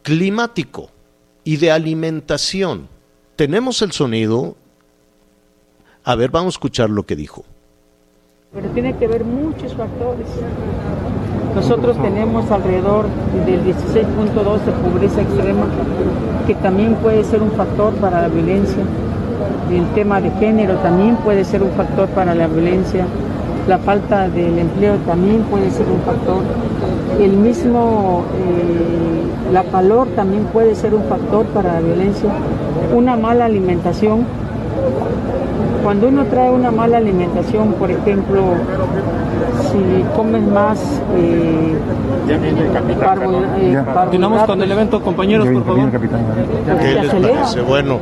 climático 0.02 0.90
y 1.44 1.56
de 1.56 1.70
alimentación. 1.70 2.88
Tenemos 3.36 3.82
el 3.82 3.92
sonido. 3.92 4.56
A 6.04 6.14
ver, 6.14 6.30
vamos 6.30 6.54
a 6.54 6.56
escuchar 6.56 6.90
lo 6.90 7.06
que 7.06 7.16
dijo. 7.16 7.44
Pero 8.54 8.66
tiene 8.70 8.94
que 8.96 9.06
ver 9.06 9.24
muchos 9.24 9.74
factores. 9.74 10.26
Nosotros 11.54 11.98
tenemos 12.00 12.50
alrededor 12.50 13.04
del 13.44 13.62
16.2 13.62 14.60
de 14.64 14.72
pobreza 14.72 15.20
extrema, 15.20 15.66
que 16.46 16.54
también 16.54 16.94
puede 16.94 17.24
ser 17.24 17.42
un 17.42 17.50
factor 17.50 17.92
para 17.96 18.22
la 18.22 18.28
violencia. 18.28 18.82
El 19.70 19.86
tema 19.88 20.22
de 20.22 20.30
género 20.30 20.76
también 20.76 21.16
puede 21.16 21.44
ser 21.44 21.62
un 21.62 21.72
factor 21.72 22.08
para 22.08 22.34
la 22.34 22.46
violencia. 22.46 23.04
La 23.68 23.76
falta 23.76 24.30
del 24.30 24.58
empleo 24.58 24.96
también 25.06 25.42
puede 25.42 25.70
ser 25.70 25.84
un 25.86 26.00
factor. 26.00 26.42
El 27.20 27.32
mismo, 27.32 28.24
eh, 28.34 29.52
la 29.52 29.64
calor 29.64 30.08
también 30.16 30.44
puede 30.44 30.74
ser 30.74 30.94
un 30.94 31.02
factor 31.04 31.44
para 31.48 31.74
la 31.74 31.80
violencia. 31.80 32.30
Una 32.96 33.14
mala 33.14 33.44
alimentación 33.44 34.24
cuando 35.82 36.08
uno 36.08 36.24
trae 36.26 36.50
una 36.50 36.70
mala 36.70 36.98
alimentación, 36.98 37.72
por 37.74 37.90
ejemplo, 37.90 38.54
si 39.72 40.02
comes 40.16 40.42
más 40.42 41.00
eh, 41.16 41.76
carbo- 43.00 43.44
eh, 43.58 43.82
Continuamos 43.94 44.42
con 44.44 44.62
el 44.62 44.70
evento, 44.72 45.02
compañeros, 45.02 45.48
por 45.48 45.64
favor. 45.64 45.90
¿Qué 46.80 46.94
les 46.94 47.14
parece? 47.14 47.60
Bueno, 47.62 48.00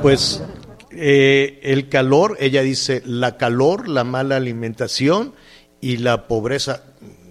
pues 0.00 0.42
eh, 0.90 1.60
el 1.62 1.88
calor, 1.88 2.36
ella 2.40 2.62
dice, 2.62 3.02
la 3.04 3.36
calor, 3.36 3.88
la 3.88 4.04
mala 4.04 4.36
alimentación 4.36 5.32
y 5.80 5.98
la 5.98 6.26
pobreza. 6.28 6.82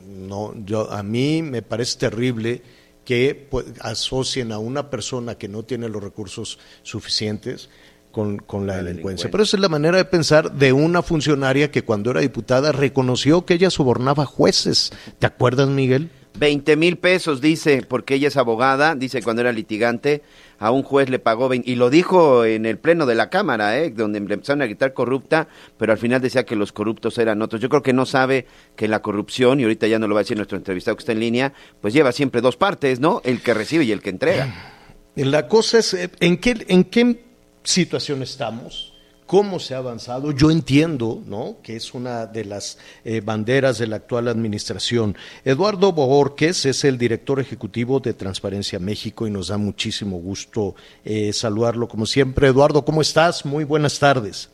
No, 0.07 0.53
yo 0.65 0.89
a 0.91 1.03
mí 1.03 1.41
me 1.41 1.61
parece 1.61 1.99
terrible 1.99 2.61
que 3.03 3.47
pues, 3.49 3.65
asocien 3.81 4.51
a 4.51 4.59
una 4.59 4.89
persona 4.89 5.35
que 5.35 5.47
no 5.49 5.63
tiene 5.63 5.89
los 5.89 6.01
recursos 6.03 6.59
suficientes 6.83 7.69
con, 8.11 8.37
con 8.37 8.67
la 8.67 8.81
delincuencia. 8.81 9.29
Pero 9.31 9.43
esa 9.43 9.57
es 9.57 9.61
la 9.61 9.69
manera 9.69 9.97
de 9.97 10.05
pensar 10.05 10.51
de 10.51 10.73
una 10.73 11.01
funcionaria 11.01 11.71
que 11.71 11.83
cuando 11.83 12.11
era 12.11 12.21
diputada 12.21 12.71
reconoció 12.71 13.45
que 13.45 13.55
ella 13.55 13.69
sobornaba 13.69 14.25
jueces. 14.25 14.91
¿Te 15.19 15.27
acuerdas, 15.27 15.69
Miguel? 15.69 16.09
20 16.37 16.75
mil 16.77 16.97
pesos, 16.97 17.41
dice, 17.41 17.83
porque 17.87 18.15
ella 18.15 18.29
es 18.29 18.37
abogada, 18.37 18.95
dice 18.95 19.21
cuando 19.21 19.41
era 19.41 19.51
litigante, 19.51 20.21
a 20.59 20.71
un 20.71 20.83
juez 20.83 21.09
le 21.09 21.19
pagó 21.19 21.49
20, 21.49 21.69
y 21.69 21.75
lo 21.75 21.89
dijo 21.89 22.45
en 22.45 22.65
el 22.65 22.77
pleno 22.77 23.05
de 23.05 23.15
la 23.15 23.29
Cámara, 23.29 23.77
¿eh? 23.77 23.91
donde 23.91 24.19
le 24.19 24.33
empezaron 24.33 24.61
a 24.61 24.65
gritar 24.65 24.93
corrupta, 24.93 25.47
pero 25.77 25.91
al 25.91 25.97
final 25.97 26.21
decía 26.21 26.45
que 26.45 26.55
los 26.55 26.71
corruptos 26.71 27.17
eran 27.17 27.41
otros. 27.41 27.61
Yo 27.61 27.69
creo 27.69 27.83
que 27.83 27.93
no 27.93 28.05
sabe 28.05 28.45
que 28.75 28.87
la 28.87 29.01
corrupción, 29.01 29.59
y 29.59 29.63
ahorita 29.63 29.87
ya 29.87 29.99
no 29.99 30.07
lo 30.07 30.15
va 30.15 30.21
a 30.21 30.23
decir 30.23 30.37
nuestro 30.37 30.57
entrevistado 30.57 30.95
que 30.95 31.01
está 31.01 31.11
en 31.11 31.19
línea, 31.19 31.53
pues 31.81 31.93
lleva 31.93 32.11
siempre 32.11 32.41
dos 32.41 32.57
partes, 32.57 32.99
¿no? 32.99 33.21
El 33.25 33.41
que 33.41 33.53
recibe 33.53 33.83
y 33.83 33.91
el 33.91 34.01
que 34.01 34.09
entrega. 34.09 34.77
La 35.15 35.47
cosa 35.47 35.79
es, 35.79 35.93
eh, 35.93 36.09
¿en 36.21 36.37
qué, 36.37 36.65
en 36.69 36.85
qué 36.85 37.30
situación 37.63 38.21
estamos? 38.21 38.91
¿Cómo 39.31 39.59
se 39.59 39.75
ha 39.75 39.77
avanzado? 39.77 40.33
Yo 40.33 40.51
entiendo, 40.51 41.21
¿no? 41.25 41.55
Que 41.63 41.77
es 41.77 41.93
una 41.93 42.25
de 42.25 42.43
las 42.43 42.77
eh, 43.05 43.21
banderas 43.23 43.77
de 43.77 43.87
la 43.87 43.95
actual 43.95 44.27
administración. 44.27 45.15
Eduardo 45.45 45.93
Bohorques 45.93 46.65
es 46.65 46.83
el 46.83 46.97
director 46.97 47.39
ejecutivo 47.39 48.01
de 48.01 48.13
Transparencia 48.13 48.77
México 48.77 49.25
y 49.27 49.31
nos 49.31 49.47
da 49.47 49.57
muchísimo 49.57 50.17
gusto 50.17 50.75
eh, 51.05 51.31
saludarlo 51.31 51.87
como 51.87 52.05
siempre. 52.05 52.47
Eduardo, 52.49 52.83
¿cómo 52.83 52.99
estás? 52.99 53.45
Muy 53.45 53.63
buenas 53.63 53.99
tardes. 53.99 54.51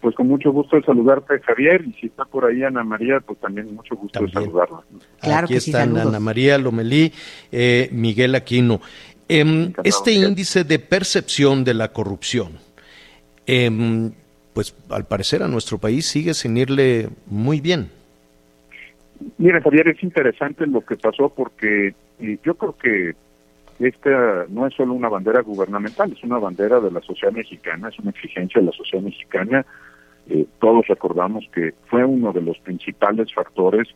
Pues 0.00 0.14
con 0.14 0.28
mucho 0.28 0.50
gusto 0.52 0.76
de 0.76 0.82
saludarte, 0.82 1.40
Javier, 1.40 1.84
y 1.86 1.92
si 1.94 2.06
está 2.06 2.24
por 2.24 2.44
ahí 2.44 2.62
Ana 2.62 2.84
María, 2.84 3.20
pues 3.20 3.38
también 3.38 3.74
mucho 3.74 3.96
gusto 3.96 4.20
de 4.22 4.30
saludarla. 4.30 4.80
Aquí 5.20 5.54
están 5.54 5.96
Ana 5.96 6.20
María 6.20 6.58
Lomelí, 6.58 7.12
eh, 7.50 7.88
Miguel 7.92 8.34
Aquino. 8.34 8.80
Em, 9.28 9.72
este 9.84 10.12
índice 10.12 10.64
de 10.64 10.78
percepción 10.78 11.62
de 11.62 11.74
la 11.74 11.88
corrupción, 11.92 12.58
em, 13.46 14.10
pues 14.54 14.74
al 14.88 15.06
parecer 15.06 15.42
a 15.42 15.48
nuestro 15.48 15.76
país 15.78 16.06
sigue 16.06 16.32
sin 16.32 16.56
irle 16.56 17.10
muy 17.26 17.60
bien. 17.60 17.90
Mira, 19.36 19.60
Javier, 19.60 19.88
es 19.88 20.02
interesante 20.02 20.66
lo 20.66 20.80
que 20.80 20.96
pasó 20.96 21.28
porque 21.28 21.94
eh, 22.20 22.38
yo 22.42 22.54
creo 22.54 22.76
que 22.78 23.14
esta 23.80 24.46
no 24.48 24.66
es 24.66 24.74
solo 24.74 24.94
una 24.94 25.08
bandera 25.08 25.42
gubernamental, 25.42 26.12
es 26.12 26.22
una 26.24 26.38
bandera 26.38 26.80
de 26.80 26.90
la 26.90 27.00
sociedad 27.02 27.32
mexicana, 27.32 27.90
es 27.90 27.98
una 27.98 28.10
exigencia 28.10 28.60
de 28.60 28.66
la 28.66 28.72
sociedad 28.72 29.04
mexicana. 29.04 29.66
Eh, 30.30 30.46
todos 30.58 30.86
recordamos 30.86 31.44
que 31.54 31.74
fue 31.86 32.04
uno 32.04 32.32
de 32.32 32.42
los 32.42 32.58
principales 32.60 33.32
factores 33.32 33.88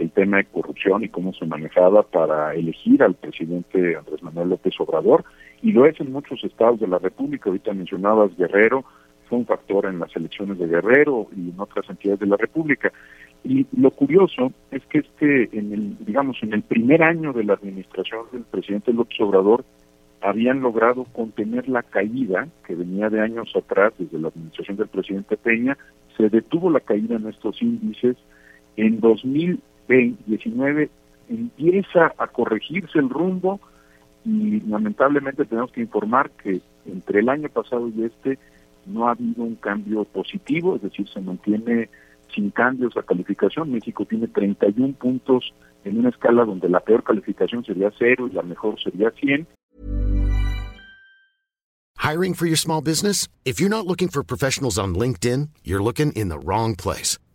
el 0.00 0.10
tema 0.10 0.38
de 0.38 0.46
corrupción 0.46 1.04
y 1.04 1.08
cómo 1.08 1.32
se 1.34 1.46
manejaba 1.46 2.02
para 2.02 2.54
elegir 2.54 3.02
al 3.02 3.14
presidente 3.14 3.96
Andrés 3.96 4.22
Manuel 4.22 4.50
López 4.50 4.74
Obrador, 4.78 5.24
y 5.62 5.72
lo 5.72 5.86
es 5.86 6.00
en 6.00 6.12
muchos 6.12 6.42
estados 6.42 6.80
de 6.80 6.88
la 6.88 6.98
República. 6.98 7.50
Ahorita 7.50 7.72
mencionabas 7.74 8.36
Guerrero, 8.36 8.84
fue 9.28 9.38
un 9.38 9.46
factor 9.46 9.86
en 9.86 9.98
las 9.98 10.14
elecciones 10.16 10.58
de 10.58 10.66
Guerrero 10.66 11.28
y 11.36 11.50
en 11.50 11.60
otras 11.60 11.88
entidades 11.88 12.20
de 12.20 12.26
la 12.26 12.36
República. 12.36 12.92
Y 13.44 13.66
lo 13.76 13.90
curioso 13.90 14.52
es 14.70 14.84
que 14.86 14.98
este, 14.98 15.56
en 15.56 15.72
el, 15.72 16.04
digamos, 16.04 16.38
en 16.42 16.52
el 16.52 16.62
primer 16.62 17.02
año 17.02 17.32
de 17.32 17.44
la 17.44 17.54
administración 17.54 18.26
del 18.32 18.42
presidente 18.42 18.92
López 18.92 19.20
Obrador, 19.20 19.64
habían 20.22 20.60
logrado 20.60 21.04
contener 21.04 21.68
la 21.68 21.82
caída 21.82 22.48
que 22.66 22.74
venía 22.74 23.08
de 23.08 23.20
años 23.20 23.52
atrás, 23.56 23.94
desde 23.98 24.18
la 24.18 24.28
administración 24.28 24.76
del 24.76 24.88
presidente 24.88 25.36
Peña, 25.36 25.78
se 26.16 26.28
detuvo 26.28 26.70
la 26.70 26.80
caída 26.80 27.16
en 27.16 27.26
estos 27.28 27.62
índices. 27.62 28.16
En 28.76 29.00
2019 29.88 30.90
empieza 31.28 32.12
a 32.18 32.26
corregirse 32.26 32.98
el 32.98 33.08
rumbo 33.08 33.60
y 34.24 34.60
lamentablemente 34.60 35.44
tenemos 35.44 35.72
que 35.72 35.80
informar 35.80 36.30
que 36.30 36.60
entre 36.86 37.20
el 37.20 37.28
año 37.28 37.48
pasado 37.48 37.88
y 37.88 38.04
este 38.04 38.38
no 38.86 39.06
ha 39.06 39.12
habido 39.12 39.42
un 39.42 39.56
cambio 39.56 40.04
positivo, 40.04 40.76
es 40.76 40.82
decir, 40.82 41.08
se 41.08 41.20
mantiene 41.20 41.88
sin 42.34 42.50
cambios 42.50 42.94
la 42.94 43.02
calificación. 43.02 43.72
México 43.72 44.04
tiene 44.04 44.28
31 44.28 44.94
puntos 44.94 45.52
en 45.84 45.98
una 45.98 46.10
escala 46.10 46.44
donde 46.44 46.68
la 46.68 46.80
peor 46.80 47.02
calificación 47.02 47.64
sería 47.64 47.90
cero 47.98 48.28
y 48.30 48.34
la 48.34 48.42
mejor 48.42 48.80
sería 48.80 49.10
100. 49.10 49.46
Hiring 52.02 52.34
for 52.34 52.46
your 52.46 52.56
small 52.56 52.80
business? 52.80 53.28
If 53.44 53.60
you're 53.60 53.68
not 53.68 53.86
looking 53.86 54.08
for 54.08 54.22
professionals 54.24 54.78
on 54.78 54.94
LinkedIn, 54.94 55.50
you're 55.62 55.82
looking 55.82 56.12
in 56.12 56.28
the 56.28 56.38
wrong 56.38 56.74
place. 56.74 57.18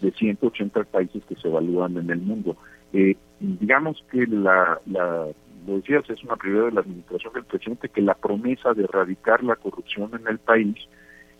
de 0.00 0.10
180 0.12 0.84
países 0.84 1.22
que 1.28 1.34
se 1.36 1.48
evalúan 1.48 1.96
en 1.96 2.10
el 2.10 2.20
mundo. 2.20 2.56
Eh, 2.92 3.16
digamos 3.40 4.02
que 4.10 4.26
la, 4.26 4.80
la, 4.86 5.26
lo 5.66 5.76
decías, 5.76 6.08
es 6.08 6.22
una 6.24 6.36
prioridad 6.36 6.66
de 6.66 6.72
la 6.72 6.80
administración 6.80 7.32
del 7.34 7.44
presidente 7.44 7.88
que 7.88 8.00
la 8.00 8.14
promesa 8.14 8.74
de 8.74 8.84
erradicar 8.84 9.42
la 9.44 9.56
corrupción 9.56 10.10
en 10.18 10.26
el 10.26 10.38
país, 10.38 10.76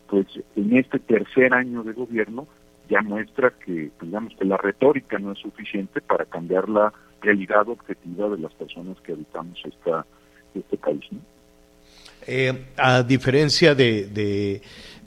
pues 0.09 0.27
en 0.57 0.77
este 0.77 0.99
tercer 0.99 1.55
año 1.55 1.83
de 1.83 1.93
gobierno 1.93 2.47
ya 2.89 3.03
muestra 3.03 3.53
que, 3.65 3.91
digamos, 4.01 4.35
que 4.39 4.45
la 4.45 4.57
retórica 4.57 5.19
no 5.19 5.33
es 5.33 5.39
suficiente 5.39 6.01
para 6.01 6.25
cambiar 6.25 6.69
la 6.69 6.93
realidad 7.21 7.69
objetiva 7.69 8.29
de 8.31 8.39
las 8.39 8.53
personas 8.55 8.99
que 9.03 9.13
habitamos 9.13 9.59
esta, 9.65 10.07
este 10.55 10.77
país. 10.79 11.05
¿no? 11.11 11.19
Eh, 12.27 12.67
a 12.77 13.03
diferencia 13.03 13.75
de, 13.75 14.07
de, 14.07 14.61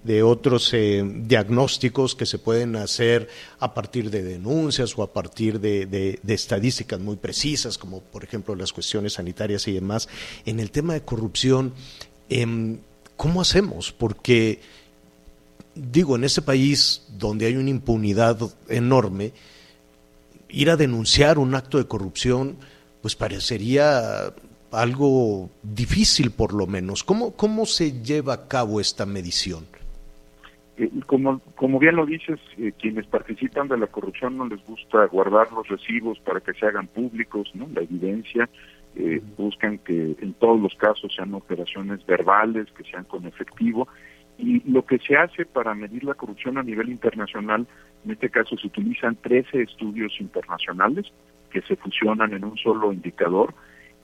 de 0.03 0.23
otros 0.23 0.73
eh, 0.73 1.03
diagnósticos 1.05 2.15
que 2.15 2.25
se 2.25 2.39
pueden 2.39 2.75
hacer 2.75 3.29
a 3.59 3.73
partir 3.73 4.09
de 4.09 4.23
denuncias 4.23 4.97
o 4.97 5.03
a 5.03 5.13
partir 5.13 5.59
de, 5.59 5.85
de, 5.85 6.19
estadísticas 6.33 6.99
muy 6.99 7.17
precisas, 7.17 7.77
como 7.77 8.01
por 8.01 8.23
ejemplo 8.23 8.55
las 8.55 8.73
cuestiones 8.73 9.13
sanitarias 9.13 9.67
y 9.67 9.73
demás, 9.73 10.09
en 10.45 10.59
el 10.59 10.71
tema 10.71 10.93
de 10.93 11.01
corrupción, 11.01 11.73
eh, 12.29 12.77
¿cómo 13.15 13.41
hacemos? 13.41 13.91
Porque 13.91 14.59
digo, 15.75 16.15
en 16.15 16.23
este 16.23 16.41
país 16.41 17.03
donde 17.17 17.45
hay 17.45 17.55
una 17.55 17.69
impunidad 17.69 18.37
enorme, 18.69 19.33
ir 20.49 20.69
a 20.69 20.77
denunciar 20.77 21.37
un 21.37 21.55
acto 21.55 21.77
de 21.77 21.87
corrupción, 21.87 22.57
pues 23.01 23.15
parecería 23.15 24.33
algo 24.71 25.49
difícil 25.63 26.31
por 26.31 26.53
lo 26.53 26.67
menos. 26.67 27.03
¿Cómo, 27.03 27.31
cómo 27.31 27.65
se 27.65 28.01
lleva 28.01 28.33
a 28.33 28.47
cabo 28.47 28.79
esta 28.79 29.05
medición? 29.05 29.65
Eh, 30.81 30.89
como, 31.05 31.39
como 31.55 31.77
bien 31.77 31.95
lo 31.95 32.07
dices, 32.07 32.39
eh, 32.57 32.71
quienes 32.79 33.05
participan 33.05 33.67
de 33.67 33.77
la 33.77 33.85
corrupción 33.85 34.35
no 34.35 34.47
les 34.47 34.65
gusta 34.65 35.05
guardar 35.05 35.51
los 35.53 35.67
recibos 35.67 36.19
para 36.21 36.39
que 36.39 36.53
se 36.53 36.65
hagan 36.65 36.87
públicos, 36.87 37.51
¿no? 37.53 37.67
La 37.71 37.81
evidencia, 37.81 38.49
eh, 38.95 39.21
buscan 39.37 39.77
que 39.77 40.15
en 40.19 40.33
todos 40.33 40.59
los 40.59 40.73
casos 40.73 41.13
sean 41.15 41.35
operaciones 41.35 42.03
verbales, 42.07 42.65
que 42.71 42.83
sean 42.83 43.03
con 43.03 43.27
efectivo, 43.27 43.87
y 44.39 44.67
lo 44.71 44.83
que 44.83 44.97
se 44.97 45.15
hace 45.15 45.45
para 45.45 45.75
medir 45.75 46.03
la 46.03 46.15
corrupción 46.15 46.57
a 46.57 46.63
nivel 46.63 46.89
internacional, 46.89 47.67
en 48.03 48.11
este 48.11 48.31
caso 48.31 48.57
se 48.57 48.65
utilizan 48.65 49.15
13 49.17 49.61
estudios 49.61 50.19
internacionales 50.19 51.05
que 51.51 51.61
se 51.61 51.75
fusionan 51.75 52.33
en 52.33 52.43
un 52.43 52.57
solo 52.57 52.91
indicador 52.91 53.53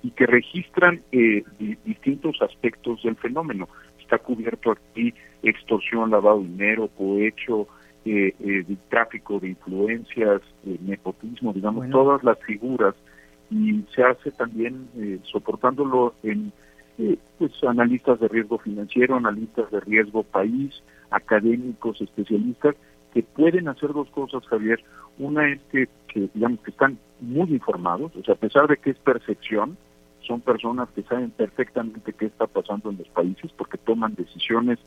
y 0.04 0.12
que 0.12 0.28
registran 0.28 1.02
eh, 1.12 1.44
distintos 1.84 2.40
aspectos 2.44 3.02
del 3.02 3.16
fenómeno. 3.16 3.68
Está 4.00 4.20
cubierto 4.20 4.72
aquí 4.72 5.16
extorsión, 5.50 6.12
lavado 6.12 6.42
de 6.42 6.48
dinero, 6.48 6.90
cohecho, 6.98 7.68
eh, 8.06 8.34
eh, 8.40 8.66
tráfico 8.90 9.40
de 9.40 9.50
influencias, 9.50 10.42
eh, 10.66 10.78
nepotismo, 10.82 11.54
digamos, 11.54 11.80
bueno. 11.80 11.98
todas 11.98 12.24
las 12.24 12.40
figuras. 12.40 12.96
Y 13.50 13.84
se 13.96 14.04
hace 14.04 14.32
también 14.32 14.88
eh, 14.98 15.20
soportándolo 15.24 16.14
en 16.24 16.52
eh, 16.98 17.18
pues 17.38 17.52
analistas 17.64 18.20
de 18.20 18.28
riesgo 18.28 18.58
financiero, 18.58 19.16
analistas 19.16 19.70
de 19.72 19.80
riesgo 19.82 20.24
país, 20.24 20.74
académicos, 21.12 22.02
especialistas, 22.02 22.76
que 23.14 23.24
pueden 23.24 23.68
hacer 23.68 23.94
dos 23.94 24.10
cosas, 24.10 24.46
Javier. 24.48 24.84
Una 25.18 25.50
es 25.50 25.62
que, 25.72 25.88
que, 26.08 26.30
digamos 26.34 26.60
que 26.62 26.72
están 26.72 26.98
muy 27.22 27.50
informados, 27.50 28.16
o 28.16 28.24
sea, 28.24 28.34
a 28.34 28.38
pesar 28.38 28.68
de 28.68 28.78
que 28.78 28.92
es 28.92 28.98
percepción, 28.98 29.78
son 30.22 30.42
personas 30.42 30.90
que 30.90 31.04
saben 31.04 31.32
perfectamente 31.32 32.14
qué 32.14 32.26
está 32.26 32.48
pasando 32.48 32.90
en 32.90 32.98
los 32.98 33.08
países 33.10 33.52
porque 33.56 33.78
toman 33.78 34.16
decisiones 34.16 34.78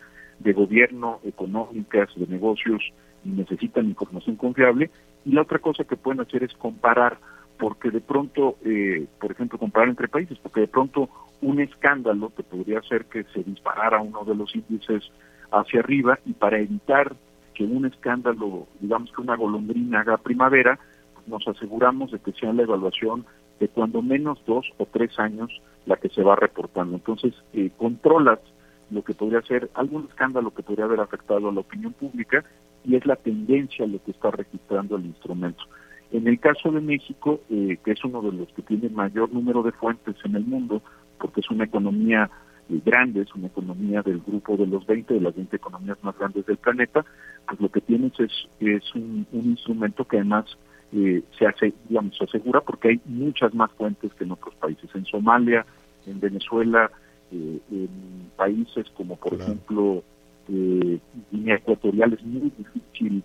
de 0.41 0.53
gobierno, 0.53 1.21
económicas, 1.25 2.09
de 2.17 2.27
negocios 2.27 2.83
y 3.25 3.29
necesitan 3.29 3.87
información 3.87 4.37
confiable. 4.37 4.91
Y 5.25 5.33
la 5.33 5.43
otra 5.43 5.59
cosa 5.59 5.85
que 5.85 5.97
pueden 5.97 6.21
hacer 6.21 6.43
es 6.43 6.53
comparar, 6.55 7.19
porque 7.59 7.91
de 7.91 8.01
pronto, 8.01 8.57
eh, 8.65 9.07
por 9.21 9.31
ejemplo, 9.31 9.59
comparar 9.59 9.89
entre 9.89 10.09
países, 10.09 10.39
porque 10.39 10.61
de 10.61 10.69
pronto 10.69 11.09
un 11.43 11.61
escándalo 11.61 12.33
que 12.35 12.43
podría 12.43 12.79
hacer 12.79 13.05
que 13.05 13.25
se 13.25 13.43
disparara 13.43 14.01
uno 14.01 14.25
de 14.25 14.35
los 14.35 14.55
índices 14.55 15.11
hacia 15.51 15.81
arriba 15.81 16.19
y 16.25 16.33
para 16.33 16.59
evitar 16.59 17.15
que 17.55 17.65
un 17.65 17.85
escándalo, 17.85 18.67
digamos 18.81 19.13
que 19.13 19.21
una 19.21 19.37
golondrina 19.37 20.01
haga 20.01 20.17
primavera, 20.17 20.79
nos 21.27 21.47
aseguramos 21.47 22.11
de 22.11 22.19
que 22.19 22.33
sea 22.33 22.53
la 22.53 22.63
evaluación 22.63 23.27
de 23.59 23.69
cuando 23.69 24.01
menos 24.01 24.43
dos 24.47 24.67
o 24.79 24.87
tres 24.87 25.19
años 25.19 25.51
la 25.85 25.97
que 25.97 26.09
se 26.09 26.23
va 26.23 26.37
reportando. 26.37 26.97
Entonces, 26.97 27.35
eh, 27.53 27.71
controlas 27.77 28.39
lo 28.91 29.03
que 29.03 29.15
podría 29.15 29.43
ser 29.43 29.71
algún 29.75 30.07
escándalo 30.09 30.53
que 30.53 30.63
podría 30.63 30.85
haber 30.85 31.01
afectado 31.01 31.49
a 31.49 31.53
la 31.53 31.61
opinión 31.61 31.93
pública 31.93 32.45
y 32.85 32.97
es 32.97 33.07
la 33.07 33.17
tendencia 33.17 33.87
lo 33.87 34.03
que 34.03 34.11
está 34.11 34.31
registrando 34.31 34.97
el 34.97 35.07
instrumento. 35.07 35.63
En 36.13 36.27
el 36.27 36.41
caso 36.41 36.73
de 36.73 36.81
México, 36.81 37.41
eh, 37.51 37.79
que 37.85 37.93
es 37.93 38.05
uno 38.05 38.21
de 38.23 38.33
los 38.33 38.49
que 38.53 38.63
tiene 38.63 38.89
mayor 38.89 39.33
número 39.33 39.63
de 39.63 39.73
fuentes 39.73 40.17
en 40.25 40.35
el 40.35 40.45
mundo, 40.45 40.83
porque 41.19 41.41
es 41.41 41.51
una 41.51 41.65
economía 41.65 42.29
eh, 42.69 42.81
grande, 42.85 43.23
es 43.23 43.35
una 43.35 43.47
economía 43.47 44.03
del 44.03 44.21
grupo 44.21 44.57
de 44.57 44.67
los 44.67 44.85
20, 44.87 45.15
de 45.15 45.21
las 45.21 45.37
20 45.37 45.55
economías 45.57 45.99
más 46.03 46.19
grandes 46.19 46.47
del 46.47 46.57
planeta, 46.57 47.05
pues 47.47 47.61
lo 47.61 47.69
que 47.71 47.81
tienes 47.81 48.13
es, 48.19 48.33
es 48.59 48.95
un, 48.95 49.27
un 49.31 49.45
instrumento 49.51 50.05
que 50.05 50.17
además 50.17 50.47
eh, 50.93 51.23
se 51.39 51.47
hace, 51.47 51.73
digamos, 51.89 52.17
se 52.17 52.25
asegura 52.25 52.61
porque 52.61 52.89
hay 52.89 53.01
muchas 53.05 53.55
más 53.55 53.71
fuentes 53.73 54.13
que 54.15 54.25
en 54.25 54.33
otros 54.33 54.55
países. 54.57 54.91
En 54.95 55.05
Somalia, 55.05 55.65
en 56.07 56.19
Venezuela, 56.19 56.91
eh, 57.33 57.61
en 57.71 58.31
países 58.37 58.87
como 58.97 59.17
por 59.17 59.37
claro. 59.37 59.45
ejemplo 59.45 60.03
eh, 60.49 60.99
Guinea 61.31 61.57
Ecuatorial 61.57 62.13
es 62.15 62.23
muy 62.25 62.53
difícil 62.57 63.23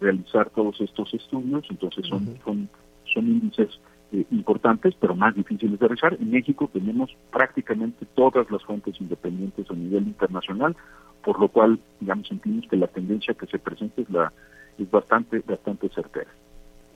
realizar 0.00 0.50
todos 0.50 0.80
estos 0.80 1.12
estudios, 1.14 1.64
entonces 1.70 2.06
son, 2.06 2.28
uh 2.28 2.32
-huh. 2.32 2.44
son, 2.44 2.68
son 3.12 3.26
índices 3.26 3.80
eh, 4.12 4.24
importantes, 4.30 4.94
pero 5.00 5.14
más 5.14 5.34
difíciles 5.34 5.78
de 5.80 5.88
realizar. 5.88 6.16
En 6.20 6.30
México 6.30 6.70
tenemos 6.72 7.10
prácticamente 7.32 8.06
todas 8.14 8.50
las 8.50 8.62
fuentes 8.62 9.00
independientes 9.00 9.70
a 9.70 9.74
nivel 9.74 10.04
internacional, 10.06 10.76
por 11.24 11.40
lo 11.40 11.48
cual, 11.48 11.80
digamos, 12.00 12.28
sentimos 12.28 12.66
que 12.68 12.76
la 12.76 12.86
tendencia 12.86 13.34
que 13.34 13.46
se 13.46 13.58
presenta 13.58 14.02
es, 14.02 14.10
la, 14.10 14.32
es 14.78 14.90
bastante, 14.90 15.40
bastante 15.40 15.88
certera. 15.88 16.30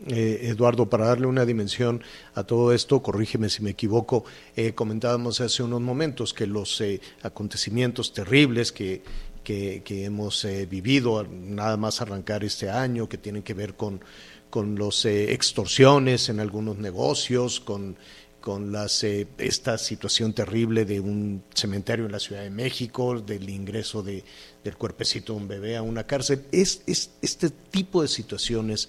Eh, 0.07 0.49
Eduardo, 0.49 0.89
para 0.89 1.07
darle 1.07 1.27
una 1.27 1.45
dimensión 1.45 2.03
a 2.35 2.45
todo 2.45 2.73
esto, 2.73 3.03
corrígeme 3.03 3.51
si 3.51 3.63
me 3.63 3.71
equivoco, 3.71 4.25
eh, 4.57 4.73
comentábamos 4.73 5.43
hace 5.43 5.63
unos 5.63 5.83
momentos 5.83 6.33
que 6.33 6.47
los 6.47 6.81
eh, 6.81 7.03
acontecimientos 7.23 8.15
terribles 8.15 8.73
que, 8.73 9.03
que, 9.45 9.83
hemos 10.05 10.47
vivido, 10.69 11.27
nada 11.29 11.77
más 11.77 12.01
arrancar 12.01 12.45
este 12.45 12.71
año, 12.71 13.09
que 13.09 13.19
tienen 13.19 13.43
que 13.43 13.53
ver 13.53 13.75
con, 13.75 14.01
con 14.49 14.79
las 14.79 15.05
extorsiones 15.05 16.29
en 16.29 16.39
algunos 16.39 16.79
negocios, 16.79 17.59
con, 17.59 17.97
con 18.41 18.71
las, 18.71 19.03
esta 19.03 19.77
situación 19.77 20.33
terrible 20.33 20.85
de 20.85 21.01
un 21.01 21.43
cementerio 21.53 22.07
en 22.07 22.13
la 22.13 22.21
Ciudad 22.21 22.43
de 22.43 22.51
México, 22.51 23.21
del 23.21 23.51
ingreso 23.51 24.05
de, 24.05 24.23
del 24.63 24.77
cuerpecito 24.77 25.35
de 25.35 25.41
un 25.41 25.49
bebé 25.49 25.77
a 25.77 25.83
una 25.83 26.07
cárcel, 26.07 26.45
es, 26.53 26.83
es 26.87 27.11
este 27.21 27.51
tipo 27.51 28.03
de 28.03 28.09
situaciones 28.09 28.89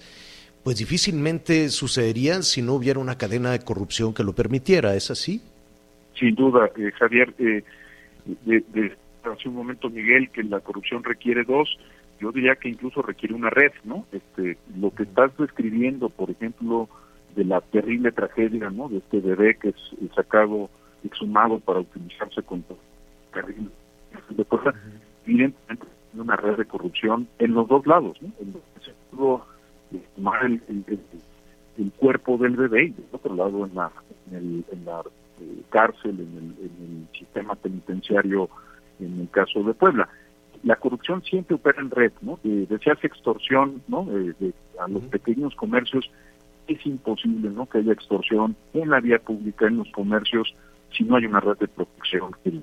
pues 0.62 0.78
difícilmente 0.78 1.68
sucederían 1.68 2.42
si 2.42 2.62
no 2.62 2.74
hubiera 2.74 3.00
una 3.00 3.18
cadena 3.18 3.50
de 3.50 3.60
corrupción 3.60 4.14
que 4.14 4.24
lo 4.24 4.32
permitiera, 4.32 4.94
¿es 4.94 5.10
así? 5.10 5.42
Sin 6.18 6.34
duda, 6.34 6.70
eh, 6.76 6.92
Javier, 6.98 7.34
eh, 7.38 7.64
de, 8.44 8.64
de, 8.72 8.96
hace 9.24 9.48
un 9.48 9.56
momento 9.56 9.90
Miguel, 9.90 10.30
que 10.30 10.42
la 10.44 10.60
corrupción 10.60 11.02
requiere 11.02 11.44
dos, 11.44 11.78
yo 12.20 12.30
diría 12.30 12.54
que 12.54 12.68
incluso 12.68 13.02
requiere 13.02 13.34
una 13.34 13.50
red, 13.50 13.72
¿no? 13.82 14.06
Este, 14.12 14.56
lo 14.78 14.94
que 14.94 15.02
estás 15.02 15.36
describiendo, 15.36 16.08
por 16.08 16.30
ejemplo, 16.30 16.88
de 17.34 17.44
la 17.44 17.60
terrible 17.60 18.12
tragedia, 18.12 18.70
¿no? 18.70 18.88
De 18.88 18.98
este 18.98 19.18
bebé 19.18 19.56
que 19.56 19.70
es 19.70 20.14
sacado, 20.14 20.70
exhumado 21.02 21.58
para 21.58 21.80
utilizarse 21.80 22.42
contra 22.42 22.76
terrible 23.32 23.70
de 24.30 24.44
cosas, 24.44 24.74
evidentemente 25.26 25.86
una 26.14 26.36
red 26.36 26.56
de 26.58 26.66
corrupción 26.66 27.26
en 27.38 27.54
los 27.54 27.66
dos 27.68 27.86
lados, 27.86 28.16
¿no? 28.20 28.30
En 28.40 28.52
los, 28.52 29.40
tomar 30.16 30.44
el, 30.44 30.62
el, 30.68 30.98
el, 31.78 31.92
cuerpo 31.92 32.36
del 32.38 32.56
bebé 32.56 32.84
y 32.84 32.90
del 32.90 33.06
otro 33.12 33.34
lado 33.34 33.66
en 33.66 33.74
la, 33.74 33.90
en 34.30 34.36
el, 34.36 34.64
en 34.72 34.84
la 34.84 35.00
eh, 35.40 35.62
cárcel, 35.70 36.12
en 36.20 36.36
el, 36.36 36.66
en 36.66 37.06
el, 37.08 37.18
sistema 37.18 37.54
penitenciario 37.54 38.48
en 39.00 39.20
el 39.20 39.30
caso 39.30 39.62
de 39.62 39.74
Puebla. 39.74 40.08
La 40.64 40.76
corrupción 40.76 41.22
siempre 41.24 41.56
opera 41.56 41.80
en 41.80 41.90
red, 41.90 42.12
¿no? 42.20 42.38
Eh, 42.44 42.66
desearse 42.68 43.06
extorsión, 43.06 43.82
¿no? 43.88 44.06
Eh, 44.10 44.34
de- 44.38 44.54
a 44.78 44.88
los 44.88 45.02
pequeños 45.04 45.54
comercios 45.56 46.10
es 46.68 46.84
imposible, 46.86 47.50
¿no? 47.50 47.66
Que 47.66 47.78
haya 47.78 47.92
extorsión 47.92 48.54
en 48.74 48.90
la 48.90 49.00
vía 49.00 49.18
pública, 49.18 49.66
en 49.66 49.78
los 49.78 49.90
comercios, 49.90 50.54
si 50.96 51.04
no 51.04 51.16
hay 51.16 51.26
una 51.26 51.40
red 51.40 51.56
de 51.58 51.68
protección 51.68 52.32
que, 52.44 52.60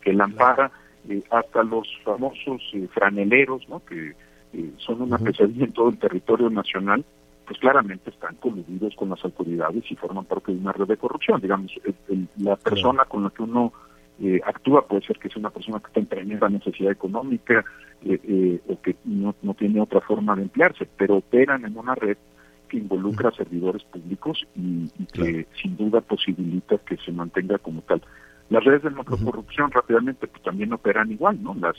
que 0.00 0.12
la 0.12 0.24
ampara, 0.24 0.70
eh, 1.08 1.22
hasta 1.30 1.62
los 1.62 1.88
famosos 2.04 2.62
franeleros, 2.92 3.68
¿no? 3.68 3.84
Que 3.84 4.14
eh, 4.54 4.70
son 4.78 5.02
una 5.02 5.18
pesadilla 5.18 5.64
en 5.64 5.72
todo 5.72 5.88
el 5.90 5.98
territorio 5.98 6.48
nacional, 6.50 7.04
pues 7.46 7.58
claramente 7.58 8.10
están 8.10 8.36
coludidos 8.36 8.94
con 8.96 9.10
las 9.10 9.22
autoridades 9.24 9.84
y 9.90 9.96
forman 9.96 10.24
parte 10.24 10.52
de 10.52 10.58
una 10.58 10.72
red 10.72 10.86
de 10.86 10.96
corrupción. 10.96 11.40
Digamos, 11.40 11.72
el- 11.84 11.94
el- 12.08 12.28
la 12.38 12.56
persona 12.56 13.04
con 13.04 13.24
la 13.24 13.30
que 13.30 13.42
uno 13.42 13.72
eh, 14.20 14.40
actúa 14.46 14.86
puede 14.86 15.02
ser 15.04 15.18
que 15.18 15.28
sea 15.28 15.40
una 15.40 15.50
persona 15.50 15.80
que 15.80 15.88
está 15.88 15.98
en 15.98 16.06
tremenda 16.06 16.48
necesidad 16.48 16.92
económica 16.92 17.64
eh, 18.04 18.20
eh, 18.22 18.60
o 18.68 18.80
que 18.80 18.94
no, 19.04 19.34
no 19.42 19.54
tiene 19.54 19.80
otra 19.80 20.00
forma 20.00 20.36
de 20.36 20.42
emplearse, 20.42 20.86
pero 20.96 21.16
operan 21.16 21.64
en 21.64 21.76
una 21.76 21.96
red 21.96 22.16
que 22.68 22.76
involucra 22.76 23.30
a 23.30 23.32
servidores 23.32 23.82
públicos 23.82 24.46
y, 24.54 24.88
y 24.98 25.06
que 25.06 25.46
sin 25.60 25.76
duda 25.76 26.00
posibilita 26.00 26.78
que 26.78 26.96
se 26.98 27.10
mantenga 27.10 27.58
como 27.58 27.80
tal. 27.82 28.02
Las 28.50 28.62
redes 28.62 28.84
de 28.84 28.90
macrocorrupción 28.90 29.70
rápidamente 29.72 30.28
pues, 30.28 30.42
también 30.44 30.72
operan 30.72 31.10
igual, 31.10 31.42
¿no? 31.42 31.54
Las 31.54 31.76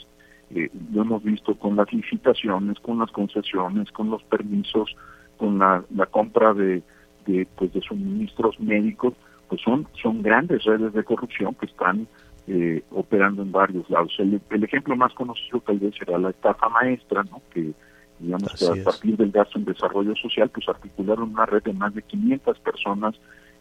eh, 0.54 0.70
lo 0.92 1.02
hemos 1.02 1.22
visto 1.22 1.54
con 1.56 1.76
las 1.76 1.92
licitaciones, 1.92 2.78
con 2.80 2.98
las 2.98 3.10
concesiones, 3.10 3.90
con 3.90 4.10
los 4.10 4.22
permisos, 4.24 4.94
con 5.36 5.58
la, 5.58 5.82
la 5.94 6.06
compra 6.06 6.54
de, 6.54 6.82
de, 7.26 7.46
pues, 7.56 7.72
de 7.72 7.80
suministros 7.80 8.58
médicos, 8.60 9.14
pues 9.48 9.60
son, 9.62 9.86
son 10.00 10.22
grandes 10.22 10.64
redes 10.64 10.92
de 10.92 11.04
corrupción 11.04 11.54
que 11.54 11.66
están 11.66 12.06
eh, 12.46 12.82
operando 12.90 13.42
en 13.42 13.52
varios 13.52 13.88
lados. 13.90 14.14
El, 14.18 14.40
el 14.50 14.64
ejemplo 14.64 14.96
más 14.96 15.12
conocido 15.14 15.60
tal 15.60 15.78
vez 15.78 15.94
será 15.98 16.18
la 16.18 16.30
estafa 16.30 16.68
maestra, 16.68 17.24
¿no? 17.24 17.42
que 17.52 17.72
digamos 18.18 18.54
que 18.54 18.80
a 18.80 18.84
partir 18.84 19.16
del 19.16 19.30
gasto 19.30 19.58
en 19.58 19.64
desarrollo 19.64 20.14
social, 20.16 20.48
pues 20.48 20.68
articularon 20.68 21.30
una 21.30 21.44
red 21.46 21.62
de 21.62 21.72
más 21.72 21.94
de 21.94 22.02
500 22.02 22.58
personas 22.60 23.14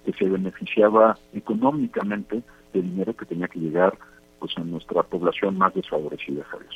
que 0.06 0.14
se 0.14 0.30
beneficiaba 0.30 1.18
económicamente 1.34 2.42
de 2.74 2.82
dinero 2.82 3.16
que 3.16 3.26
tenía 3.26 3.48
que 3.48 3.60
llegar 3.60 3.98
pues 4.46 4.58
a 4.58 4.62
nuestra 4.62 5.02
población 5.02 5.58
más 5.58 5.74
desfavorecida, 5.74 6.44
Javier. 6.44 6.70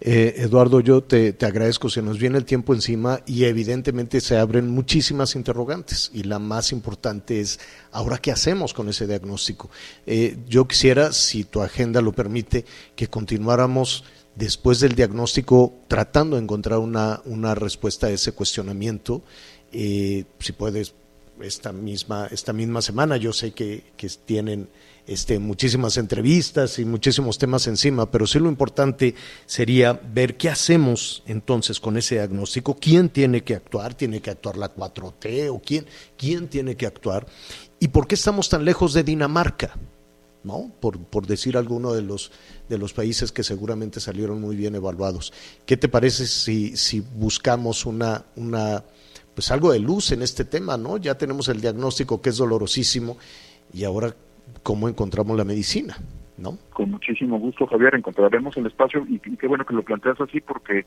Eh, 0.00 0.34
Eduardo, 0.36 0.80
yo 0.80 1.02
te, 1.02 1.32
te 1.32 1.46
agradezco, 1.46 1.88
se 1.88 2.00
nos 2.00 2.18
viene 2.18 2.38
el 2.38 2.44
tiempo 2.44 2.74
encima 2.74 3.20
y 3.26 3.44
evidentemente 3.44 4.20
se 4.20 4.36
abren 4.36 4.70
muchísimas 4.70 5.34
interrogantes 5.34 6.12
y 6.14 6.22
la 6.22 6.38
más 6.38 6.70
importante 6.70 7.40
es, 7.40 7.58
¿ahora 7.90 8.18
qué 8.18 8.30
hacemos 8.30 8.72
con 8.72 8.88
ese 8.88 9.08
diagnóstico? 9.08 9.68
Eh, 10.06 10.36
yo 10.46 10.68
quisiera, 10.68 11.10
si 11.12 11.42
tu 11.42 11.60
agenda 11.60 12.00
lo 12.02 12.12
permite, 12.12 12.64
que 12.94 13.08
continuáramos 13.08 14.04
después 14.36 14.78
del 14.78 14.94
diagnóstico 14.94 15.72
tratando 15.88 16.36
de 16.36 16.42
encontrar 16.42 16.78
una, 16.78 17.20
una 17.24 17.56
respuesta 17.56 18.06
a 18.06 18.10
ese 18.10 18.32
cuestionamiento. 18.32 19.22
Eh, 19.72 20.24
si 20.38 20.52
puedes, 20.52 20.94
esta 21.40 21.72
misma, 21.72 22.28
esta 22.30 22.52
misma 22.52 22.82
semana, 22.82 23.16
yo 23.16 23.32
sé 23.32 23.52
que, 23.52 23.92
que 23.96 24.08
tienen 24.24 24.68
este, 25.06 25.38
muchísimas 25.38 25.96
entrevistas 25.96 26.78
y 26.78 26.84
muchísimos 26.84 27.38
temas 27.38 27.66
encima, 27.66 28.10
pero 28.10 28.26
sí 28.26 28.38
lo 28.38 28.48
importante 28.48 29.14
sería 29.46 29.92
ver 29.92 30.36
qué 30.36 30.48
hacemos 30.48 31.22
entonces 31.26 31.80
con 31.80 31.96
ese 31.96 32.16
diagnóstico, 32.16 32.76
quién 32.76 33.08
tiene 33.08 33.42
que 33.42 33.54
actuar, 33.54 33.94
tiene 33.94 34.20
que 34.20 34.30
actuar 34.30 34.56
la 34.56 34.72
4T 34.74 35.50
o 35.50 35.60
quién, 35.60 35.86
quién 36.16 36.48
tiene 36.48 36.76
que 36.76 36.86
actuar 36.86 37.26
y 37.80 37.88
por 37.88 38.06
qué 38.06 38.14
estamos 38.14 38.48
tan 38.48 38.64
lejos 38.64 38.92
de 38.94 39.02
Dinamarca. 39.02 39.76
¿no? 40.44 40.72
Por, 40.80 40.98
por 40.98 41.26
decir 41.26 41.56
alguno 41.56 41.92
de 41.92 42.02
los, 42.02 42.32
de 42.68 42.76
los 42.76 42.92
países 42.92 43.30
que 43.30 43.44
seguramente 43.44 44.00
salieron 44.00 44.40
muy 44.40 44.56
bien 44.56 44.74
evaluados. 44.74 45.32
¿Qué 45.66 45.76
te 45.76 45.88
parece 45.88 46.26
si, 46.26 46.76
si 46.76 46.98
buscamos 46.98 47.86
una, 47.86 48.24
una, 48.34 48.82
pues 49.34 49.50
algo 49.50 49.72
de 49.72 49.78
luz 49.78 50.12
en 50.12 50.22
este 50.22 50.44
tema, 50.44 50.76
¿no? 50.76 50.96
Ya 50.96 51.16
tenemos 51.16 51.48
el 51.48 51.60
diagnóstico 51.60 52.20
que 52.20 52.30
es 52.30 52.36
dolorosísimo 52.36 53.16
y 53.72 53.84
ahora 53.84 54.14
cómo 54.62 54.88
encontramos 54.88 55.36
la 55.36 55.44
medicina, 55.44 55.96
¿no? 56.36 56.58
Con 56.72 56.90
muchísimo 56.90 57.38
gusto, 57.38 57.66
Javier, 57.66 57.94
encontraremos 57.94 58.56
el 58.56 58.66
espacio 58.66 59.04
y, 59.08 59.14
y 59.24 59.36
qué 59.36 59.46
bueno 59.46 59.64
que 59.64 59.74
lo 59.74 59.82
planteas 59.82 60.20
así 60.20 60.40
porque 60.40 60.84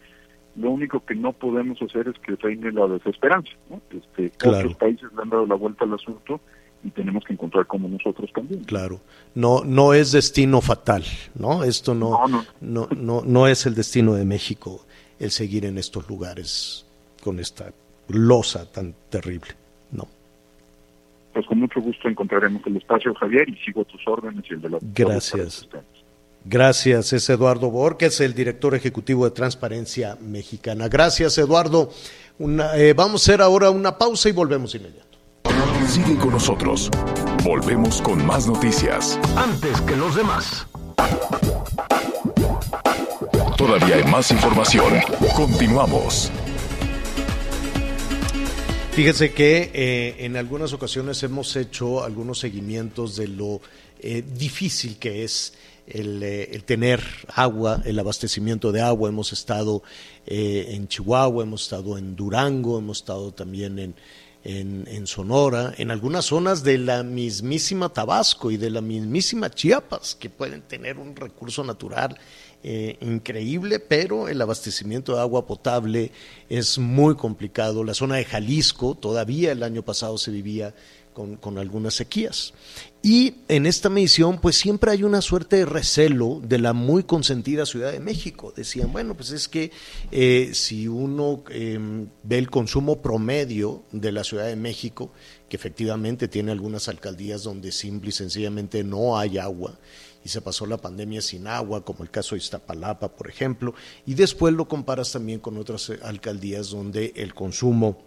lo 0.56 0.72
único 0.72 1.04
que 1.06 1.16
no 1.16 1.34
podemos 1.34 1.82
hacer 1.82 2.08
es 2.08 2.16
que 2.20 2.36
reine 2.36 2.72
la 2.72 2.88
desesperanza. 2.88 3.52
¿no? 3.70 3.82
Este, 3.90 4.32
Claro. 4.38 4.60
Otros 4.60 4.76
países 4.76 5.10
le 5.16 5.22
han 5.22 5.30
dado 5.30 5.46
la 5.46 5.56
vuelta 5.56 5.86
al 5.86 5.94
asunto 5.94 6.40
y 6.84 6.92
tenemos 6.92 7.24
que 7.26 7.34
encontrar 7.34 7.66
como 7.66 7.88
nosotros 7.88 8.32
también. 8.34 8.64
Claro. 8.64 9.02
No, 9.34 9.64
no 9.66 9.94
es 9.94 10.12
destino 10.12 10.62
fatal, 10.62 11.04
¿no? 11.34 11.64
Esto 11.64 11.94
no, 11.94 12.28
No, 12.28 12.46
no, 12.62 12.88
no, 12.96 13.24
no 13.26 13.48
es 13.48 13.66
el 13.66 13.76
destino 13.76 14.14
de 14.14 14.26
México 14.26 14.86
el 15.20 15.32
seguir 15.32 15.66
en 15.66 15.78
estos 15.78 16.08
lugares 16.10 16.86
con 17.24 17.40
esta 17.40 17.74
losa 18.10 18.72
tan 18.72 18.94
terrible, 19.10 19.52
¿no? 19.92 20.08
Pues 21.34 21.46
con 21.46 21.60
mucho 21.60 21.82
gusto 21.82 22.08
encontraremos 22.08 22.62
el 22.66 22.78
espacio, 22.78 23.14
Javier, 23.16 23.50
y 23.50 23.56
sigo 23.58 23.84
tus 23.86 24.08
órdenes 24.08 24.44
y 24.50 24.54
el 24.54 24.62
de 24.62 24.70
la 24.70 24.78
Gracias. 24.82 25.68
Gracias, 26.48 27.12
es 27.12 27.28
Eduardo 27.30 27.72
Borges, 27.72 28.22
el 28.22 28.36
director 28.36 28.76
ejecutivo 28.76 29.26
de 29.26 29.32
Transparencia 29.32 30.16
Mexicana. 30.22 30.88
Gracias, 30.88 31.38
Eduardo. 31.40 31.90
Una, 32.38 32.78
eh, 32.78 32.94
vamos 32.94 33.24
a 33.28 33.32
hacer 33.32 33.42
ahora 33.42 33.72
una 33.72 33.98
pausa 33.98 34.30
y 34.30 34.32
volvemos 34.32 34.76
inmediato. 34.76 35.18
Sigue 35.88 36.16
con 36.18 36.32
nosotros. 36.32 36.90
Volvemos 37.44 38.02
con 38.02 38.26
más 38.26 38.48
noticias. 38.48 39.20
Antes 39.36 39.80
que 39.82 39.96
los 39.96 40.16
demás. 40.16 40.68
Todavía 43.58 43.96
hay 43.96 44.04
más 44.04 44.32
información. 44.32 44.94
Continuamos. 45.36 46.32
Fíjese 48.96 49.34
que 49.34 49.72
eh, 49.74 50.16
en 50.20 50.38
algunas 50.38 50.72
ocasiones 50.72 51.22
hemos 51.24 51.58
hecho 51.58 52.02
algunos 52.02 52.40
seguimientos 52.40 53.18
de 53.18 53.28
lo 53.28 53.60
eh, 54.00 54.24
difícil 54.26 54.96
que 54.98 55.26
es 55.26 55.54
el, 55.86 56.24
eh, 56.24 56.50
el, 56.54 56.64
tener 56.64 57.04
agua, 57.28 57.82
el 57.84 58.00
abastecimiento 58.00 58.72
de 58.72 58.82
agua. 58.82 59.10
Hemos 59.10 59.34
estado 59.34 59.84
en 60.26 60.88
Chihuahua, 60.88 61.44
hemos 61.44 61.64
estado 61.64 61.98
en 61.98 62.16
Durango, 62.16 62.80
hemos 62.80 63.00
estado 63.00 63.34
también 63.34 63.80
en, 63.80 63.96
en, 64.46 65.08
Sonora, 65.08 65.74
en 65.78 65.92
algunas 65.92 66.26
zonas 66.26 66.64
de 66.64 66.78
la 66.78 67.04
mismísima 67.04 67.90
Tabasco 67.90 68.50
y 68.52 68.58
de 68.58 68.70
la 68.70 68.80
mismísima 68.80 69.50
Chiapas, 69.50 70.16
que 70.16 70.30
pueden 70.30 70.62
tener 70.62 71.00
un 71.00 71.16
recurso 71.16 71.64
natural 71.64 72.18
eh, 72.68 72.98
increíble, 73.02 73.80
pero 73.80 74.28
el 74.28 74.42
abastecimiento 74.42 75.14
de 75.14 75.22
agua 75.22 75.46
potable 75.46 76.12
es 76.50 76.80
muy 76.80 77.14
complicado. 77.14 77.84
La 77.84 77.94
zona 77.94 78.16
de 78.16 78.26
Jalisco, 78.26 78.96
todavía 78.96 79.52
el 79.52 79.62
año 79.62 79.84
pasado 79.84 80.18
se 80.18 80.32
vivía 80.32 80.74
con, 81.14 81.36
con, 81.36 81.60
algunas 81.60 81.94
sequías. 81.94 82.56
Y 83.04 83.36
en 83.50 83.68
esta 83.68 83.88
medición, 83.90 84.42
pues 84.42 84.56
siempre 84.56 84.90
hay 84.90 85.04
una 85.04 85.22
suerte 85.22 85.58
de 85.58 85.66
recelo 85.68 86.42
de 86.44 86.58
la 86.58 86.74
muy 86.74 87.04
consentida 87.04 87.68
Ciudad 87.68 87.92
de 87.92 88.00
México. 88.00 88.52
Decían, 88.56 88.92
bueno, 88.92 89.14
pues 89.14 89.30
es 89.30 89.48
que 89.48 89.70
eh, 90.12 90.50
si 90.54 90.88
uno 90.88 91.44
eh, 91.52 91.78
ve 92.24 92.38
el 92.40 92.50
consumo 92.50 93.00
promedio 93.00 93.84
de 93.92 94.12
la 94.12 94.24
Ciudad 94.24 94.48
de 94.48 94.56
México, 94.56 95.12
que 95.48 95.56
efectivamente 95.56 96.28
tiene 96.28 96.52
algunas 96.52 96.90
alcaldías 96.90 97.44
donde 97.44 97.72
simple 97.72 98.10
y 98.10 98.14
sencillamente 98.14 98.84
no 98.84 99.20
hay 99.20 99.38
agua, 99.38 99.78
y 100.26 100.30
se 100.30 100.42
pasó 100.42 100.66
la 100.66 100.78
pandemia 100.78 101.22
sin 101.22 101.46
agua, 101.46 101.86
como 101.86 102.04
el 102.04 102.10
caso 102.10 102.34
de 102.34 102.40
Iztapalapa, 102.42 103.10
por 103.10 103.30
ejemplo, 103.30 103.76
y 104.08 104.16
después 104.16 104.56
lo 104.56 104.68
comparas 104.68 105.12
también 105.12 105.40
con 105.40 105.56
otras 105.56 105.92
alcaldías 106.02 106.72
donde 106.72 107.14
el 107.16 107.36
consumo 107.36 108.02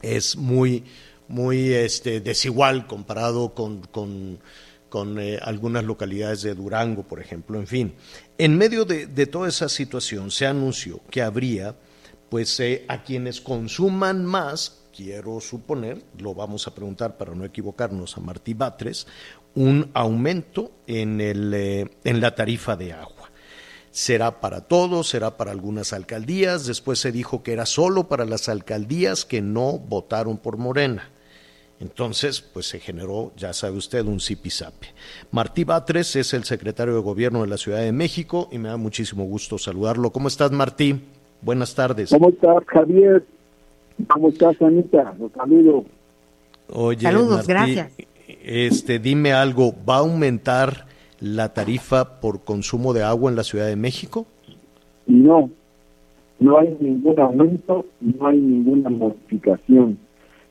es 0.00 0.36
muy, 0.36 0.84
muy 1.26 1.72
este, 1.72 2.20
desigual 2.20 2.86
comparado 2.86 3.52
con, 3.52 3.80
con, 3.80 4.38
con 4.88 5.18
eh, 5.18 5.40
algunas 5.42 5.82
localidades 5.82 6.42
de 6.42 6.54
Durango, 6.54 7.02
por 7.02 7.18
ejemplo. 7.18 7.58
En 7.58 7.66
fin, 7.66 7.94
en 8.38 8.56
medio 8.56 8.84
de, 8.84 9.06
de 9.06 9.26
toda 9.26 9.48
esa 9.48 9.68
situación 9.68 10.30
se 10.30 10.46
anunció 10.46 11.00
que 11.10 11.20
habría, 11.20 11.74
pues, 12.28 12.60
eh, 12.60 12.84
a 12.86 13.02
quienes 13.02 13.40
consuman 13.40 14.24
más, 14.24 14.82
quiero 14.96 15.40
suponer, 15.40 16.00
lo 16.16 16.32
vamos 16.32 16.68
a 16.68 16.74
preguntar 16.76 17.16
para 17.16 17.34
no 17.34 17.44
equivocarnos 17.44 18.16
a 18.16 18.20
Martí 18.20 18.54
Batres, 18.54 19.08
un 19.54 19.90
aumento 19.94 20.70
en, 20.86 21.20
el, 21.20 21.52
eh, 21.54 21.88
en 22.04 22.20
la 22.20 22.34
tarifa 22.34 22.76
de 22.76 22.92
agua. 22.92 23.30
Será 23.90 24.40
para 24.40 24.62
todos, 24.62 25.08
será 25.08 25.36
para 25.36 25.52
algunas 25.52 25.92
alcaldías, 25.92 26.66
después 26.66 26.98
se 26.98 27.12
dijo 27.12 27.42
que 27.42 27.52
era 27.52 27.64
solo 27.64 28.08
para 28.08 28.24
las 28.24 28.48
alcaldías 28.48 29.24
que 29.24 29.40
no 29.40 29.78
votaron 29.78 30.38
por 30.38 30.56
Morena. 30.56 31.10
Entonces, 31.80 32.40
pues 32.40 32.66
se 32.66 32.80
generó, 32.80 33.32
ya 33.36 33.52
sabe 33.52 33.76
usted, 33.76 34.04
un 34.06 34.20
zipizape. 34.20 34.88
Martí 35.30 35.64
Batres 35.64 36.16
es 36.16 36.32
el 36.34 36.44
secretario 36.44 36.94
de 36.94 37.00
Gobierno 37.00 37.42
de 37.42 37.48
la 37.48 37.56
Ciudad 37.56 37.80
de 37.80 37.92
México 37.92 38.48
y 38.50 38.58
me 38.58 38.68
da 38.68 38.76
muchísimo 38.76 39.24
gusto 39.24 39.58
saludarlo. 39.58 40.10
¿Cómo 40.10 40.28
estás, 40.28 40.50
Martí? 40.50 41.00
Buenas 41.42 41.74
tardes. 41.74 42.10
¿Cómo 42.10 42.30
estás, 42.30 42.64
Javier? 42.66 43.24
¿Cómo 44.08 44.28
estás, 44.28 44.60
Anita? 44.62 45.14
Los 45.18 45.30
saludo. 45.32 45.84
Oye, 46.72 47.02
Saludos, 47.02 47.46
Martí, 47.46 47.74
gracias. 47.74 47.92
Este, 48.26 48.98
dime 48.98 49.32
algo, 49.32 49.74
¿va 49.88 49.96
a 49.96 50.00
aumentar 50.00 50.86
la 51.20 51.52
tarifa 51.52 52.20
por 52.20 52.44
consumo 52.44 52.92
de 52.92 53.02
agua 53.02 53.30
en 53.30 53.36
la 53.36 53.44
Ciudad 53.44 53.66
de 53.66 53.76
México? 53.76 54.26
No, 55.06 55.50
no 56.40 56.58
hay 56.58 56.76
ningún 56.80 57.18
aumento, 57.20 57.84
no 58.00 58.26
hay 58.26 58.38
ninguna 58.38 58.90
modificación. 58.90 59.98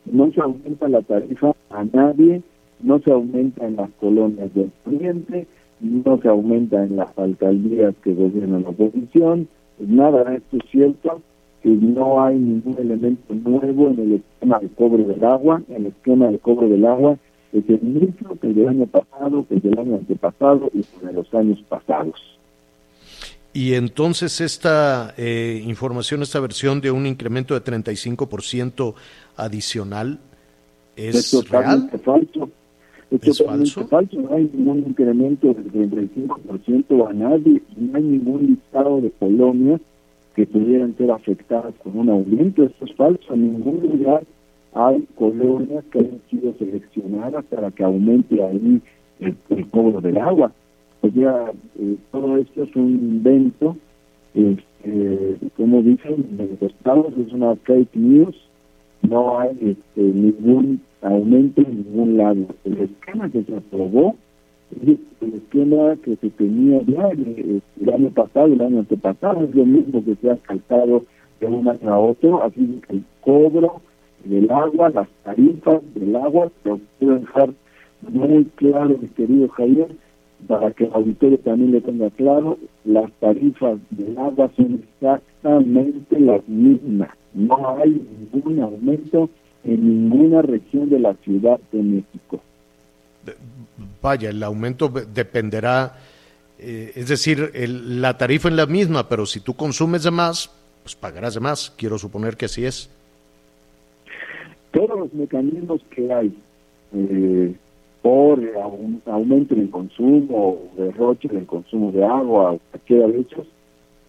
No 0.06 0.32
se 0.32 0.42
aumenta 0.42 0.88
la 0.88 1.02
tarifa 1.02 1.54
a 1.70 1.84
nadie, 1.86 2.42
no 2.82 3.00
se 3.00 3.12
aumenta 3.12 3.66
en 3.66 3.78
las 3.78 3.90
colonias 4.00 4.54
del 4.54 4.72
Oriente, 4.86 5.48
no 5.80 6.20
se 6.22 6.28
aumenta 6.28 6.84
en 6.84 6.98
las 6.98 7.18
alcaldías 7.18 7.96
que 8.04 8.14
gobiernan 8.14 8.64
la 8.64 8.70
oposición, 8.70 9.48
nada 9.80 10.24
de 10.26 10.38
esto 10.38 10.58
es 10.58 10.70
cierto, 10.70 11.22
que 11.62 11.70
no 11.70 12.24
hay 12.24 12.38
ningún 12.38 12.78
elemento 12.78 13.34
nuevo 13.34 13.88
en 13.88 14.00
el 14.00 14.14
esquema 14.14 14.60
de 14.60 14.70
cobro 14.70 15.04
del 15.04 15.24
agua, 15.24 15.62
el 15.70 15.88
esquema 15.88 16.28
de 16.28 16.40
cobro 16.40 16.68
del 16.68 16.86
agua 16.86 17.18
es 17.54 17.70
el 17.70 17.82
mismo 17.82 18.38
que 18.40 18.48
el 18.48 18.56
del 18.56 18.68
año 18.68 18.88
pasado, 18.88 19.46
que 19.48 19.56
el 19.56 19.78
año 19.78 19.96
antepasado 19.96 20.70
y 20.74 20.84
que 20.84 21.06
de 21.06 21.14
los 21.14 21.34
años 21.34 21.64
pasados. 21.70 22.20
Y 23.54 23.76
entonces 23.76 24.42
esta 24.42 25.14
eh, 25.16 25.62
información, 25.64 26.24
esta 26.24 26.40
versión 26.40 26.82
de 26.82 26.90
un 26.90 27.06
incremento 27.06 27.54
de 27.54 27.64
35% 27.64 28.96
adicional, 29.38 30.20
¿es, 30.96 31.16
es 31.16 31.32
totalmente 31.32 31.98
real? 31.98 32.04
falso. 32.04 32.50
Es, 33.12 33.28
¿Es 33.28 33.38
totalmente 33.38 33.72
falso? 33.72 33.88
falso. 33.88 34.22
No 34.22 34.36
hay 34.36 34.50
ningún 34.52 34.80
incremento 34.88 35.54
del 35.54 35.92
35% 35.92 37.08
a 37.08 37.14
nadie. 37.14 37.62
No 37.78 37.96
hay 37.96 38.04
ningún 38.04 38.48
listado 38.48 39.00
de 39.02 39.12
colonias 39.12 39.80
que 40.36 40.48
pudieran 40.48 40.98
ser 40.98 41.12
afectadas 41.12 41.76
con 41.84 41.96
un 41.96 42.10
aumento. 42.10 42.64
Esto 42.64 42.86
es 42.86 42.96
falso. 42.96 43.36
En 43.36 43.54
ningún 43.54 43.82
lugar 43.88 44.24
hay 44.76 45.08
colonias 45.16 45.84
que 45.92 46.00
hayan 46.00 46.22
sido 46.30 46.54
seleccionadas 46.56 47.46
para 47.46 47.72
que 47.72 47.84
aumente 47.84 48.42
ahí 48.44 48.82
el, 49.20 49.70
cobro 49.70 50.02
del 50.02 50.18
agua. 50.18 50.52
O 51.02 51.10
sea, 51.10 51.52
eh, 51.80 51.98
todo 52.12 52.38
esto 52.38 52.64
es 52.64 52.76
un 52.76 52.90
invento. 52.90 53.76
Este, 54.34 55.38
como 55.58 55.82
dicen 55.82 56.26
en 56.30 56.50
los 56.50 56.72
estados, 56.72 57.14
es 57.18 57.32
una 57.34 57.56
fake 57.56 57.96
news. 57.96 58.36
No 59.02 59.40
hay 59.40 59.52
este, 59.62 60.02
ningún 60.02 60.82
aumento 61.02 61.62
en 61.62 61.84
ningún 61.84 62.18
lado. 62.18 62.46
El 62.64 62.78
esquema 62.80 63.30
que 63.30 63.44
se 63.44 63.56
aprobó 63.56 64.16
el 64.82 65.34
esquema 65.36 65.96
que 66.04 66.16
se 66.16 66.30
tenía 66.32 66.82
ya 66.84 67.10
el, 67.10 67.62
el 67.82 67.90
año 67.94 68.10
pasado, 68.10 68.48
el 68.48 68.62
año 68.62 68.80
antepasado, 68.80 69.44
es 69.44 69.56
lo 69.56 69.66
mismo 69.66 70.04
que 70.04 70.16
se 70.16 70.32
ha 70.32 70.38
calcado 70.38 71.04
de 71.40 71.48
un 71.48 71.68
año 71.68 71.94
a 71.94 72.00
otro, 72.00 72.44
así 72.44 72.82
que 72.88 72.94
el 72.94 73.04
cobro 73.22 73.82
del 74.24 74.50
agua, 74.52 74.90
las 74.90 75.08
tarifas 75.24 75.82
del 75.96 76.16
agua, 76.16 76.52
lo 76.64 76.80
quiero 77.00 77.20
dejar 77.20 77.50
muy 78.02 78.46
claro, 78.56 78.98
mi 79.02 79.08
querido 79.10 79.48
Javier, 79.50 79.88
para 80.48 80.72
que 80.72 80.86
el 80.86 80.94
auditorio 80.94 81.38
también 81.40 81.72
le 81.72 81.82
tenga 81.82 82.10
claro, 82.12 82.58
las 82.86 83.12
tarifas 83.20 83.80
del 83.92 84.18
agua 84.18 84.52
son 84.56 84.84
exactamente 84.84 86.20
las 86.20 86.48
mismas. 86.48 87.10
No 87.34 87.78
hay 87.78 88.02
ningún 88.34 88.62
aumento 88.62 89.30
en 89.64 90.10
ninguna 90.10 90.42
región 90.42 90.90
de 90.90 91.00
la 91.00 91.14
Ciudad 91.24 91.60
de 91.72 91.82
México. 91.82 92.42
Vaya, 94.02 94.30
el 94.30 94.44
aumento 94.44 94.90
dependerá, 94.90 95.96
eh, 96.60 96.92
es 96.96 97.08
decir, 97.08 97.52
el- 97.54 98.02
la 98.02 98.18
tarifa 98.18 98.50
es 98.50 98.56
la 98.56 98.66
misma, 98.66 99.08
pero 99.08 99.26
si 99.26 99.40
tú 99.40 99.54
consumes 99.54 100.04
de 100.04 100.12
más, 100.12 100.52
pues 100.84 100.96
pagarás 100.96 101.36
de 101.36 101.40
más. 101.40 101.74
Quiero 101.78 101.98
suponer 101.98 102.36
que 102.36 102.46
así 102.46 102.66
es. 102.66 102.90
Todos 104.74 105.00
los 105.00 105.14
mecanismos 105.14 105.82
que 105.90 106.12
hay 106.12 106.38
eh, 106.94 107.56
por 108.02 108.40
aum- 108.58 109.00
aumento 109.06 109.54
en 109.54 109.62
el 109.62 109.70
consumo 109.70 110.70
derroche 110.76 111.30
en 111.32 111.38
el 111.38 111.46
consumo 111.46 111.92
de 111.92 112.04
agua 112.04 112.52
o 112.54 112.60
cualquiera 112.72 113.08
de 113.08 113.20
ellos 113.20 113.48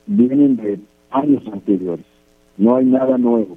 vienen 0.06 0.56
de 0.56 0.80
años 1.10 1.42
anteriores. 1.52 2.04
No 2.56 2.76
hay 2.76 2.86
nada 2.86 3.16
nuevo. 3.18 3.56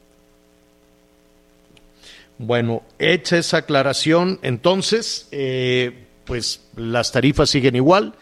Bueno, 2.37 2.83
hecha 2.99 3.37
esa 3.37 3.57
aclaración, 3.57 4.37
entonces, 4.43 5.27
eh, 5.31 6.05
pues 6.25 6.69
las 6.75 7.11
tarifas 7.11 7.49
siguen 7.49 7.75
igual. 7.75 8.13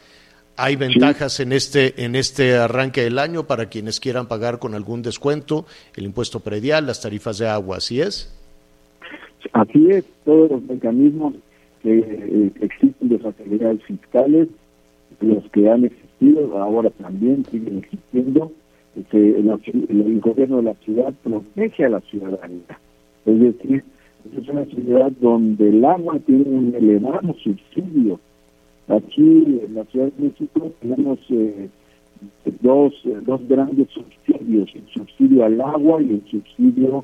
Hay 0.58 0.78
ventajas 0.78 1.42
en 1.42 1.52
este 1.52 2.06
en 2.06 2.16
este 2.16 2.56
arranque 2.56 3.02
del 3.04 3.20
año 3.20 3.46
para 3.46 3.68
quienes 3.68 4.00
quieran 4.00 4.28
pagar 4.28 4.60
con 4.60 4.74
algún 4.74 5.02
descuento 5.02 5.66
el 5.98 6.06
impuesto 6.06 6.40
predial, 6.40 6.88
las 6.88 7.02
tarifas 7.02 7.38
de 7.40 7.50
agua, 7.50 7.78
¿así 7.78 8.00
es? 8.00 8.34
Así 9.54 9.92
es, 9.92 10.06
todos 10.26 10.52
los 10.52 10.64
mecanismos 10.64 11.34
que 11.82 12.00
eh, 12.00 12.52
existen 12.62 13.10
de 13.10 13.20
facilidades 13.20 13.84
fiscales, 13.84 14.48
los 15.22 15.44
que 15.52 15.70
han 15.70 15.86
existido, 15.86 16.58
ahora 16.58 16.90
también 16.92 17.46
siguen 17.46 17.78
existiendo, 17.80 18.52
que 19.12 19.42
la 19.44 19.56
ci- 19.58 19.86
el 19.90 20.20
gobierno 20.22 20.58
de 20.58 20.64
la 20.64 20.74
ciudad 20.76 21.14
protege 21.24 21.86
a 21.86 21.90
la 21.90 22.00
ciudadanía. 22.02 22.80
Es 23.26 23.40
decir, 23.40 23.84
es 24.38 24.50
una 24.50 24.66
ciudad 24.66 25.12
donde 25.20 25.70
el 25.70 25.84
agua 25.86 26.18
tiene 26.26 26.44
un 26.50 26.74
elevado 26.76 27.34
subsidio. 27.36 28.20
Aquí 28.88 29.60
en 29.66 29.76
la 29.76 29.84
Ciudad 29.86 30.12
de 30.14 30.24
México 30.26 30.72
tenemos 30.80 31.20
eh, 31.30 31.70
dos, 32.62 32.94
dos 33.26 33.42
grandes 33.48 33.88
subsidios, 33.90 34.70
el 34.76 34.88
subsidio 34.94 35.44
al 35.46 35.60
agua 35.60 36.02
y 36.02 36.12
el 36.12 36.24
subsidio 36.30 37.04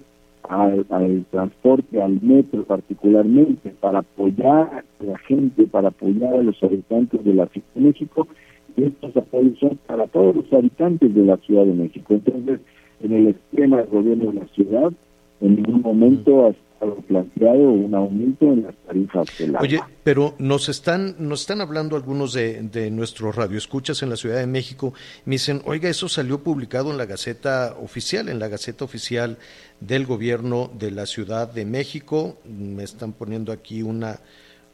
al, 0.51 0.85
al 0.89 1.25
transporte, 1.31 2.01
al 2.01 2.21
metro 2.21 2.63
particularmente, 2.65 3.73
para 3.79 3.99
apoyar 3.99 4.83
a 4.99 5.03
la 5.03 5.17
gente, 5.19 5.65
para 5.65 5.87
apoyar 5.87 6.33
a 6.33 6.43
los 6.43 6.61
habitantes 6.61 7.23
de 7.23 7.33
la 7.33 7.47
Ciudad 7.47 7.67
de 7.73 7.81
México. 7.81 8.27
Y 8.75 8.83
estos 8.83 9.15
apoyos 9.15 9.57
son 9.59 9.79
para 9.87 10.07
todos 10.07 10.35
los 10.35 10.51
habitantes 10.53 11.13
de 11.15 11.25
la 11.25 11.37
Ciudad 11.37 11.65
de 11.65 11.73
México. 11.73 12.13
Entonces, 12.13 12.59
en 13.01 13.13
el 13.13 13.27
esquema 13.27 13.77
del 13.77 13.87
gobierno 13.87 14.31
de 14.31 14.39
la 14.39 14.47
ciudad, 14.47 14.91
en 15.39 15.55
ningún 15.55 15.81
momento 15.81 16.47
ha 16.47 16.49
estado 16.81 16.95
planteado 17.01 17.59
un 17.59 17.93
aumento 17.93 18.45
en 18.45 18.63
las 18.63 18.75
tarifas 18.87 19.27
del 19.37 19.55
agua. 19.55 19.61
Oye, 19.61 19.79
pero 20.03 20.33
nos 20.39 20.69
están, 20.69 21.15
nos 21.19 21.41
están 21.41 21.61
hablando 21.61 21.95
algunos 21.95 22.33
de, 22.33 22.61
de 22.63 22.89
nuestros 22.89 23.35
radioescuchas 23.35 24.01
en 24.01 24.09
la 24.09 24.15
Ciudad 24.15 24.37
de 24.37 24.47
México. 24.47 24.93
Me 25.25 25.35
dicen, 25.35 25.61
oiga, 25.65 25.89
eso 25.89 26.09
salió 26.09 26.39
publicado 26.39 26.91
en 26.91 26.97
la 26.97 27.05
Gaceta 27.05 27.75
Oficial, 27.81 28.29
en 28.29 28.39
la 28.39 28.47
Gaceta 28.47 28.85
Oficial 28.85 29.37
del 29.79 30.05
Gobierno 30.05 30.71
de 30.77 30.91
la 30.91 31.05
Ciudad 31.05 31.51
de 31.51 31.65
México. 31.65 32.37
Me 32.45 32.83
están 32.83 33.13
poniendo 33.13 33.51
aquí 33.51 33.83
una, 33.83 34.19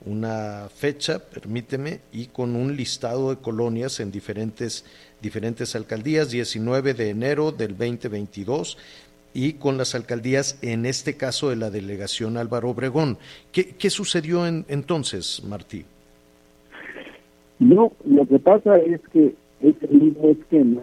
una 0.05 0.69
fecha, 0.73 1.19
permíteme, 1.19 1.99
y 2.13 2.27
con 2.27 2.55
un 2.55 2.75
listado 2.75 3.31
de 3.31 3.37
colonias 3.37 3.99
en 3.99 4.11
diferentes, 4.11 4.85
diferentes 5.21 5.75
alcaldías, 5.75 6.29
19 6.29 6.93
de 6.93 7.09
enero 7.09 7.51
del 7.51 7.77
2022 7.77 8.77
y 9.33 9.53
con 9.53 9.77
las 9.77 9.95
alcaldías, 9.95 10.59
en 10.61 10.85
este 10.85 11.15
caso 11.15 11.49
de 11.49 11.55
la 11.55 11.69
delegación 11.69 12.37
Álvaro 12.37 12.69
Obregón. 12.69 13.17
¿Qué, 13.51 13.75
qué 13.77 13.89
sucedió 13.89 14.47
en, 14.47 14.65
entonces, 14.67 15.43
Martí? 15.47 15.85
No, 17.59 17.91
lo 18.05 18.25
que 18.27 18.39
pasa 18.39 18.77
es 18.77 19.01
que 19.11 19.35
es 19.61 19.75
el 19.81 19.99
mismo 19.99 20.29
esquema 20.29 20.81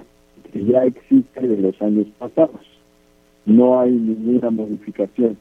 que 0.52 0.64
ya 0.64 0.84
existe 0.84 1.40
de 1.40 1.56
los 1.56 1.80
años 1.82 2.06
pasados. 2.18 2.60
No 3.46 3.80
hay 3.80 3.92
ninguna 3.92 4.50
modificación. 4.50 5.36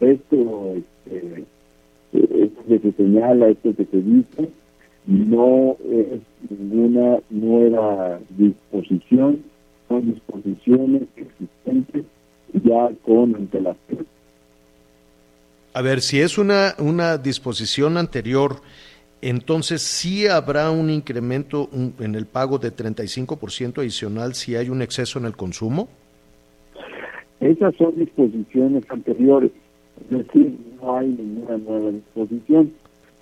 Esto, 0.00 0.74
este, 0.76 1.44
esto 2.12 2.62
que 2.68 2.78
se 2.78 2.92
señala, 2.92 3.48
esto 3.48 3.74
que 3.74 3.84
se 3.84 4.00
dice, 4.00 4.48
no 5.06 5.76
es 5.90 6.20
ninguna 6.50 7.20
nueva 7.30 8.20
disposición, 8.30 9.42
son 9.88 10.12
disposiciones 10.12 11.02
existentes 11.16 12.04
ya 12.62 12.90
con 13.04 13.34
antelación. 13.34 14.06
A 15.74 15.82
ver, 15.82 16.00
si 16.00 16.20
es 16.20 16.38
una, 16.38 16.74
una 16.78 17.18
disposición 17.18 17.98
anterior, 17.98 18.56
entonces 19.20 19.82
sí 19.82 20.26
habrá 20.26 20.70
un 20.70 20.88
incremento 20.88 21.68
en 21.98 22.14
el 22.14 22.26
pago 22.26 22.58
de 22.58 22.74
35% 22.74 23.78
adicional 23.78 24.34
si 24.34 24.56
hay 24.56 24.70
un 24.70 24.82
exceso 24.82 25.18
en 25.18 25.26
el 25.26 25.36
consumo. 25.36 25.88
Esas 27.40 27.74
son 27.76 27.94
disposiciones 27.96 28.84
anteriores, 28.88 29.50
es 30.00 30.18
decir, 30.18 30.56
no 30.80 30.96
hay 30.96 31.08
ninguna 31.08 31.58
nueva 31.58 31.90
disposición. 31.90 32.72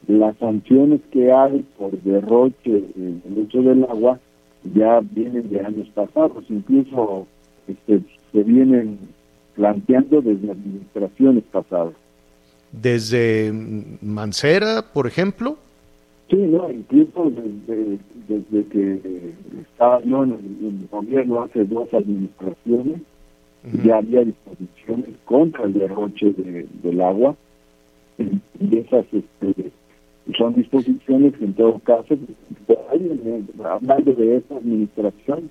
Las 0.06 0.36
sanciones 0.36 1.00
que 1.10 1.32
hay 1.32 1.64
por 1.78 1.90
derroche 2.02 2.84
en 2.96 3.22
el 3.26 3.38
uso 3.38 3.62
del 3.62 3.84
agua 3.84 4.20
ya 4.74 5.00
vienen 5.00 5.48
de 5.50 5.60
años 5.60 5.88
pasados, 5.94 6.44
incluso 6.48 7.26
este, 7.66 8.00
se 8.32 8.42
vienen 8.42 8.98
planteando 9.54 10.20
desde 10.20 10.50
administraciones 10.50 11.44
pasadas. 11.52 11.94
Desde 12.72 13.52
mm, 13.52 13.98
Mancera, 14.02 14.82
por 14.92 15.06
ejemplo. 15.06 15.56
Sí, 16.30 16.36
no, 16.36 16.70
incluso 16.70 17.30
desde, 17.30 17.98
desde 18.28 18.66
que 18.68 19.32
estaba 19.62 20.02
yo 20.02 20.24
en 20.24 20.30
el, 20.32 20.38
en 20.68 20.80
el 20.82 20.88
gobierno 20.90 21.42
hace 21.42 21.64
dos 21.64 21.92
administraciones, 21.92 23.00
ya 23.84 23.96
había 23.98 24.24
disposiciones 24.24 25.10
contra 25.24 25.64
el 25.64 25.72
derroche 25.74 26.32
de- 26.32 26.66
del 26.82 27.00
agua 27.00 27.34
y 28.18 28.76
esas 28.78 29.06
este, 29.12 29.70
Son 30.36 30.54
disposiciones 30.54 31.34
que 31.36 31.44
en 31.46 31.54
todo 31.54 31.78
caso, 31.80 32.16
hablando 33.64 34.12
de 34.12 34.36
esta 34.36 34.56
administración, 34.56 35.50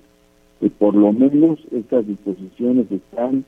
que 0.59 0.69
por 0.69 0.95
lo 0.95 1.11
menos 1.13 1.59
estas 1.71 2.05
disposiciones 2.07 2.85
están 2.91 3.45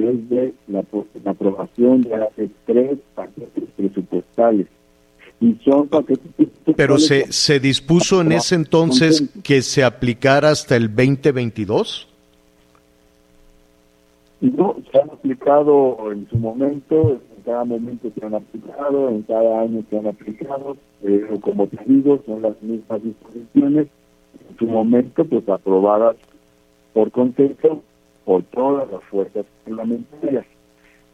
desde 0.00 0.54
la, 0.68 0.84
la 1.24 1.30
aprobación 1.30 2.02
de 2.02 2.14
hace 2.14 2.50
tres 2.66 2.98
paquetes 3.14 3.64
presupuestales. 3.76 4.66
Y 5.40 5.54
son 5.64 5.86
paquetes 5.86 6.48
Pero 6.76 6.98
se, 6.98 7.32
se 7.32 7.60
dispuso 7.60 8.20
en 8.20 8.32
ese 8.32 8.56
entonces 8.56 9.22
que 9.42 9.62
se 9.62 9.84
aplicara 9.84 10.50
hasta 10.50 10.74
el 10.76 10.88
2022. 10.88 12.08
No, 14.40 14.76
se 14.90 15.00
han 15.00 15.10
aplicado 15.10 16.12
en 16.12 16.28
su 16.28 16.36
momento, 16.36 17.20
en 17.36 17.42
cada 17.44 17.64
momento 17.64 18.10
se 18.16 18.24
han 18.24 18.34
aplicado, 18.34 19.08
en 19.08 19.22
cada 19.22 19.62
año 19.62 19.82
se 19.90 19.98
han 19.98 20.06
aplicado, 20.06 20.76
pero 21.02 21.40
como 21.40 21.66
te 21.66 21.78
digo, 21.86 22.20
son 22.24 22.42
las 22.42 22.60
mismas 22.62 23.02
disposiciones, 23.02 23.88
en 24.48 24.56
su 24.58 24.66
momento 24.66 25.24
pues 25.24 25.48
aprobadas 25.48 26.16
por 26.92 27.10
consenso 27.10 27.82
por 28.28 28.42
todas 28.42 28.90
las 28.92 29.02
fuerzas 29.04 29.46
parlamentarias. 29.64 30.44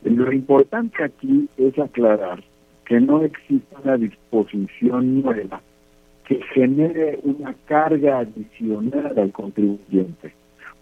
Lo 0.03 0.33
importante 0.33 1.05
aquí 1.05 1.49
es 1.57 1.79
aclarar 1.79 2.43
que 2.87 2.99
no 2.99 3.23
existe 3.23 3.77
una 3.85 3.97
disposición 3.97 5.23
nueva 5.23 5.61
que 6.27 6.43
genere 6.53 7.21
una 7.23 7.55
carga 7.67 8.19
adicional 8.19 9.17
al 9.17 9.31
contribuyente 9.31 10.33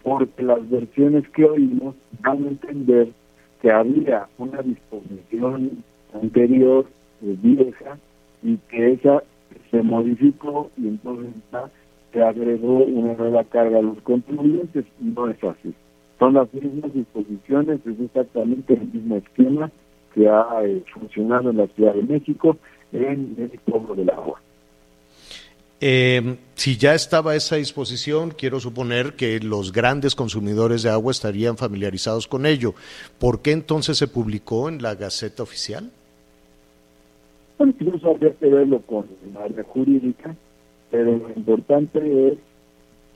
porque 0.03 0.43
las 0.43 0.71
versiones 0.71 1.29
que 1.35 1.45
oímos 1.45 1.97
van 2.21 2.45
a 2.45 2.49
entender 2.49 3.09
que 3.61 3.71
había 3.71 4.27
una 4.39 4.63
disposición 4.63 5.85
anterior 6.15 6.87
eh, 7.23 7.37
vieja 7.43 7.99
y 8.43 8.57
que 8.71 8.93
esa 8.93 9.23
se 9.71 9.83
modificó 9.83 10.71
y 10.79 10.89
entonces 10.89 11.29
se 12.11 12.23
agregó 12.23 12.85
una 12.85 13.13
nueva 13.13 13.45
carga 13.45 13.81
a 13.81 13.83
los 13.83 14.01
contribuyentes 14.01 14.87
no 14.99 15.29
es 15.29 15.45
así. 15.45 15.75
Son 16.23 16.35
las 16.35 16.55
mismas 16.55 16.95
disposiciones, 16.95 17.81
es 17.85 17.99
exactamente 17.99 18.75
el 18.75 18.87
mismo 18.93 19.17
esquema 19.17 19.73
que 20.15 20.29
ha 20.29 20.47
eh, 20.63 20.85
funcionado 20.95 21.51
en 21.51 21.57
la 21.57 21.67
Ciudad 21.67 21.95
de 21.95 22.03
México 22.05 22.57
en 22.93 23.35
el 23.37 23.59
cobro 23.69 23.97
del 23.97 24.09
agua. 24.09 24.41
Eh, 25.81 26.37
si 26.55 26.77
ya 26.77 26.95
estaba 26.95 27.35
esa 27.35 27.57
disposición, 27.57 28.31
quiero 28.31 28.61
suponer 28.61 29.15
que 29.15 29.41
los 29.41 29.73
grandes 29.73 30.15
consumidores 30.15 30.85
de 30.85 30.91
agua 30.91 31.11
estarían 31.11 31.57
familiarizados 31.57 32.29
con 32.29 32.47
ello. 32.47 32.75
¿Por 33.19 33.43
qué 33.43 33.51
entonces 33.51 33.99
se 33.99 34.07
publicó 34.07 34.69
en 34.69 34.81
la 34.81 34.95
Gaceta 34.95 35.43
Oficial? 35.43 35.91
Bueno, 37.59 37.75
incluso 37.81 38.11
habría 38.11 38.33
que 38.35 38.47
verlo 38.47 38.81
con 38.83 39.07
la 39.35 39.43
área 39.43 39.65
jurídica, 39.65 40.37
pero 40.89 41.19
lo 41.19 41.31
importante 41.35 42.29
es 42.29 42.39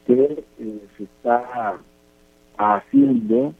que 0.08 0.44
eh, 0.58 0.80
se 0.98 1.04
está 1.04 1.78
haciendo 2.58 3.54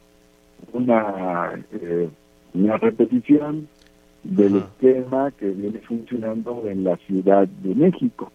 una, 0.73 1.53
eh, 1.71 2.09
una 2.53 2.77
repetición 2.77 3.67
del 4.23 4.57
esquema 4.57 5.31
que 5.31 5.49
viene 5.49 5.79
funcionando 5.79 6.63
en 6.67 6.83
la 6.83 6.97
Ciudad 6.97 7.47
de 7.47 7.75
México. 7.75 8.31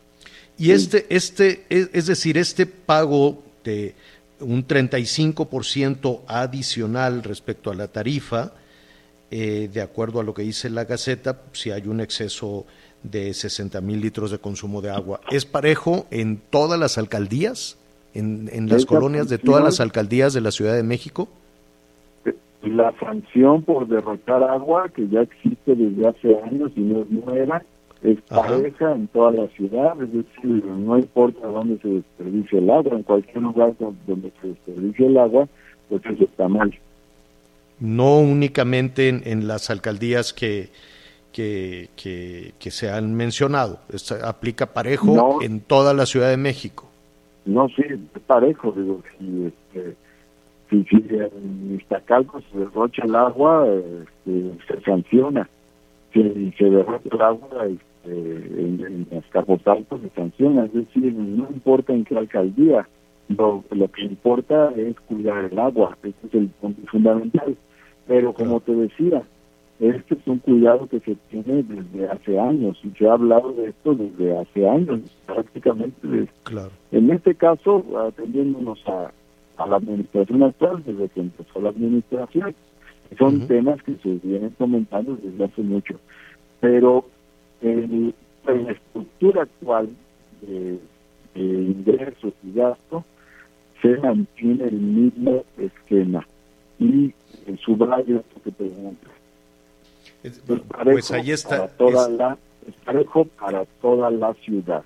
Y 0.56 0.70
este, 0.70 1.06
este, 1.08 1.64
es 1.68 2.06
decir, 2.06 2.38
este 2.38 2.66
pago 2.66 3.42
de 3.64 3.94
un 4.40 4.66
35% 4.66 6.20
adicional 6.26 7.22
respecto 7.22 7.70
a 7.70 7.74
la 7.74 7.88
tarifa, 7.88 8.52
eh, 9.30 9.70
de 9.72 9.80
acuerdo 9.80 10.20
a 10.20 10.24
lo 10.24 10.34
que 10.34 10.42
dice 10.42 10.68
la 10.68 10.84
Gaceta, 10.84 11.42
si 11.52 11.70
hay 11.70 11.86
un 11.86 12.00
exceso 12.00 12.66
de 13.02 13.32
60 13.32 13.80
mil 13.80 14.00
litros 14.00 14.30
de 14.30 14.38
consumo 14.38 14.82
de 14.82 14.90
agua, 14.90 15.20
¿es 15.30 15.46
parejo 15.46 16.06
en 16.10 16.36
todas 16.50 16.78
las 16.78 16.98
alcaldías, 16.98 17.78
en, 18.14 18.48
en 18.52 18.68
las 18.68 18.86
colonias 18.86 19.28
de 19.28 19.38
todas 19.38 19.62
las 19.64 19.80
alcaldías 19.80 20.32
de 20.32 20.40
la 20.40 20.50
Ciudad 20.50 20.74
de 20.74 20.82
México? 20.82 21.28
La 22.62 22.92
sanción 23.00 23.62
por 23.62 23.88
derrotar 23.88 24.42
agua, 24.44 24.88
que 24.94 25.08
ya 25.08 25.22
existe 25.22 25.74
desde 25.74 26.06
hace 26.06 26.40
años 26.42 26.70
y 26.76 26.80
no 26.80 27.02
es 27.02 27.10
nueva, 27.10 27.62
es 28.02 28.20
pareja 28.22 28.92
en 28.92 29.08
toda 29.08 29.32
la 29.32 29.46
ciudad, 29.48 30.00
es 30.02 30.12
decir, 30.12 30.64
no 30.64 30.98
importa 30.98 31.46
dónde 31.46 31.78
se 31.78 31.88
desperdicie 31.88 32.58
el 32.58 32.70
agua, 32.70 32.96
en 32.96 33.02
cualquier 33.02 33.42
lugar 33.42 33.74
donde 33.78 34.32
se 34.40 34.48
desperdicie 34.48 35.06
el 35.06 35.18
agua, 35.18 35.48
pues 35.88 36.02
eso 36.06 36.24
está 36.24 36.48
mal. 36.48 36.72
No 37.78 38.18
únicamente 38.18 39.08
en, 39.08 39.48
las 39.48 39.70
alcaldías 39.70 40.32
que, 40.32 40.70
que, 41.32 41.90
que, 41.96 42.70
se 42.70 42.90
han 42.90 43.14
mencionado, 43.14 43.80
aplica 44.24 44.66
parejo 44.66 45.42
en 45.42 45.60
toda 45.60 45.94
la 45.94 46.06
Ciudad 46.06 46.30
de 46.30 46.36
México. 46.36 46.91
No, 47.44 47.68
sí, 47.68 47.82
es 47.82 48.22
parejo, 48.22 48.72
digo, 48.72 49.02
si, 49.18 49.46
este, 49.46 49.96
si, 50.70 50.84
si 50.84 50.96
en 50.96 51.74
Iztacalco 51.74 52.40
se 52.40 52.58
derrocha 52.58 53.04
el 53.04 53.14
agua, 53.14 53.66
este, 53.68 54.52
se 54.68 54.80
sanciona. 54.82 55.48
Si 56.12 56.52
se 56.52 56.64
derrota 56.64 57.08
el 57.10 57.20
agua, 57.20 57.66
este, 57.66 58.10
en, 58.10 59.06
en 59.10 59.22
se 59.22 60.08
sanciona, 60.14 60.64
es 60.66 60.72
decir, 60.72 61.14
no 61.14 61.48
importa 61.50 61.92
en 61.92 62.04
qué 62.04 62.16
alcaldía, 62.16 62.86
lo, 63.28 63.64
lo 63.70 63.88
que 63.88 64.02
importa 64.02 64.72
es 64.76 64.98
cuidar 65.00 65.44
el 65.44 65.58
agua, 65.58 65.96
ese 66.02 66.14
es 66.26 66.34
el 66.34 66.48
punto 66.60 66.82
fundamental. 66.90 67.56
Pero 68.06 68.32
como 68.32 68.60
te 68.60 68.74
decía, 68.74 69.22
este 69.82 70.14
es 70.14 70.26
un 70.26 70.38
cuidado 70.38 70.86
que 70.86 71.00
se 71.00 71.16
tiene 71.28 71.64
desde 71.64 72.08
hace 72.08 72.38
años 72.38 72.78
y 72.84 72.90
se 72.90 73.08
ha 73.08 73.14
hablado 73.14 73.52
de 73.52 73.70
esto 73.70 73.94
desde 73.94 74.38
hace 74.38 74.68
años, 74.68 75.00
prácticamente. 75.26 76.28
Claro. 76.44 76.70
En 76.92 77.10
este 77.10 77.34
caso, 77.34 77.84
atendiéndonos 78.06 78.78
a, 78.86 79.10
a 79.56 79.66
la 79.66 79.76
administración 79.76 80.44
actual, 80.44 80.82
desde 80.86 81.08
que 81.08 81.20
empezó 81.20 81.60
la 81.60 81.70
administración, 81.70 82.54
son 83.18 83.46
temas 83.46 83.82
que 83.82 83.94
se 83.96 84.20
vienen 84.22 84.50
comentando 84.58 85.16
desde 85.16 85.44
hace 85.44 85.62
mucho. 85.62 85.98
Pero 86.60 87.04
en, 87.60 88.14
la 88.46 88.72
estructura 88.72 89.42
actual 89.42 89.88
de, 90.42 90.78
ingresos 91.34 92.34
y 92.44 92.52
gastos 92.52 93.04
se 93.80 93.96
mantiene 93.98 94.64
el 94.64 94.80
mismo 94.80 95.44
esquema. 95.58 96.26
Y 96.78 97.12
subrayo 97.64 98.18
esto 98.18 98.42
que 98.44 98.52
pregunta. 98.52 99.08
Es, 100.22 100.40
pues 100.84 101.10
ahí 101.10 101.30
está. 101.30 101.68
toda 101.68 102.08
la, 102.08 102.38
es 102.66 102.74
parejo 102.84 103.24
para 103.24 103.64
toda 103.80 104.10
la 104.10 104.34
ciudad. 104.44 104.82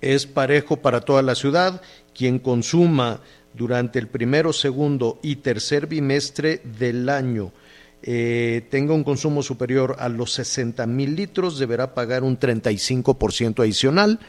Es 0.00 0.26
parejo 0.26 0.76
para 0.76 1.00
toda 1.00 1.22
la 1.22 1.34
ciudad. 1.34 1.82
Quien 2.14 2.38
consuma 2.38 3.20
durante 3.54 3.98
el 3.98 4.08
primero, 4.08 4.52
segundo 4.52 5.18
y 5.22 5.36
tercer 5.36 5.86
bimestre 5.86 6.62
del 6.64 7.08
año 7.08 7.52
eh, 8.02 8.66
tenga 8.70 8.94
un 8.94 9.04
consumo 9.04 9.42
superior 9.42 9.96
a 9.98 10.08
los 10.08 10.32
60 10.32 10.86
mil 10.86 11.16
litros, 11.16 11.58
deberá 11.58 11.94
pagar 11.94 12.22
un 12.22 12.38
35% 12.38 13.60
adicional. 13.60 14.20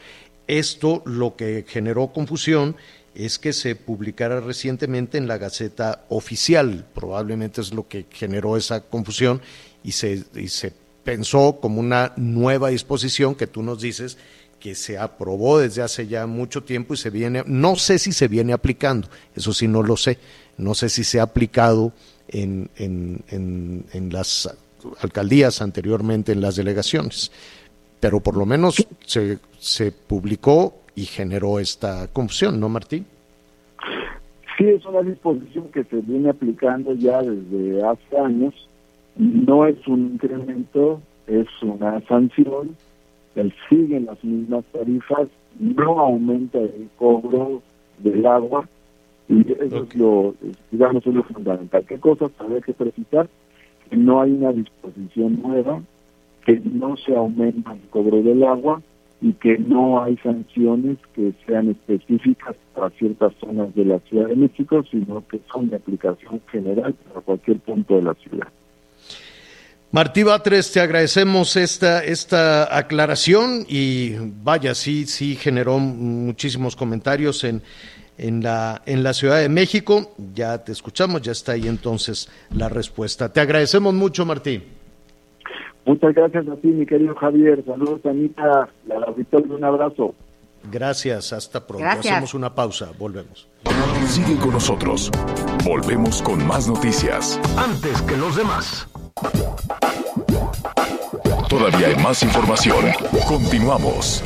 Esto 0.48 1.02
lo 1.06 1.36
que 1.38 1.64
generó 1.68 2.08
confusión 2.08 2.76
es 3.16 3.40
que 3.40 3.54
se 3.54 3.76
publicara 3.76 4.42
recientemente 4.42 5.18
en 5.18 5.28
la 5.28 5.38
Gaceta 5.38 6.06
Oficial. 6.10 6.86
Probablemente 6.94 7.62
es 7.62 7.74
lo 7.74 7.88
que 7.88 8.06
generó 8.10 8.58
esa 8.58 8.82
confusión 8.82 9.42
y 9.84 9.92
se, 9.92 10.24
y 10.36 10.48
se 10.48 10.74
pensó 11.04 11.58
como 11.62 11.80
una 11.80 12.14
nueva 12.16 12.70
disposición 12.70 13.36
que 13.36 13.48
tú 13.48 13.64
nos 13.64 13.82
dices 13.82 14.18
que 14.60 14.76
se 14.76 14.98
aprobó 14.98 15.60
desde 15.60 15.82
hace 15.82 16.08
ya 16.08 16.28
mucho 16.28 16.64
tiempo 16.64 16.94
y 16.94 16.98
se 16.98 17.10
viene, 17.10 17.44
no 17.48 17.76
sé 17.76 17.98
si 17.98 18.12
se 18.12 18.28
viene 18.28 18.54
aplicando, 18.54 19.08
eso 19.36 19.54
sí 19.54 19.68
no 19.68 19.82
lo 19.82 19.98
sé, 19.98 20.20
no 20.58 20.76
sé 20.76 20.88
si 20.88 21.04
se 21.04 21.20
ha 21.20 21.24
aplicado 21.24 21.92
en, 22.28 22.70
en, 22.78 23.24
en, 23.30 24.10
las 24.14 24.56
alcaldías 25.02 25.62
anteriormente, 25.62 26.32
en 26.32 26.42
las 26.42 26.56
delegaciones. 26.56 27.32
Pero 28.00 28.20
por 28.20 28.38
lo 28.38 28.46
menos 28.46 28.88
se, 29.06 29.40
se 29.60 29.92
publicó 29.92 30.82
y 30.96 31.06
generó 31.06 31.60
esta 31.60 32.08
confusión, 32.08 32.60
¿no, 32.60 32.70
Martín? 32.70 33.06
Sí, 34.58 34.66
es 34.68 34.86
una 34.86 35.02
disposición 35.02 35.70
que 35.72 35.84
se 35.86 35.98
viene 36.02 36.30
aplicando 36.30 36.94
ya 36.94 37.22
desde 37.22 37.84
hace 37.84 38.18
años. 38.18 38.54
No 39.22 39.68
es 39.68 39.88
un 39.88 40.14
incremento, 40.14 41.00
es 41.28 41.46
una 41.62 42.02
sanción. 42.08 42.76
Él 43.36 43.54
sigue 43.70 43.98
en 43.98 44.08
las 44.08 44.24
mismas 44.24 44.66
tarifas, 44.72 45.28
no 45.60 46.00
aumenta 46.00 46.58
el 46.58 46.90
cobro 46.98 47.62
del 48.00 48.26
agua, 48.26 48.68
y 49.30 49.42
eso 49.52 49.84
es 49.84 49.96
lo, 49.96 50.34
digamos, 50.72 51.06
es 51.06 51.14
lo 51.14 51.22
fundamental. 51.22 51.86
¿Qué 51.88 52.00
cosas 52.00 52.32
habría 52.40 52.62
que 52.62 52.74
precisar? 52.74 53.30
Que 53.92 53.96
no 53.96 54.22
hay 54.22 54.32
una 54.32 54.54
disposición 54.54 55.40
nueva, 55.40 55.84
que 56.44 56.60
no 56.60 56.98
se 56.98 57.16
aumenta 57.16 57.74
el 57.74 57.90
cobro 57.92 58.24
del 58.24 58.44
agua 58.44 58.82
y 59.22 59.34
que 59.34 59.60
no 59.60 60.02
hay 60.02 60.18
sanciones 60.18 60.98
que 61.14 61.32
sean 61.46 61.70
específicas 61.70 62.56
para 62.74 62.90
ciertas 62.90 63.36
zonas 63.36 63.76
de 63.76 63.86
la 63.86 64.00
Ciudad 64.00 64.30
de 64.30 64.36
México, 64.36 64.84
sino 64.90 65.24
que 65.28 65.40
son 65.54 65.70
de 65.70 65.76
aplicación 65.76 66.42
general 66.52 66.96
para 67.08 67.22
cualquier 67.22 67.60
punto 67.60 67.98
de 67.98 68.02
la 68.02 68.16
ciudad. 68.16 68.48
Martí 69.94 70.24
Batres, 70.24 70.72
te 70.72 70.80
agradecemos 70.80 71.58
esta, 71.58 72.02
esta 72.02 72.78
aclaración 72.78 73.66
y 73.68 74.16
vaya, 74.42 74.74
sí, 74.74 75.06
sí 75.06 75.36
generó 75.36 75.80
muchísimos 75.80 76.78
comentarios 76.78 77.44
en, 77.44 77.62
en, 78.18 78.42
la, 78.42 78.82
en 78.86 79.04
la 79.04 79.14
Ciudad 79.14 79.42
de 79.42 79.50
México. 79.50 80.14
Ya 80.34 80.64
te 80.64 80.72
escuchamos, 80.72 81.22
ya 81.22 81.34
está 81.34 81.54
ahí 81.54 81.68
entonces 81.68 82.30
la 82.56 82.70
respuesta. 82.70 83.34
Te 83.34 83.42
agradecemos 83.42 83.94
mucho, 83.94 84.26
Martí. 84.26 84.64
Muchas 85.86 86.16
gracias 86.16 86.48
a 86.48 86.56
ti, 86.56 86.68
mi 86.68 86.86
querido 86.86 87.14
Javier. 87.16 87.62
Saludos, 87.66 88.00
Anita. 88.06 88.70
La 88.88 88.96
auditorio, 88.96 89.56
un 89.56 89.64
abrazo. 89.66 90.16
Gracias, 90.72 91.34
hasta 91.34 91.68
pronto. 91.68 91.84
Gracias. 91.84 92.14
Hacemos 92.14 92.34
una 92.34 92.56
pausa, 92.56 92.92
volvemos. 92.98 93.50
Sigue 94.08 94.38
con 94.38 94.52
nosotros. 94.52 95.12
Volvemos 95.66 96.22
con 96.22 96.48
más 96.48 96.70
noticias. 96.70 97.38
Antes 97.58 98.02
que 98.04 98.16
los 98.16 98.38
demás. 98.38 98.88
Todavía 101.48 101.88
hay 101.88 101.96
más 101.98 102.24
información. 102.24 102.86
Continuamos. 103.28 104.24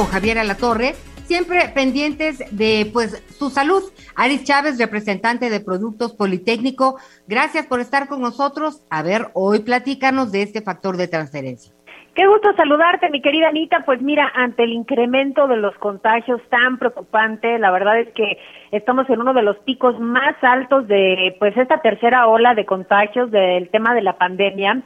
con 0.00 0.06
Javier 0.06 0.38
Alatorre, 0.38 0.94
siempre 1.26 1.68
pendientes 1.68 2.38
de 2.52 2.88
pues 2.90 3.22
su 3.38 3.50
salud. 3.50 3.82
Aris 4.14 4.44
Chávez, 4.44 4.78
representante 4.78 5.50
de 5.50 5.60
Productos 5.60 6.14
Politécnico, 6.14 6.96
gracias 7.26 7.66
por 7.66 7.80
estar 7.80 8.08
con 8.08 8.22
nosotros. 8.22 8.80
A 8.88 9.02
ver, 9.02 9.30
hoy 9.34 9.58
platícanos 9.58 10.32
de 10.32 10.40
este 10.40 10.62
factor 10.62 10.96
de 10.96 11.08
transferencia. 11.08 11.72
Qué 12.14 12.26
gusto 12.26 12.52
saludarte, 12.56 13.08
mi 13.08 13.22
querida 13.22 13.48
Anita. 13.48 13.84
Pues 13.84 14.02
mira, 14.02 14.30
ante 14.34 14.64
el 14.64 14.72
incremento 14.72 15.46
de 15.46 15.56
los 15.56 15.76
contagios 15.76 16.42
tan 16.48 16.76
preocupante, 16.76 17.58
la 17.58 17.70
verdad 17.70 18.00
es 18.00 18.08
que 18.14 18.36
estamos 18.72 19.08
en 19.08 19.20
uno 19.20 19.32
de 19.32 19.42
los 19.42 19.56
picos 19.58 19.98
más 20.00 20.34
altos 20.42 20.88
de 20.88 21.36
pues 21.38 21.56
esta 21.56 21.80
tercera 21.82 22.26
ola 22.26 22.54
de 22.54 22.66
contagios 22.66 23.30
del 23.30 23.68
tema 23.70 23.94
de 23.94 24.02
la 24.02 24.18
pandemia. 24.18 24.82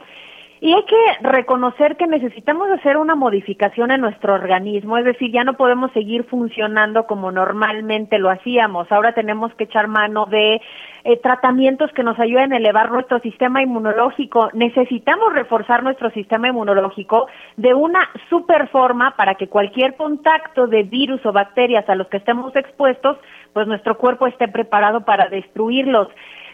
Y 0.61 0.73
hay 0.73 0.83
que 0.85 1.27
reconocer 1.27 1.97
que 1.97 2.07
necesitamos 2.07 2.69
hacer 2.69 2.97
una 2.97 3.15
modificación 3.15 3.91
en 3.91 3.99
nuestro 3.99 4.33
organismo, 4.33 4.97
es 4.97 5.03
decir, 5.03 5.31
ya 5.31 5.43
no 5.43 5.55
podemos 5.55 5.91
seguir 5.91 6.23
funcionando 6.23 7.05
como 7.07 7.31
normalmente 7.31 8.19
lo 8.19 8.29
hacíamos. 8.29 8.89
Ahora 8.89 9.13
tenemos 9.13 9.53
que 9.55 9.65
echar 9.65 9.87
mano 9.87 10.25
de 10.27 10.61
eh, 11.03 11.17
tratamientos 11.21 11.91
que 11.91 12.03
nos 12.03 12.17
ayuden 12.19 12.53
a 12.53 12.57
elevar 12.57 12.89
nuestro 12.89 13.19
sistema 13.19 13.61
inmunológico. 13.61 14.49
Necesitamos 14.53 15.33
reforzar 15.33 15.83
nuestro 15.83 16.09
sistema 16.11 16.47
inmunológico 16.47 17.27
de 17.57 17.73
una 17.73 18.09
super 18.29 18.69
forma 18.69 19.15
para 19.17 19.35
que 19.35 19.49
cualquier 19.49 19.95
contacto 19.97 20.67
de 20.67 20.83
virus 20.83 21.23
o 21.25 21.33
bacterias 21.33 21.87
a 21.89 21.95
los 21.95 22.07
que 22.07 22.17
estemos 22.17 22.55
expuestos, 22.55 23.17
pues 23.51 23.67
nuestro 23.67 23.97
cuerpo 23.97 24.25
esté 24.25 24.47
preparado 24.47 25.01
para 25.01 25.27
destruirlos. 25.27 26.07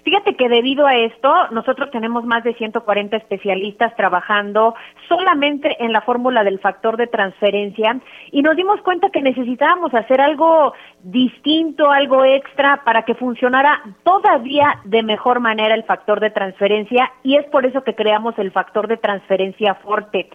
Fíjate 0.04 0.36
que 0.36 0.50
debido 0.50 0.88
a 0.88 0.96
esto, 0.96 1.32
nosotros 1.52 1.92
tenemos 1.92 2.26
más 2.26 2.44
de 2.44 2.56
140 2.56 3.18
especialistas 3.18 3.96
trabajando 3.96 4.74
solamente 5.08 5.84
en 5.84 5.94
la 5.94 6.02
fórmula 6.02 6.44
del 6.44 6.60
factor 6.60 6.98
de 6.98 7.06
transferencia 7.06 8.00
y 8.32 8.42
nos 8.42 8.56
dimos 8.56 8.82
cuenta 8.82 9.12
que 9.12 9.22
necesitábamos 9.22 9.94
hacer 9.94 10.20
algo 10.20 10.74
distinto, 11.04 11.92
algo 11.92 12.26
extra 12.26 12.82
para 12.84 13.04
que 13.04 13.14
funcionara 13.14 13.82
todavía 14.04 14.80
de 14.86 15.04
mejor 15.04 15.40
manera 15.40 15.76
el 15.76 15.84
factor 15.84 16.20
de 16.20 16.32
transferencia 16.32 17.12
y 17.22 17.36
es 17.36 17.46
por 17.48 17.66
eso 17.68 17.84
que 17.84 17.94
creamos 17.94 18.38
el 18.40 18.52
factor 18.52 18.88
de 18.88 18.98
transferencia 18.98 19.76
fuerte. 19.76 20.30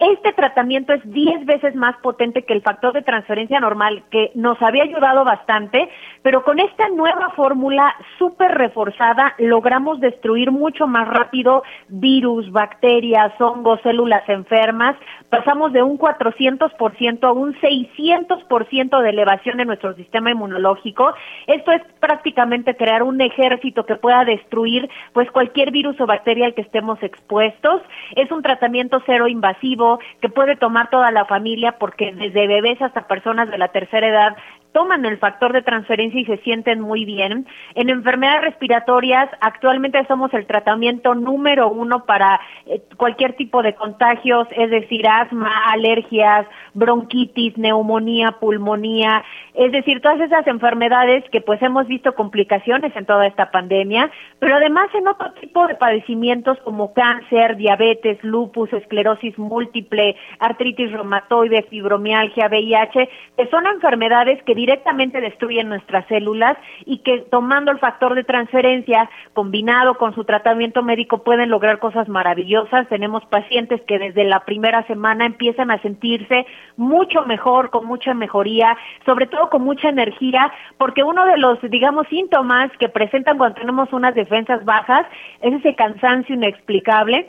Este 0.00 0.32
tratamiento 0.32 0.92
es 0.94 1.00
10 1.04 1.46
veces 1.46 1.76
más 1.76 1.96
potente 1.98 2.42
que 2.42 2.54
el 2.54 2.62
factor 2.62 2.92
de 2.92 3.02
transferencia 3.02 3.60
normal, 3.60 4.02
que 4.10 4.32
nos 4.34 4.60
había 4.60 4.82
ayudado 4.82 5.24
bastante, 5.24 5.88
pero 6.22 6.42
con 6.42 6.58
esta 6.58 6.88
nueva 6.88 7.30
fórmula 7.36 7.94
súper 8.18 8.50
reforzada 8.52 9.11
logramos 9.38 10.00
destruir 10.00 10.50
mucho 10.50 10.86
más 10.86 11.08
rápido 11.08 11.62
virus, 11.88 12.50
bacterias, 12.50 13.32
hongos, 13.40 13.80
células 13.82 14.28
enfermas. 14.28 14.96
Pasamos 15.28 15.72
de 15.72 15.82
un 15.82 15.98
400% 15.98 17.24
a 17.24 17.32
un 17.32 17.54
600% 17.54 19.02
de 19.02 19.10
elevación 19.10 19.56
de 19.58 19.64
nuestro 19.64 19.94
sistema 19.94 20.30
inmunológico. 20.30 21.12
Esto 21.46 21.72
es 21.72 21.82
prácticamente 22.00 22.76
crear 22.76 23.02
un 23.02 23.20
ejército 23.20 23.84
que 23.86 23.96
pueda 23.96 24.24
destruir 24.24 24.88
pues 25.12 25.30
cualquier 25.30 25.70
virus 25.70 26.00
o 26.00 26.06
bacteria 26.06 26.46
al 26.46 26.54
que 26.54 26.62
estemos 26.62 27.02
expuestos. 27.02 27.82
Es 28.16 28.30
un 28.30 28.42
tratamiento 28.42 29.02
cero 29.06 29.28
invasivo 29.28 29.98
que 30.20 30.28
puede 30.28 30.56
tomar 30.56 30.90
toda 30.90 31.10
la 31.10 31.24
familia 31.24 31.78
porque 31.78 32.12
desde 32.12 32.46
bebés 32.46 32.80
hasta 32.82 33.06
personas 33.06 33.50
de 33.50 33.58
la 33.58 33.68
tercera 33.68 34.08
edad 34.08 34.36
toman 34.72 35.04
el 35.04 35.18
factor 35.18 35.52
de 35.52 35.62
transferencia 35.62 36.20
y 36.20 36.24
se 36.24 36.38
sienten 36.38 36.80
muy 36.80 37.04
bien. 37.04 37.46
En 37.74 37.90
enfermedades 37.90 38.42
respiratorias, 38.42 39.28
actualmente 39.40 40.04
somos 40.06 40.32
el 40.34 40.46
tratamiento 40.46 41.14
número 41.14 41.68
uno 41.68 42.04
para 42.04 42.40
eh, 42.66 42.82
cualquier 42.96 43.34
tipo 43.34 43.62
de 43.62 43.74
contagios, 43.74 44.48
es 44.56 44.70
decir, 44.70 45.06
asma, 45.06 45.70
alergias, 45.70 46.46
bronquitis, 46.74 47.56
neumonía, 47.56 48.36
pulmonía, 48.40 49.24
es 49.54 49.70
decir, 49.72 50.00
todas 50.00 50.20
esas 50.20 50.46
enfermedades 50.46 51.24
que 51.30 51.40
pues 51.40 51.60
hemos 51.62 51.86
visto 51.86 52.14
complicaciones 52.14 52.94
en 52.96 53.04
toda 53.04 53.26
esta 53.26 53.50
pandemia, 53.50 54.10
pero 54.38 54.56
además 54.56 54.88
en 54.94 55.06
otro 55.08 55.32
tipo 55.34 55.66
de 55.66 55.74
padecimientos 55.74 56.58
como 56.64 56.94
cáncer, 56.94 57.56
diabetes, 57.56 58.18
lupus, 58.22 58.72
esclerosis 58.72 59.38
múltiple, 59.38 60.16
artritis 60.38 60.90
reumatoide, 60.92 61.62
fibromialgia, 61.64 62.48
VIH, 62.48 63.08
que 63.36 63.46
son 63.48 63.66
enfermedades 63.66 64.42
que 64.44 64.54
directamente 64.62 65.20
destruyen 65.20 65.68
nuestras 65.68 66.06
células 66.06 66.56
y 66.86 66.98
que 66.98 67.18
tomando 67.30 67.72
el 67.72 67.80
factor 67.80 68.14
de 68.14 68.22
transferencia 68.22 69.10
combinado 69.32 69.98
con 69.98 70.14
su 70.14 70.24
tratamiento 70.24 70.84
médico 70.84 71.24
pueden 71.24 71.50
lograr 71.50 71.80
cosas 71.80 72.08
maravillosas. 72.08 72.88
Tenemos 72.88 73.24
pacientes 73.26 73.80
que 73.88 73.98
desde 73.98 74.22
la 74.22 74.44
primera 74.44 74.86
semana 74.86 75.26
empiezan 75.26 75.72
a 75.72 75.82
sentirse 75.82 76.46
mucho 76.76 77.26
mejor, 77.26 77.70
con 77.70 77.86
mucha 77.86 78.14
mejoría, 78.14 78.76
sobre 79.04 79.26
todo 79.26 79.50
con 79.50 79.62
mucha 79.64 79.88
energía, 79.88 80.52
porque 80.78 81.02
uno 81.02 81.24
de 81.24 81.38
los, 81.38 81.60
digamos, 81.62 82.06
síntomas 82.06 82.70
que 82.78 82.88
presentan 82.88 83.38
cuando 83.38 83.60
tenemos 83.60 83.92
unas 83.92 84.14
defensas 84.14 84.64
bajas 84.64 85.06
es 85.40 85.54
ese 85.54 85.74
cansancio 85.74 86.36
inexplicable 86.36 87.28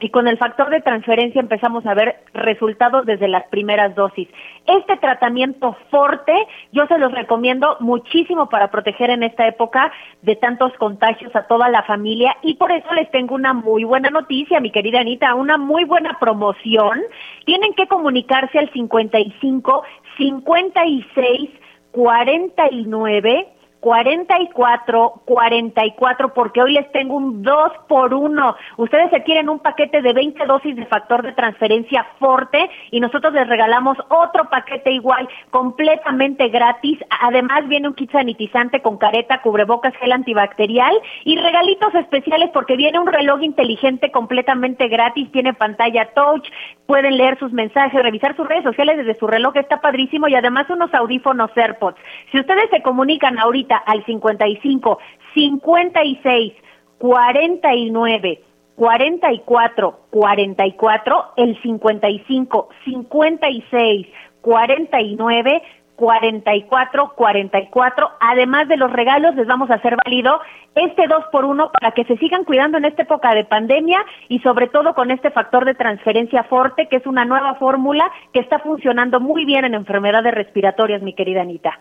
y 0.00 0.10
con 0.10 0.28
el 0.28 0.36
factor 0.36 0.70
de 0.70 0.80
transferencia 0.80 1.40
empezamos 1.40 1.86
a 1.86 1.94
ver 1.94 2.16
resultados 2.34 3.06
desde 3.06 3.28
las 3.28 3.44
primeras 3.48 3.94
dosis. 3.94 4.28
Este 4.66 4.96
tratamiento 4.98 5.76
fuerte 5.90 6.32
yo 6.72 6.86
se 6.86 6.98
los 6.98 7.12
recomiendo 7.12 7.76
muchísimo 7.80 8.48
para 8.48 8.70
proteger 8.70 9.10
en 9.10 9.22
esta 9.22 9.46
época 9.46 9.90
de 10.22 10.36
tantos 10.36 10.72
contagios 10.74 11.34
a 11.34 11.46
toda 11.46 11.68
la 11.68 11.82
familia 11.84 12.36
y 12.42 12.54
por 12.54 12.72
eso 12.72 12.92
les 12.94 13.10
tengo 13.10 13.34
una 13.34 13.54
muy 13.54 13.84
buena 13.84 14.10
noticia, 14.10 14.60
mi 14.60 14.70
querida 14.70 15.00
Anita, 15.00 15.34
una 15.34 15.56
muy 15.56 15.84
buena 15.84 16.18
promoción. 16.18 17.00
Tienen 17.44 17.72
que 17.74 17.86
comunicarse 17.86 18.58
al 18.58 18.70
55 18.72 19.82
56 20.18 21.50
49 21.92 23.55
44, 23.86 25.22
44, 25.24 26.34
porque 26.34 26.60
hoy 26.60 26.72
les 26.72 26.90
tengo 26.90 27.14
un 27.14 27.44
2 27.44 27.72
por 27.86 28.14
1. 28.14 28.56
Ustedes 28.78 29.10
se 29.10 29.22
quieren 29.22 29.48
un 29.48 29.60
paquete 29.60 30.02
de 30.02 30.12
20 30.12 30.44
dosis 30.44 30.74
de 30.74 30.86
factor 30.86 31.22
de 31.22 31.30
transferencia 31.34 32.04
fuerte 32.18 32.68
y 32.90 32.98
nosotros 32.98 33.32
les 33.32 33.46
regalamos 33.46 33.96
otro 34.08 34.50
paquete 34.50 34.90
igual, 34.90 35.28
completamente 35.50 36.48
gratis. 36.48 36.98
Además 37.20 37.68
viene 37.68 37.86
un 37.86 37.94
kit 37.94 38.10
sanitizante 38.10 38.82
con 38.82 38.98
careta, 38.98 39.40
cubrebocas, 39.40 39.94
gel 39.98 40.10
antibacterial 40.10 41.00
y 41.22 41.36
regalitos 41.36 41.94
especiales 41.94 42.50
porque 42.52 42.74
viene 42.74 42.98
un 42.98 43.06
reloj 43.06 43.40
inteligente 43.40 44.10
completamente 44.10 44.88
gratis, 44.88 45.30
tiene 45.30 45.54
pantalla 45.54 46.12
touch, 46.12 46.48
pueden 46.86 47.16
leer 47.16 47.38
sus 47.38 47.52
mensajes, 47.52 48.02
revisar 48.02 48.34
sus 48.34 48.48
redes 48.48 48.64
sociales 48.64 48.96
desde 48.96 49.16
su 49.16 49.28
reloj, 49.28 49.56
está 49.56 49.80
padrísimo 49.80 50.26
y 50.26 50.34
además 50.34 50.68
unos 50.70 50.92
audífonos 50.92 51.56
AirPods. 51.56 52.00
Si 52.32 52.40
ustedes 52.40 52.68
se 52.70 52.82
comunican 52.82 53.38
ahorita 53.38 53.75
al 53.76 54.04
55 54.04 54.98
56 55.34 56.52
49 56.98 58.42
44 58.76 60.00
44 60.10 61.24
el 61.36 61.62
55 61.62 62.68
56 62.84 64.06
49 64.40 65.62
44 65.96 67.12
44. 67.16 68.10
Además 68.20 68.68
de 68.68 68.76
los 68.76 68.92
regalos, 68.92 69.34
les 69.34 69.46
vamos 69.46 69.70
a 69.70 69.74
hacer 69.74 69.96
válido 70.04 70.40
este 70.74 71.06
2 71.08 71.24
por 71.32 71.44
1 71.46 71.70
para 71.72 71.92
que 71.92 72.04
se 72.04 72.18
sigan 72.18 72.44
cuidando 72.44 72.78
en 72.78 72.84
esta 72.84 73.02
época 73.02 73.34
de 73.34 73.44
pandemia 73.44 74.04
y 74.28 74.38
sobre 74.40 74.68
todo 74.68 74.94
con 74.94 75.10
este 75.10 75.30
factor 75.30 75.64
de 75.64 75.74
transferencia 75.74 76.44
fuerte, 76.44 76.88
que 76.88 76.96
es 76.96 77.06
una 77.06 77.24
nueva 77.24 77.54
fórmula 77.54 78.10
que 78.32 78.40
está 78.40 78.58
funcionando 78.58 79.20
muy 79.20 79.46
bien 79.46 79.64
en 79.64 79.74
enfermedades 79.74 80.34
respiratorias, 80.34 81.02
mi 81.02 81.14
querida 81.14 81.40
Anita. 81.40 81.80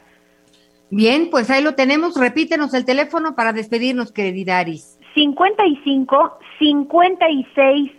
Bien, 0.89 1.29
pues 1.29 1.49
ahí 1.49 1.63
lo 1.63 1.75
tenemos. 1.75 2.15
Repítenos 2.15 2.73
el 2.73 2.86
teléfono 2.86 3.36
para 3.36 3.53
despedirnos, 3.53 4.11
querida 4.11 4.59
Aris. 4.59 4.97
55 5.15 6.39
56 6.59 7.91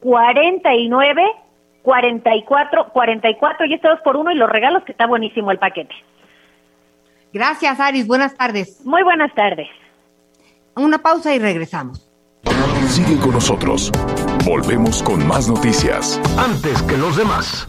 49 0.00 1.22
44 1.82 2.88
44 2.92 3.66
y 3.66 3.74
este 3.74 3.88
2 3.88 4.00
por 4.04 4.16
1 4.16 4.32
y 4.32 4.34
los 4.36 4.50
regalos 4.50 4.82
que 4.84 4.92
está 4.92 5.06
buenísimo 5.06 5.50
el 5.50 5.58
paquete. 5.58 5.94
Gracias, 7.32 7.80
Aris. 7.80 8.06
Buenas 8.06 8.36
tardes. 8.36 8.84
Muy 8.84 9.02
buenas 9.02 9.34
tardes. 9.34 9.68
Una 10.76 10.98
pausa 10.98 11.34
y 11.34 11.38
regresamos. 11.38 12.10
Sigue 12.88 13.18
con 13.18 13.32
nosotros. 13.32 13.90
Volvemos 14.44 15.02
con 15.02 15.26
más 15.26 15.48
noticias. 15.48 16.20
Antes 16.38 16.82
que 16.82 16.96
los 16.96 17.16
demás. 17.16 17.68